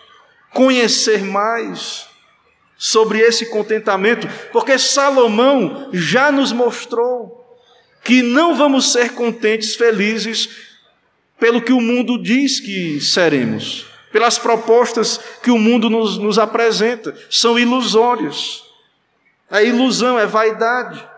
conhecer 0.53 1.25
mais 1.25 2.07
sobre 2.77 3.21
esse 3.21 3.47
contentamento, 3.47 4.29
porque 4.53 4.79
Salomão 4.79 5.91
já 5.93 6.31
nos 6.31 6.53
mostrou 6.53 7.59
que 8.05 8.23
não 8.23 8.55
vamos 8.55 8.93
ser 8.93 9.13
contentes, 9.13 9.75
felizes, 9.75 10.49
pelo 11.39 11.61
que 11.61 11.73
o 11.73 11.81
mundo 11.81 12.23
diz 12.23 12.61
que 12.61 13.01
seremos, 13.01 13.87
pelas 14.13 14.39
propostas 14.39 15.19
que 15.43 15.51
o 15.51 15.59
mundo 15.59 15.91
nos, 15.91 16.19
nos 16.19 16.39
apresenta, 16.39 17.17
são 17.31 17.59
ilusórias. 17.59 18.63
É 19.51 19.65
ilusão, 19.65 20.19
é 20.19 20.27
vaidade 20.27 21.17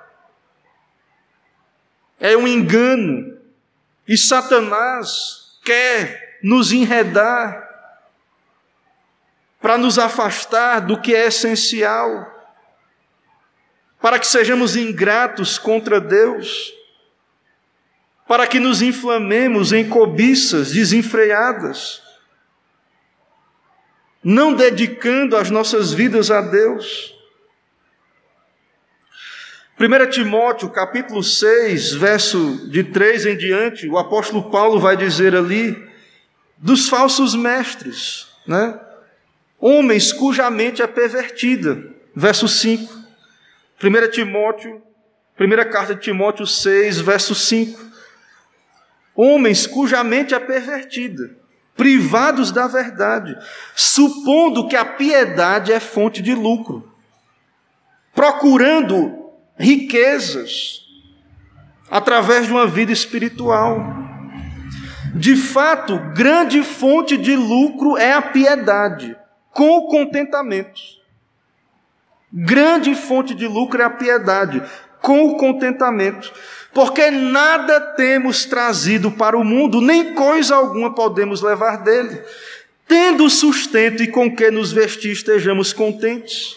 é 2.21 2.37
um 2.37 2.47
engano. 2.47 3.39
E 4.07 4.17
Satanás 4.17 5.59
quer 5.65 6.39
nos 6.43 6.73
enredar 6.73 7.68
para 9.61 9.77
nos 9.77 9.99
afastar 9.99 10.81
do 10.81 11.01
que 11.01 11.15
é 11.15 11.27
essencial, 11.27 12.35
para 14.01 14.19
que 14.19 14.27
sejamos 14.27 14.77
ingratos 14.77 15.59
contra 15.59 16.01
Deus, 16.01 16.73
para 18.27 18.47
que 18.47 18.61
nos 18.61 18.83
inflamemos 18.83 19.73
em 19.73 19.89
cobiças 19.89 20.73
desenfreadas, 20.73 22.03
não 24.23 24.53
dedicando 24.53 25.37
as 25.37 25.51
nossas 25.51 25.93
vidas 25.93 26.31
a 26.31 26.41
Deus. 26.41 27.15
1 29.81 30.11
Timóteo, 30.11 30.69
capítulo 30.71 31.23
6, 31.23 31.95
verso 31.95 32.69
de 32.69 32.85
3 32.85 33.27
em 33.27 33.37
diante, 33.37 33.89
o 33.89 33.97
apóstolo 33.97 34.51
Paulo 34.51 34.79
vai 34.79 34.97
dizer 34.97 35.35
ali 35.35 35.89
dos 36.57 36.89
falsos 36.89 37.35
mestres, 37.35 38.27
né? 38.47 38.79
Homens 39.61 40.13
cuja 40.13 40.51
mente 40.51 40.83
é 40.83 40.87
pervertida. 40.87 41.83
Verso 42.15 42.49
5. 42.49 42.99
1 43.83 44.11
Timóteo, 44.11 44.83
primeira 45.37 45.65
carta 45.65 45.95
de 45.95 46.01
Timóteo 46.01 46.47
6, 46.47 47.01
verso 47.01 47.35
5. 47.35 47.79
Homens 49.15 49.67
cuja 49.67 50.03
mente 50.03 50.35
é 50.35 50.39
pervertida, 50.41 51.31
privados 51.77 52.51
da 52.51 52.67
verdade, 52.67 53.37
supondo 53.75 54.67
que 54.67 54.77
a 54.77 54.85
piedade 54.85 55.73
é 55.73 55.79
fonte 55.79 56.21
de 56.21 56.35
lucro, 56.35 56.93
procurando 58.15 59.31
riquezas 59.57 60.83
através 61.89 62.47
de 62.47 62.53
uma 62.53 62.67
vida 62.67 62.93
espiritual. 62.93 63.81
De 65.15 65.37
fato, 65.37 65.99
grande 66.15 66.63
fonte 66.63 67.17
de 67.17 67.35
lucro 67.35 67.97
é 67.97 68.13
a 68.13 68.23
piedade, 68.23 69.17
com 69.53 69.87
contentamento. 69.89 70.81
Grande 72.33 72.95
fonte 72.95 73.35
de 73.35 73.47
lucro 73.47 73.81
é 73.81 73.85
a 73.85 73.91
piedade, 73.91 74.63
com 75.01 75.27
o 75.27 75.37
contentamento. 75.37 76.33
Porque 76.75 77.11
nada 77.11 77.81
temos 77.81 78.45
trazido 78.45 79.11
para 79.11 79.37
o 79.37 79.45
mundo, 79.45 79.81
nem 79.81 80.15
coisa 80.15 80.55
alguma 80.55 80.95
podemos 80.95 81.43
levar 81.43 81.83
dele. 81.83 82.23
Tendo 82.87 83.29
sustento 83.29 84.03
e 84.03 84.09
com 84.09 84.35
que 84.35 84.51
nos 84.51 84.73
vestir, 84.73 85.13
estejamos 85.13 85.73
contentes. 85.73 86.57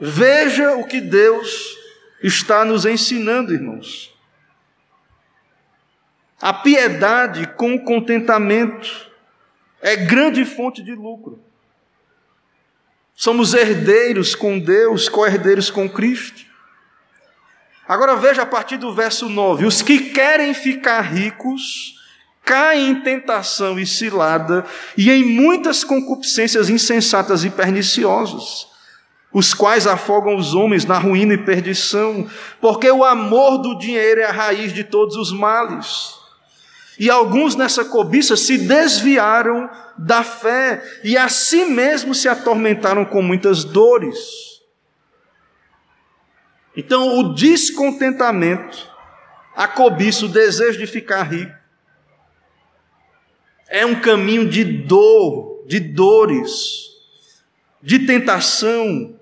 Veja 0.00 0.76
o 0.76 0.86
que 0.86 1.00
Deus 1.00 1.76
está 2.22 2.64
nos 2.64 2.84
ensinando, 2.84 3.54
irmãos. 3.54 4.14
A 6.40 6.52
piedade 6.52 7.46
com 7.56 7.74
o 7.74 7.84
contentamento 7.84 9.13
é 9.84 9.96
grande 9.96 10.46
fonte 10.46 10.82
de 10.82 10.94
lucro. 10.94 11.38
Somos 13.14 13.52
herdeiros 13.52 14.34
com 14.34 14.58
Deus, 14.58 15.10
co-herdeiros 15.10 15.70
com 15.70 15.86
Cristo. 15.86 16.40
Agora 17.86 18.16
veja 18.16 18.42
a 18.42 18.46
partir 18.46 18.78
do 18.78 18.94
verso 18.94 19.28
9: 19.28 19.66
os 19.66 19.82
que 19.82 20.10
querem 20.10 20.54
ficar 20.54 21.02
ricos 21.02 22.00
caem 22.42 22.92
em 22.92 23.00
tentação 23.02 23.78
e 23.78 23.86
cilada 23.86 24.64
e 24.96 25.10
em 25.10 25.22
muitas 25.22 25.84
concupiscências 25.84 26.70
insensatas 26.70 27.44
e 27.44 27.50
perniciosas, 27.50 28.66
os 29.30 29.52
quais 29.52 29.86
afogam 29.86 30.34
os 30.34 30.54
homens 30.54 30.86
na 30.86 30.98
ruína 30.98 31.34
e 31.34 31.44
perdição, 31.44 32.26
porque 32.58 32.90
o 32.90 33.04
amor 33.04 33.58
do 33.58 33.78
dinheiro 33.78 34.22
é 34.22 34.24
a 34.24 34.32
raiz 34.32 34.72
de 34.72 34.82
todos 34.82 35.14
os 35.16 35.30
males. 35.30 36.23
E 36.98 37.10
alguns 37.10 37.56
nessa 37.56 37.84
cobiça 37.84 38.36
se 38.36 38.56
desviaram 38.56 39.68
da 39.98 40.22
fé 40.22 40.82
e 41.02 41.16
a 41.16 41.28
si 41.28 41.64
mesmos 41.64 42.18
se 42.18 42.28
atormentaram 42.28 43.04
com 43.04 43.20
muitas 43.20 43.64
dores. 43.64 44.54
Então, 46.76 47.18
o 47.18 47.34
descontentamento, 47.34 48.90
a 49.54 49.68
cobiça, 49.68 50.24
o 50.24 50.28
desejo 50.28 50.78
de 50.78 50.86
ficar 50.86 51.22
rico, 51.22 51.54
é 53.68 53.84
um 53.86 54.00
caminho 54.00 54.48
de 54.48 54.64
dor, 54.64 55.64
de 55.66 55.80
dores, 55.80 56.90
de 57.82 58.00
tentação, 58.00 59.18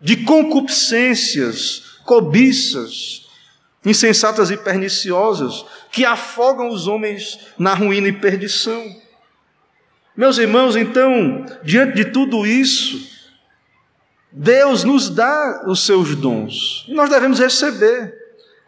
de 0.00 0.16
concupiscências, 0.24 1.98
cobiças, 2.04 3.21
insensatas 3.84 4.50
e 4.50 4.56
perniciosas, 4.56 5.64
que 5.90 6.04
afogam 6.04 6.68
os 6.68 6.86
homens 6.86 7.38
na 7.58 7.74
ruína 7.74 8.08
e 8.08 8.12
perdição. 8.12 8.96
Meus 10.16 10.38
irmãos, 10.38 10.76
então, 10.76 11.44
diante 11.64 11.94
de 11.94 12.04
tudo 12.06 12.46
isso, 12.46 13.10
Deus 14.30 14.84
nos 14.84 15.10
dá 15.10 15.64
os 15.66 15.84
seus 15.84 16.14
dons. 16.14 16.86
Nós 16.88 17.10
devemos 17.10 17.38
receber 17.38 18.14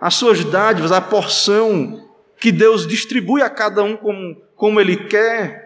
as 0.01 0.15
suas 0.15 0.45
dádivas, 0.45 0.93
a 0.93 1.01
porção 1.01 2.09
que 2.39 2.53
Deus 2.53 2.87
distribui 2.87 3.41
a 3.41 3.49
cada 3.49 3.83
um 3.83 3.97
como, 3.97 4.37
como 4.57 4.81
Ele 4.81 4.97
quer, 4.97 5.65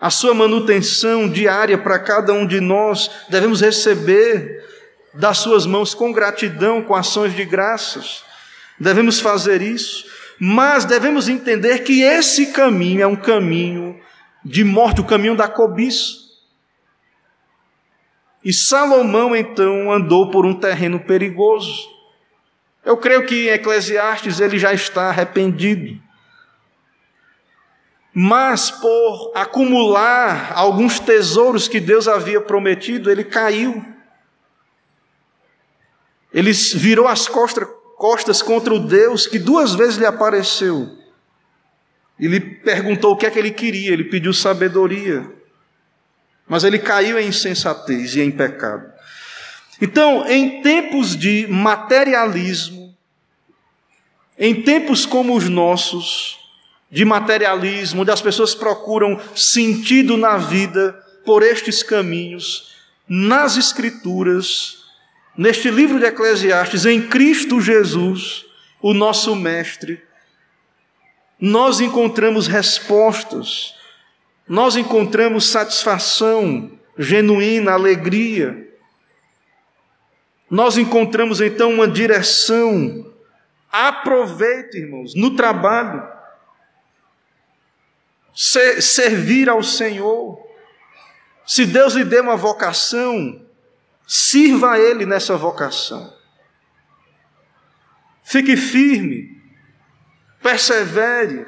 a 0.00 0.10
sua 0.10 0.34
manutenção 0.34 1.28
diária 1.28 1.78
para 1.78 1.98
cada 1.98 2.32
um 2.32 2.46
de 2.46 2.60
nós, 2.60 3.10
devemos 3.28 3.60
receber 3.60 4.64
das 5.14 5.38
suas 5.38 5.64
mãos 5.64 5.94
com 5.94 6.12
gratidão, 6.12 6.82
com 6.82 6.94
ações 6.94 7.36
de 7.36 7.44
graças. 7.44 8.24
Devemos 8.82 9.20
fazer 9.20 9.62
isso, 9.62 10.04
mas 10.40 10.84
devemos 10.84 11.28
entender 11.28 11.84
que 11.84 12.02
esse 12.02 12.46
caminho 12.52 13.00
é 13.00 13.06
um 13.06 13.14
caminho 13.14 13.96
de 14.44 14.64
morte, 14.64 15.00
o 15.00 15.04
caminho 15.04 15.36
da 15.36 15.46
cobiça. 15.46 16.20
E 18.44 18.52
Salomão 18.52 19.36
então 19.36 19.92
andou 19.92 20.32
por 20.32 20.44
um 20.44 20.52
terreno 20.52 20.98
perigoso. 20.98 21.88
Eu 22.84 22.96
creio 22.96 23.24
que 23.24 23.46
em 23.48 23.52
Eclesiastes 23.52 24.40
ele 24.40 24.58
já 24.58 24.74
está 24.74 25.10
arrependido. 25.10 26.02
Mas 28.12 28.68
por 28.68 29.30
acumular 29.36 30.54
alguns 30.56 30.98
tesouros 30.98 31.68
que 31.68 31.78
Deus 31.78 32.08
havia 32.08 32.40
prometido, 32.40 33.12
ele 33.12 33.22
caiu. 33.22 33.84
Ele 36.34 36.50
virou 36.52 37.06
as 37.06 37.28
costas, 37.28 37.68
costas 38.02 38.42
contra 38.42 38.74
o 38.74 38.80
Deus 38.80 39.28
que 39.28 39.38
duas 39.38 39.74
vezes 39.76 39.96
lhe 39.96 40.06
apareceu. 40.06 40.98
E 42.18 42.26
lhe 42.26 42.40
perguntou 42.40 43.12
o 43.12 43.16
que 43.16 43.26
é 43.26 43.30
que 43.30 43.38
ele 43.38 43.52
queria, 43.52 43.92
ele 43.92 44.04
pediu 44.04 44.32
sabedoria 44.32 45.30
mas 46.52 46.64
ele 46.64 46.78
caiu 46.78 47.18
em 47.18 47.28
insensatez 47.28 48.14
e 48.14 48.20
em 48.20 48.30
pecado. 48.30 48.92
Então, 49.80 50.26
em 50.28 50.60
tempos 50.60 51.16
de 51.16 51.46
materialismo, 51.48 52.94
em 54.38 54.62
tempos 54.62 55.06
como 55.06 55.34
os 55.34 55.48
nossos, 55.48 56.38
de 56.90 57.06
materialismo, 57.06 58.02
onde 58.02 58.10
as 58.10 58.20
pessoas 58.20 58.54
procuram 58.54 59.18
sentido 59.34 60.18
na 60.18 60.36
vida 60.36 60.92
por 61.24 61.42
estes 61.42 61.82
caminhos, 61.82 62.76
nas 63.08 63.56
Escrituras, 63.56 64.81
neste 65.36 65.70
livro 65.70 65.98
de 65.98 66.06
Eclesiastes, 66.06 66.86
em 66.86 67.00
Cristo 67.08 67.60
Jesus, 67.60 68.44
o 68.80 68.92
nosso 68.92 69.34
Mestre, 69.34 70.02
nós 71.40 71.80
encontramos 71.80 72.46
respostas 72.46 73.74
nós 74.52 74.76
encontramos 74.76 75.48
satisfação 75.48 76.70
genuína, 76.98 77.72
alegria. 77.72 78.68
Nós 80.50 80.76
encontramos 80.76 81.40
então 81.40 81.72
uma 81.72 81.88
direção. 81.88 83.10
Aproveite, 83.70 84.78
irmãos, 84.78 85.14
no 85.14 85.34
trabalho. 85.34 86.06
servir 88.34 89.48
ao 89.48 89.62
Senhor. 89.62 90.38
Se 91.46 91.64
Deus 91.64 91.94
lhe 91.94 92.04
deu 92.04 92.22
uma 92.22 92.36
vocação, 92.36 93.41
sirva 94.06 94.72
a 94.72 94.78
Ele 94.78 95.06
nessa 95.06 95.36
vocação. 95.36 96.12
Fique 98.24 98.56
firme, 98.56 99.40
persevere, 100.42 101.46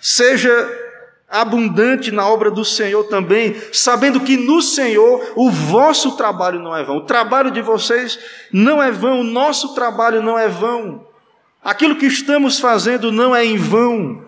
seja 0.00 0.86
abundante 1.28 2.12
na 2.12 2.26
obra 2.28 2.50
do 2.50 2.64
Senhor 2.64 3.04
também, 3.04 3.56
sabendo 3.72 4.20
que 4.20 4.36
no 4.36 4.62
Senhor 4.62 5.32
o 5.34 5.50
vosso 5.50 6.16
trabalho 6.16 6.60
não 6.60 6.76
é 6.76 6.84
vão. 6.84 6.98
O 6.98 7.04
trabalho 7.04 7.50
de 7.50 7.60
vocês 7.60 8.18
não 8.52 8.82
é 8.82 8.90
vão, 8.90 9.20
o 9.20 9.24
nosso 9.24 9.74
trabalho 9.74 10.22
não 10.22 10.38
é 10.38 10.48
vão. 10.48 11.06
Aquilo 11.62 11.96
que 11.96 12.06
estamos 12.06 12.60
fazendo 12.60 13.10
não 13.10 13.34
é 13.34 13.44
em 13.44 13.56
vão. 13.56 14.24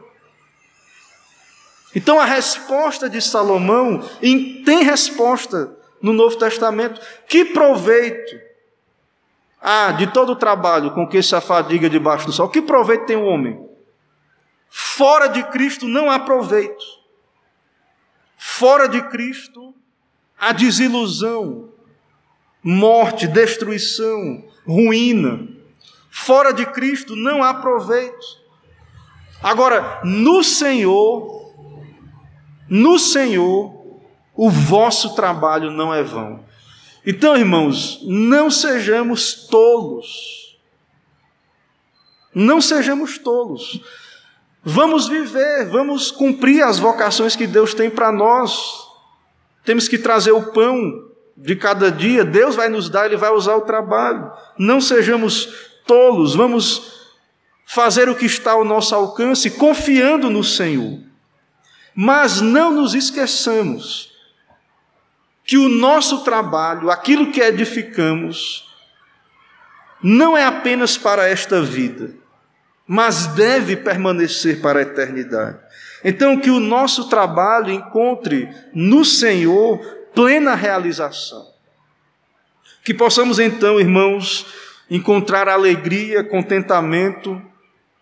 Então 1.95 2.19
a 2.19 2.25
resposta 2.25 3.09
de 3.09 3.21
Salomão 3.21 4.03
tem 4.21 4.83
resposta 4.83 5.78
no 6.01 6.13
Novo 6.13 6.37
Testamento. 6.37 7.01
Que 7.27 7.45
proveito 7.45 8.41
ah, 9.61 9.93
de 9.93 10.07
todo 10.09 10.33
o 10.33 10.37
trabalho 10.37 10.93
com 10.93 11.07
que 11.07 11.23
se 11.23 11.35
afadiga 11.35 11.91
debaixo 11.91 12.27
do 12.27 12.33
sol. 12.33 12.49
Que 12.49 12.63
proveito 12.63 13.07
tem 13.07 13.17
o 13.17 13.25
homem? 13.25 13.69
Fora 14.71 15.29
de 15.29 15.43
Cristo 15.45 15.87
não 15.87 16.11
há 16.11 16.19
proveito. 16.19 16.85
Fora 18.37 18.89
de 18.89 19.03
Cristo 19.09 19.75
há 20.39 20.53
desilusão, 20.53 21.71
morte, 22.63 23.27
destruição, 23.27 24.45
ruína. 24.67 25.49
Fora 26.11 26.53
de 26.53 26.65
Cristo 26.67 27.17
não 27.17 27.43
há 27.43 27.55
proveito. 27.55 28.39
Agora, 29.43 30.01
no 30.05 30.43
Senhor, 30.43 31.53
no 32.69 32.99
Senhor, 32.99 33.78
o 34.39 34.49
vosso 34.49 35.17
trabalho 35.17 35.69
não 35.69 35.93
é 35.93 36.01
vão. 36.01 36.45
Então, 37.05 37.37
irmãos, 37.37 37.99
não 38.05 38.49
sejamos 38.49 39.49
tolos. 39.49 40.57
Não 42.33 42.61
sejamos 42.61 43.19
tolos. 43.19 43.81
Vamos 44.63 45.09
viver, 45.09 45.69
vamos 45.69 46.13
cumprir 46.13 46.63
as 46.63 46.79
vocações 46.79 47.35
que 47.35 47.49
Deus 47.49 47.75
tem 47.75 47.91
para 47.91 48.13
nós. 48.13 48.87
Temos 49.65 49.89
que 49.89 49.99
trazer 49.99 50.31
o 50.31 50.53
pão 50.53 51.11
de 51.37 51.57
cada 51.57 51.91
dia, 51.91 52.25
Deus 52.25 52.55
vai 52.55 52.69
nos 52.69 52.89
dar, 52.89 53.07
Ele 53.07 53.17
vai 53.17 53.33
usar 53.33 53.57
o 53.57 53.63
trabalho. 53.63 54.31
Não 54.57 54.81
sejamos 54.81 55.49
tolos, 55.85 56.37
vamos 56.37 57.09
fazer 57.67 58.09
o 58.09 58.15
que 58.15 58.27
está 58.27 58.53
ao 58.53 58.65
nosso 58.65 58.95
alcance, 58.95 59.51
confiando 59.51 60.31
no 60.31 60.45
Senhor. 60.45 61.01
Mas 61.93 62.41
não 62.41 62.71
nos 62.71 62.95
esqueçamos 62.95 64.08
que 65.49 65.59
o 65.59 65.69
nosso 65.69 66.23
trabalho, 66.23 66.93
aquilo 66.93 67.33
que 67.33 67.41
edificamos, 67.41 68.73
não 70.01 70.37
é 70.37 70.45
apenas 70.45 70.97
para 70.97 71.27
esta 71.27 71.61
vida 71.61 72.15
mas 72.89 73.27
deve 73.27 73.77
permanecer 73.77 74.63
para 74.63 74.79
a 74.79 74.83
eternidade. 74.83 75.59
Então, 76.03 76.41
que 76.41 76.49
o 76.49 76.59
nosso 76.59 77.11
trabalho 77.11 77.71
encontre 77.71 78.49
no 78.73 79.05
Senhor 79.05 79.79
plena 80.15 80.55
realização. 80.55 81.47
Que 82.83 82.95
possamos, 82.95 83.39
então, 83.39 83.79
irmãos, 83.79 84.47
encontrar 84.91 85.51
alegria, 85.51 86.25
contentamento, 86.25 87.41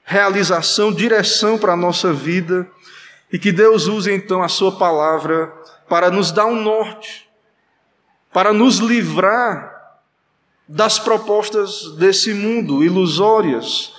realização, 0.05 0.93
direção 0.93 1.59
para 1.59 1.73
a 1.73 1.77
nossa 1.77 2.13
vida, 2.13 2.65
e 3.33 3.41
que 3.41 3.51
Deus 3.51 3.89
use, 3.89 4.13
então, 4.13 4.41
a 4.41 4.49
Sua 4.49 4.79
palavra 4.79 5.53
para 5.89 6.13
nos 6.13 6.31
dar 6.31 6.47
um 6.47 6.63
norte, 6.63 7.26
para 8.37 8.53
nos 8.53 8.81
livrar 8.81 9.97
das 10.69 10.99
propostas 10.99 11.97
desse 11.97 12.35
mundo 12.35 12.85
ilusórias 12.85 13.95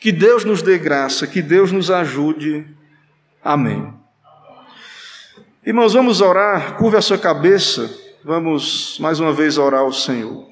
que 0.00 0.10
Deus 0.10 0.44
nos 0.44 0.60
dê 0.60 0.76
graça, 0.76 1.24
que 1.24 1.40
Deus 1.40 1.70
nos 1.70 1.88
ajude. 1.88 2.66
Amém. 3.44 3.94
Irmãos, 5.64 5.92
vamos 5.92 6.20
orar, 6.20 6.76
curva 6.78 6.98
a 6.98 7.00
sua 7.00 7.16
cabeça, 7.16 7.88
vamos 8.24 8.98
mais 8.98 9.20
uma 9.20 9.32
vez 9.32 9.56
orar 9.56 9.82
ao 9.82 9.92
Senhor. 9.92 10.50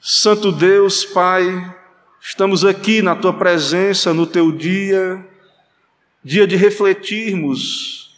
Santo 0.00 0.50
Deus, 0.50 1.04
Pai, 1.04 1.72
estamos 2.20 2.64
aqui 2.64 3.00
na 3.00 3.14
tua 3.14 3.32
presença, 3.32 4.12
no 4.12 4.26
teu 4.26 4.50
dia, 4.50 5.24
dia 6.24 6.48
de 6.48 6.56
refletirmos 6.56 8.12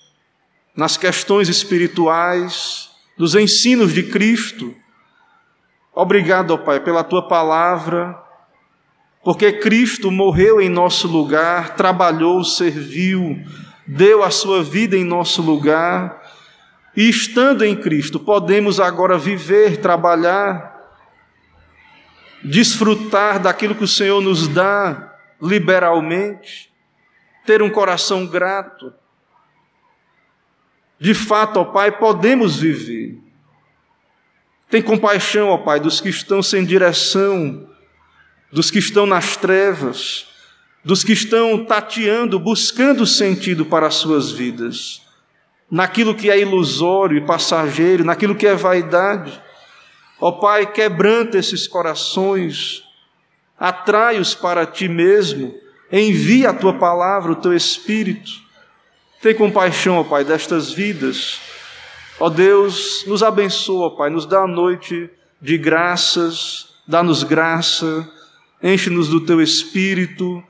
nas 0.75 0.97
questões 0.97 1.51
espirituais, 1.51 2.88
dos 3.19 3.35
ensinos 3.35 3.93
de 3.93 4.05
Cristo. 4.05 4.75
Obrigado, 5.93 6.53
ó 6.53 6.57
Pai, 6.57 6.79
pela 6.79 7.03
tua 7.03 7.27
palavra, 7.27 8.17
porque 9.25 9.53
Cristo 9.53 10.11
morreu 10.11 10.61
em 10.61 10.69
nosso 10.69 11.09
lugar, 11.09 11.75
trabalhou, 11.75 12.45
serviu, 12.45 13.37
deu 13.85 14.23
a 14.23 14.31
sua 14.31 14.63
vida 14.63 14.97
em 14.97 15.03
nosso 15.03 15.43
lugar, 15.43 16.23
e 16.97 17.09
estando 17.09 17.65
em 17.65 17.75
Cristo, 17.75 18.21
podemos 18.21 18.79
agora 18.79 19.19
viver, 19.19 19.79
trabalhar, 19.79 20.77
desfrutar 22.43 23.41
daquilo 23.41 23.75
que 23.75 23.85
o 23.85 23.89
Senhor 23.89 24.21
nos 24.21 24.47
dá 24.47 25.17
liberalmente, 25.43 26.73
ter 27.45 27.63
um 27.63 27.71
coração 27.71 28.27
grato. 28.27 28.93
De 31.01 31.15
fato, 31.15 31.61
ó 31.61 31.65
Pai, 31.65 31.93
podemos 31.93 32.57
viver. 32.57 33.19
Tem 34.69 34.83
compaixão, 34.83 35.49
ó 35.49 35.59
Pai, 35.59 35.81
dos 35.81 36.01
que 36.01 36.09
estão 36.09 36.43
sem 36.43 36.65
direção, 36.65 37.69
dos 38.53 38.71
que 38.71 38.79
estão 38.79 39.07
nas 39.07 39.37
trevas, 39.37 40.27
dos 40.85 41.05
que 41.05 41.13
estão 41.13 41.65
tateando, 41.65 42.39
buscando 42.39 43.07
sentido 43.07 43.65
para 43.65 43.87
as 43.87 43.95
suas 43.95 44.31
vidas, 44.31 45.03
naquilo 45.71 46.15
que 46.15 46.31
é 46.31 46.39
ilusório 46.39 47.17
e 47.17 47.27
passageiro, 47.27 48.05
naquilo 48.05 48.35
que 48.35 48.47
é 48.47 48.55
vaidade. 48.55 49.41
Ó 50.21 50.33
Pai, 50.33 50.71
quebranta 50.71 51.39
esses 51.39 51.69
corações, 51.69 52.83
atrai-os 53.59 54.35
para 54.35 54.67
ti 54.67 54.89
mesmo, 54.89 55.55
envia 55.93 56.51
a 56.51 56.55
tua 56.55 56.75
palavra, 56.75 57.33
o 57.33 57.37
teu 57.37 57.55
espírito. 57.55 58.48
Tem 59.21 59.35
compaixão, 59.35 59.99
ó 59.99 60.05
Pai, 60.05 60.25
destas 60.25 60.73
vidas. 60.73 61.41
Ó 62.21 62.29
Deus, 62.29 63.05
nos 63.07 63.23
abençoa, 63.23 63.97
Pai, 63.97 64.11
nos 64.11 64.27
dá 64.27 64.41
a 64.41 64.47
noite 64.47 65.09
de 65.41 65.57
graças, 65.57 66.75
dá-nos 66.87 67.23
graça, 67.23 68.09
enche-nos 68.63 69.09
do 69.09 69.21
teu 69.21 69.41
espírito 69.41 70.43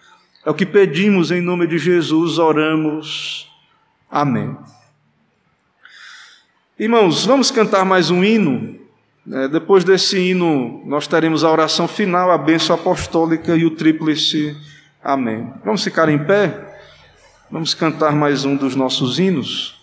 é 0.49 0.51
o 0.51 0.55
que 0.55 0.65
pedimos 0.65 1.31
em 1.31 1.43
nome 1.43 1.67
de 1.67 1.77
Jesus, 1.77 2.39
oramos. 2.39 3.53
Amém. 4.11 4.57
Irmãos, 6.79 7.27
vamos 7.27 7.51
cantar 7.51 7.85
mais 7.85 8.09
um 8.09 8.25
hino. 8.25 8.79
É, 9.31 9.47
depois 9.49 9.85
desse 9.85 10.19
hino, 10.19 10.83
nós 10.87 11.07
teremos 11.07 11.45
a 11.45 11.51
oração 11.51 11.87
final, 11.87 12.31
a 12.31 12.39
bênção 12.39 12.75
apostólica 12.75 13.55
e 13.57 13.67
o 13.67 13.73
tríplice 13.73 14.57
Amém. 15.05 15.53
Vamos 15.63 15.85
ficar 15.85 16.09
em 16.09 16.19
pé? 16.19 16.68
Vamos 17.51 17.73
cantar 17.73 18.13
mais 18.13 18.45
um 18.45 18.55
dos 18.55 18.77
nossos 18.77 19.19
hinos. 19.19 19.75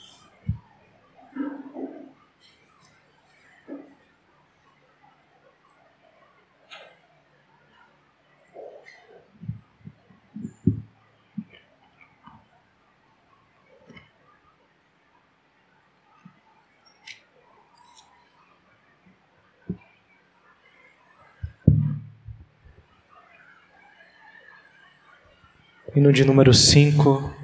Hino 25.95 26.11
de 26.13 26.23
número 26.23 26.53
5, 26.53 27.34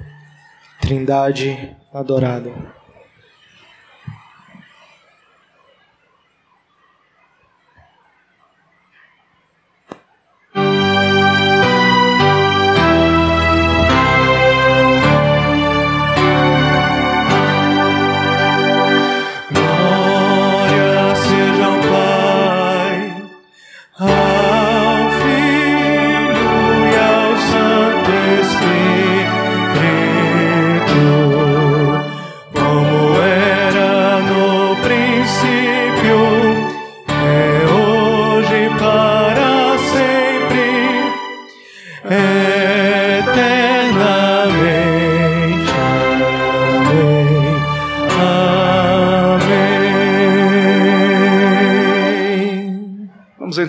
Trindade 0.82 1.76
adorada. 1.94 2.50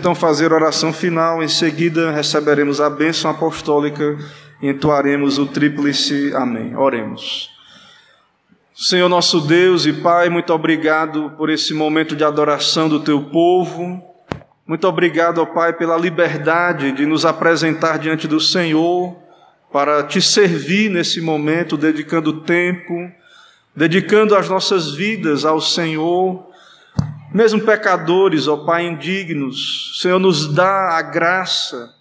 Então 0.03 0.13
fazer 0.13 0.51
oração 0.51 0.91
final, 0.91 1.41
em 1.41 1.47
seguida 1.47 2.11
receberemos 2.11 2.81
a 2.81 2.89
bênção 2.89 3.31
apostólica 3.31 4.17
e 4.61 4.67
entoaremos 4.67 5.37
o 5.37 5.45
tríplice 5.45 6.33
Amém. 6.35 6.75
Oremos. 6.75 7.49
Senhor 8.75 9.07
nosso 9.07 9.39
Deus 9.39 9.85
e 9.85 9.93
Pai, 9.93 10.27
muito 10.27 10.53
obrigado 10.53 11.31
por 11.37 11.49
esse 11.49 11.73
momento 11.73 12.17
de 12.17 12.23
adoração 12.25 12.89
do 12.89 12.99
teu 12.99 13.23
povo. 13.29 14.03
Muito 14.67 14.85
obrigado, 14.89 15.37
ó 15.37 15.45
Pai, 15.45 15.71
pela 15.71 15.95
liberdade 15.95 16.91
de 16.91 17.05
nos 17.05 17.25
apresentar 17.25 17.97
diante 17.97 18.27
do 18.27 18.41
Senhor 18.41 19.15
para 19.71 20.03
te 20.03 20.21
servir 20.21 20.91
nesse 20.91 21.21
momento, 21.21 21.77
dedicando 21.77 22.41
tempo, 22.41 23.09
dedicando 23.73 24.35
as 24.35 24.49
nossas 24.49 24.93
vidas 24.93 25.45
ao 25.45 25.61
Senhor 25.61 26.51
mesmo 27.33 27.61
pecadores, 27.61 28.47
ó 28.47 28.57
Pai, 28.57 28.85
indignos, 28.85 29.99
Senhor, 29.99 30.19
nos 30.19 30.53
dá 30.53 30.97
a 30.97 31.01
graça 31.01 31.93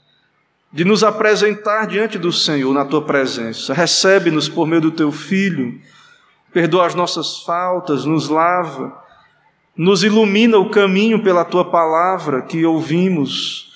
de 0.70 0.84
nos 0.84 1.02
apresentar 1.02 1.86
diante 1.86 2.18
do 2.18 2.30
Senhor 2.30 2.72
na 2.74 2.84
tua 2.84 3.02
presença. 3.02 3.72
Recebe-nos 3.72 4.48
por 4.48 4.66
meio 4.66 4.82
do 4.82 4.90
teu 4.90 5.10
Filho, 5.10 5.80
perdoa 6.52 6.86
as 6.86 6.94
nossas 6.94 7.38
faltas, 7.38 8.04
nos 8.04 8.28
lava, 8.28 8.96
nos 9.76 10.04
ilumina 10.04 10.58
o 10.58 10.70
caminho 10.70 11.22
pela 11.22 11.44
tua 11.44 11.64
palavra 11.64 12.42
que 12.42 12.64
ouvimos. 12.64 13.72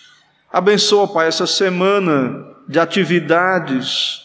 Abençoa, 0.52 1.08
Pai, 1.08 1.28
essa 1.28 1.46
semana 1.46 2.46
de 2.68 2.78
atividades. 2.78 4.22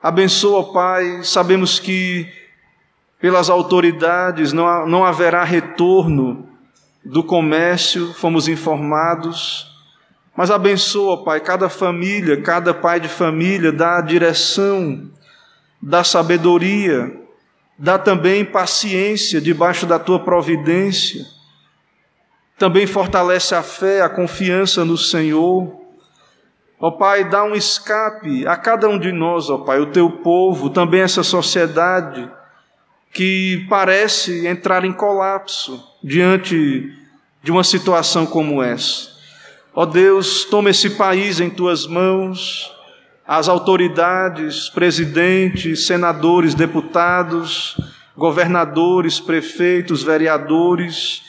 Abençoa, 0.00 0.72
Pai, 0.72 1.24
sabemos 1.24 1.80
que 1.80 2.26
pelas 3.20 3.50
autoridades 3.50 4.52
não, 4.52 4.86
não 4.86 5.04
haverá 5.04 5.42
retorno 5.42 6.48
do 7.08 7.24
comércio, 7.24 8.12
fomos 8.12 8.48
informados. 8.48 9.66
Mas 10.36 10.50
abençoa, 10.50 11.24
Pai, 11.24 11.40
cada 11.40 11.68
família, 11.68 12.40
cada 12.42 12.74
pai 12.74 13.00
de 13.00 13.08
família, 13.08 13.72
dá 13.72 13.96
a 13.96 14.02
direção, 14.02 15.10
dá 15.80 16.04
sabedoria, 16.04 17.10
dá 17.78 17.98
também 17.98 18.44
paciência 18.44 19.40
debaixo 19.40 19.86
da 19.86 19.98
tua 19.98 20.20
providência. 20.20 21.24
Também 22.58 22.86
fortalece 22.86 23.54
a 23.54 23.62
fé, 23.62 24.02
a 24.02 24.08
confiança 24.08 24.84
no 24.84 24.98
Senhor. 24.98 25.80
Ó 26.78 26.90
Pai, 26.90 27.28
dá 27.28 27.42
um 27.42 27.54
escape 27.54 28.46
a 28.46 28.56
cada 28.56 28.86
um 28.86 28.98
de 28.98 29.12
nós, 29.12 29.48
ó 29.48 29.58
Pai, 29.58 29.80
o 29.80 29.86
teu 29.86 30.10
povo, 30.10 30.68
também 30.68 31.00
essa 31.00 31.22
sociedade 31.22 32.30
que 33.12 33.66
parece 33.70 34.46
entrar 34.46 34.84
em 34.84 34.92
colapso 34.92 35.82
diante 36.04 36.97
de 37.42 37.50
uma 37.50 37.64
situação 37.64 38.26
como 38.26 38.62
essa. 38.62 39.10
Ó 39.74 39.86
Deus, 39.86 40.44
toma 40.44 40.70
esse 40.70 40.90
país 40.90 41.40
em 41.40 41.48
tuas 41.48 41.86
mãos, 41.86 42.72
as 43.26 43.48
autoridades, 43.48 44.68
presidentes, 44.68 45.86
senadores, 45.86 46.54
deputados, 46.54 47.76
governadores, 48.16 49.20
prefeitos, 49.20 50.02
vereadores. 50.02 51.22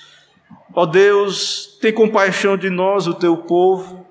Ó 0.74 0.86
Deus, 0.86 1.78
tem 1.82 1.94
compaixão 1.94 2.58
de 2.58 2.70
nós, 2.70 3.06
o 3.06 3.14
teu 3.14 3.38
povo. 3.38 4.08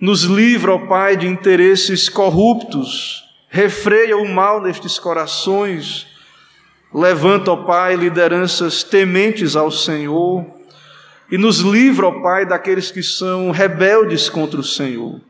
Nos 0.00 0.22
livra, 0.24 0.74
ó 0.74 0.78
Pai, 0.86 1.16
de 1.16 1.26
interesses 1.26 2.08
corruptos. 2.08 3.22
Refreia 3.48 4.16
o 4.16 4.28
mal 4.28 4.60
nestes 4.60 4.98
corações 4.98 6.12
Levanta, 6.94 7.50
ó 7.50 7.56
Pai, 7.56 7.96
lideranças 7.96 8.84
tementes 8.84 9.56
ao 9.56 9.68
Senhor 9.68 10.46
e 11.30 11.38
nos 11.38 11.60
livra, 11.60 12.06
ó 12.06 12.22
Pai, 12.22 12.46
daqueles 12.46 12.90
que 12.90 13.02
são 13.02 13.50
rebeldes 13.50 14.28
contra 14.28 14.60
o 14.60 14.64
Senhor. 14.64 15.20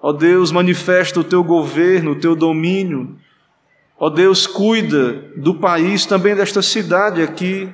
Ó 0.00 0.12
Deus, 0.12 0.50
manifesta 0.50 1.20
o 1.20 1.24
teu 1.24 1.44
governo, 1.44 2.12
o 2.12 2.16
teu 2.16 2.34
domínio. 2.34 3.18
Ó 3.98 4.08
Deus, 4.08 4.46
cuida 4.46 5.12
do 5.36 5.54
país, 5.54 6.06
também 6.06 6.34
desta 6.34 6.62
cidade 6.62 7.22
aqui, 7.22 7.68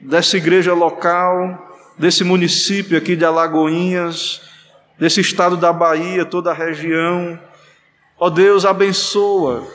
dessa 0.00 0.36
igreja 0.36 0.72
local, 0.72 1.76
desse 1.98 2.24
município 2.24 2.96
aqui 2.96 3.14
de 3.14 3.24
Alagoinhas, 3.24 4.40
desse 4.98 5.20
estado 5.20 5.56
da 5.56 5.72
Bahia, 5.72 6.24
toda 6.24 6.50
a 6.50 6.54
região. 6.54 7.38
Ó 8.18 8.30
Deus, 8.30 8.64
abençoa 8.64 9.66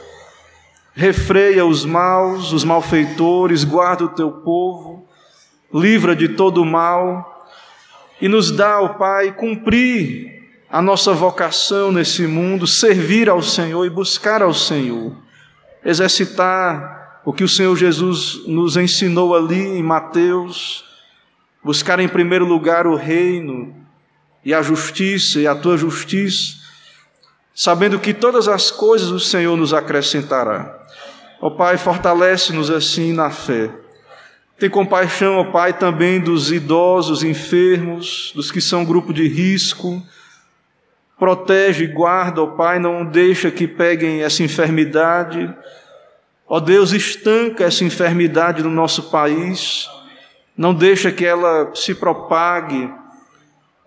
refreia 0.98 1.64
os 1.64 1.86
maus, 1.86 2.52
os 2.52 2.64
malfeitores, 2.64 3.64
guarda 3.64 4.06
o 4.06 4.10
teu 4.10 4.32
povo, 4.32 5.07
livra 5.74 6.16
de 6.16 6.30
todo 6.30 6.62
o 6.62 6.66
mal 6.66 7.48
e 8.22 8.28
nos 8.28 8.52
dá, 8.52 8.82
ó 8.82 8.90
Pai, 8.90 9.32
cumprir 9.32 10.38
a 10.70 10.82
nossa 10.82 11.14
vocação 11.14 11.92
nesse 11.92 12.28
mundo, 12.28 12.68
servir 12.68 13.30
ao 13.30 13.42
Senhor 13.42 13.86
e 13.86 13.90
buscar 13.90 14.42
ao 14.42 14.54
Senhor, 14.54 15.16
exercitar 15.84 17.22
o 17.24 17.32
que 17.32 17.44
o 17.44 17.48
Senhor 17.48 17.76
Jesus 17.76 18.42
nos 18.48 18.76
ensinou 18.78 19.36
ali 19.36 19.60
em 19.60 19.84
Mateus, 19.84 20.84
buscar 21.64 22.00
em 22.00 22.08
primeiro 22.08 22.46
lugar 22.46 22.88
o 22.88 22.96
reino 22.96 23.76
e 24.44 24.54
a 24.54 24.62
justiça 24.62 25.40
e 25.40 25.48
a 25.48 25.56
tua 25.56 25.78
justiça, 25.78 26.56
sabendo 27.54 28.00
que 28.00 28.14
todas 28.14 28.48
as 28.48 28.72
coisas 28.72 29.10
o 29.10 29.20
Senhor 29.20 29.56
nos 29.58 29.74
acrescentará. 29.74 30.86
Ó 31.42 31.50
Pai, 31.50 31.78
fortalece-nos 31.78 32.70
assim 32.70 33.14
na 33.14 33.30
fé. 33.30 33.70
Tem 34.60 34.70
compaixão, 34.72 35.38
ó 35.38 35.44
Pai, 35.44 35.78
também 35.78 36.20
dos 36.20 36.52
idosos, 36.52 37.22
enfermos, 37.22 38.32
dos 38.36 38.50
que 38.50 38.60
são 38.60 38.84
grupo 38.84 39.14
de 39.14 39.28
risco. 39.28 40.02
Protege 41.20 41.84
e 41.84 41.88
guarda, 41.88 42.42
ó 42.42 42.48
Pai, 42.48 42.80
não 42.80 43.06
deixa 43.06 43.52
que 43.52 43.68
peguem 43.68 44.24
essa 44.24 44.42
enfermidade. 44.42 45.54
Ó 46.48 46.60
Deus, 46.60 46.92
estanca 46.92 47.66
essa 47.66 47.84
enfermidade 47.84 48.64
no 48.64 48.72
nosso 48.72 49.12
país. 49.12 49.88
Não 50.58 50.74
deixa 50.74 51.12
que 51.12 51.24
ela 51.24 51.70
se 51.76 51.94
propague, 51.94 52.92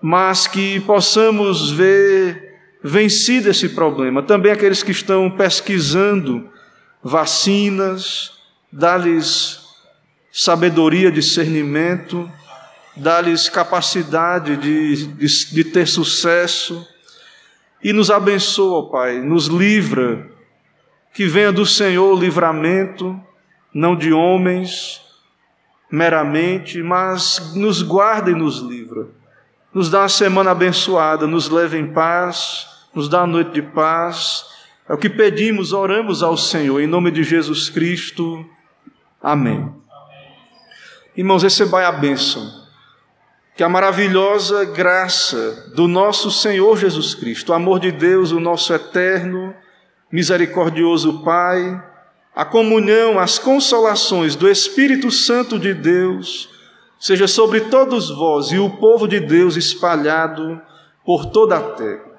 mas 0.00 0.46
que 0.46 0.78
possamos 0.80 1.72
ver 1.72 2.60
vencido 2.80 3.50
esse 3.50 3.70
problema. 3.70 4.22
Também 4.22 4.52
aqueles 4.52 4.84
que 4.84 4.92
estão 4.92 5.28
pesquisando 5.28 6.48
vacinas, 7.02 8.38
dá-lhes 8.70 9.59
sabedoria, 10.32 11.10
discernimento, 11.10 12.30
dá-lhes 12.96 13.48
capacidade 13.48 14.56
de, 14.56 15.06
de, 15.06 15.52
de, 15.52 15.64
ter 15.64 15.86
sucesso 15.86 16.86
e 17.82 17.92
nos 17.92 18.10
abençoa, 18.10 18.90
Pai, 18.90 19.20
nos 19.20 19.46
livra, 19.46 20.30
que 21.14 21.26
venha 21.26 21.52
do 21.52 21.66
Senhor 21.66 22.12
o 22.12 22.18
livramento, 22.18 23.18
não 23.72 23.96
de 23.96 24.12
homens 24.12 25.00
meramente, 25.90 26.82
mas 26.82 27.54
nos 27.54 27.82
guarda 27.82 28.30
e 28.30 28.34
nos 28.34 28.58
livra. 28.58 29.08
Nos 29.72 29.90
dá 29.90 30.00
uma 30.00 30.08
semana 30.08 30.50
abençoada, 30.50 31.26
nos 31.26 31.48
leva 31.48 31.76
em 31.76 31.92
paz, 31.92 32.66
nos 32.94 33.08
dá 33.08 33.20
uma 33.20 33.26
noite 33.28 33.52
de 33.52 33.62
paz 33.62 34.50
é 34.90 34.92
o 34.92 34.98
que 34.98 35.08
pedimos, 35.08 35.72
oramos 35.72 36.20
ao 36.20 36.36
Senhor, 36.36 36.80
em 36.80 36.86
nome 36.88 37.12
de 37.12 37.22
Jesus 37.22 37.70
Cristo. 37.70 38.44
Amém. 39.22 39.79
Irmãos, 41.20 41.42
recebei 41.42 41.84
a 41.84 41.92
bênção. 41.92 42.50
Que 43.54 43.62
a 43.62 43.68
maravilhosa 43.68 44.64
graça 44.64 45.70
do 45.76 45.86
nosso 45.86 46.30
Senhor 46.30 46.78
Jesus 46.78 47.14
Cristo, 47.14 47.50
o 47.50 47.54
amor 47.54 47.78
de 47.78 47.92
Deus, 47.92 48.32
o 48.32 48.40
nosso 48.40 48.72
eterno, 48.72 49.54
misericordioso 50.10 51.22
Pai, 51.22 51.78
a 52.34 52.46
comunhão, 52.46 53.18
as 53.18 53.38
consolações 53.38 54.34
do 54.34 54.48
Espírito 54.48 55.10
Santo 55.10 55.58
de 55.58 55.74
Deus, 55.74 56.48
seja 56.98 57.28
sobre 57.28 57.60
todos 57.60 58.08
vós 58.08 58.46
e 58.50 58.58
o 58.58 58.70
povo 58.70 59.06
de 59.06 59.20
Deus 59.20 59.56
espalhado 59.56 60.58
por 61.04 61.26
toda 61.26 61.58
a 61.58 61.60
terra. 61.60 62.18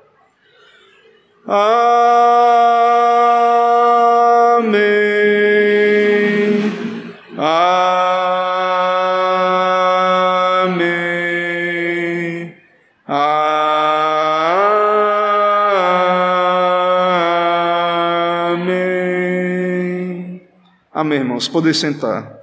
Amém. 4.60 5.21
Irmãos. 21.42 21.48
Poder 21.48 21.74
sentar. 21.74 22.39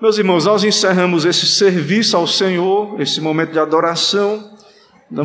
Meus 0.00 0.18
irmãos, 0.18 0.44
nós 0.44 0.62
encerramos 0.62 1.24
esse 1.24 1.46
serviço 1.46 2.16
ao 2.16 2.26
Senhor, 2.26 3.00
esse 3.00 3.20
momento 3.20 3.52
de 3.52 3.58
adoração 3.58 4.55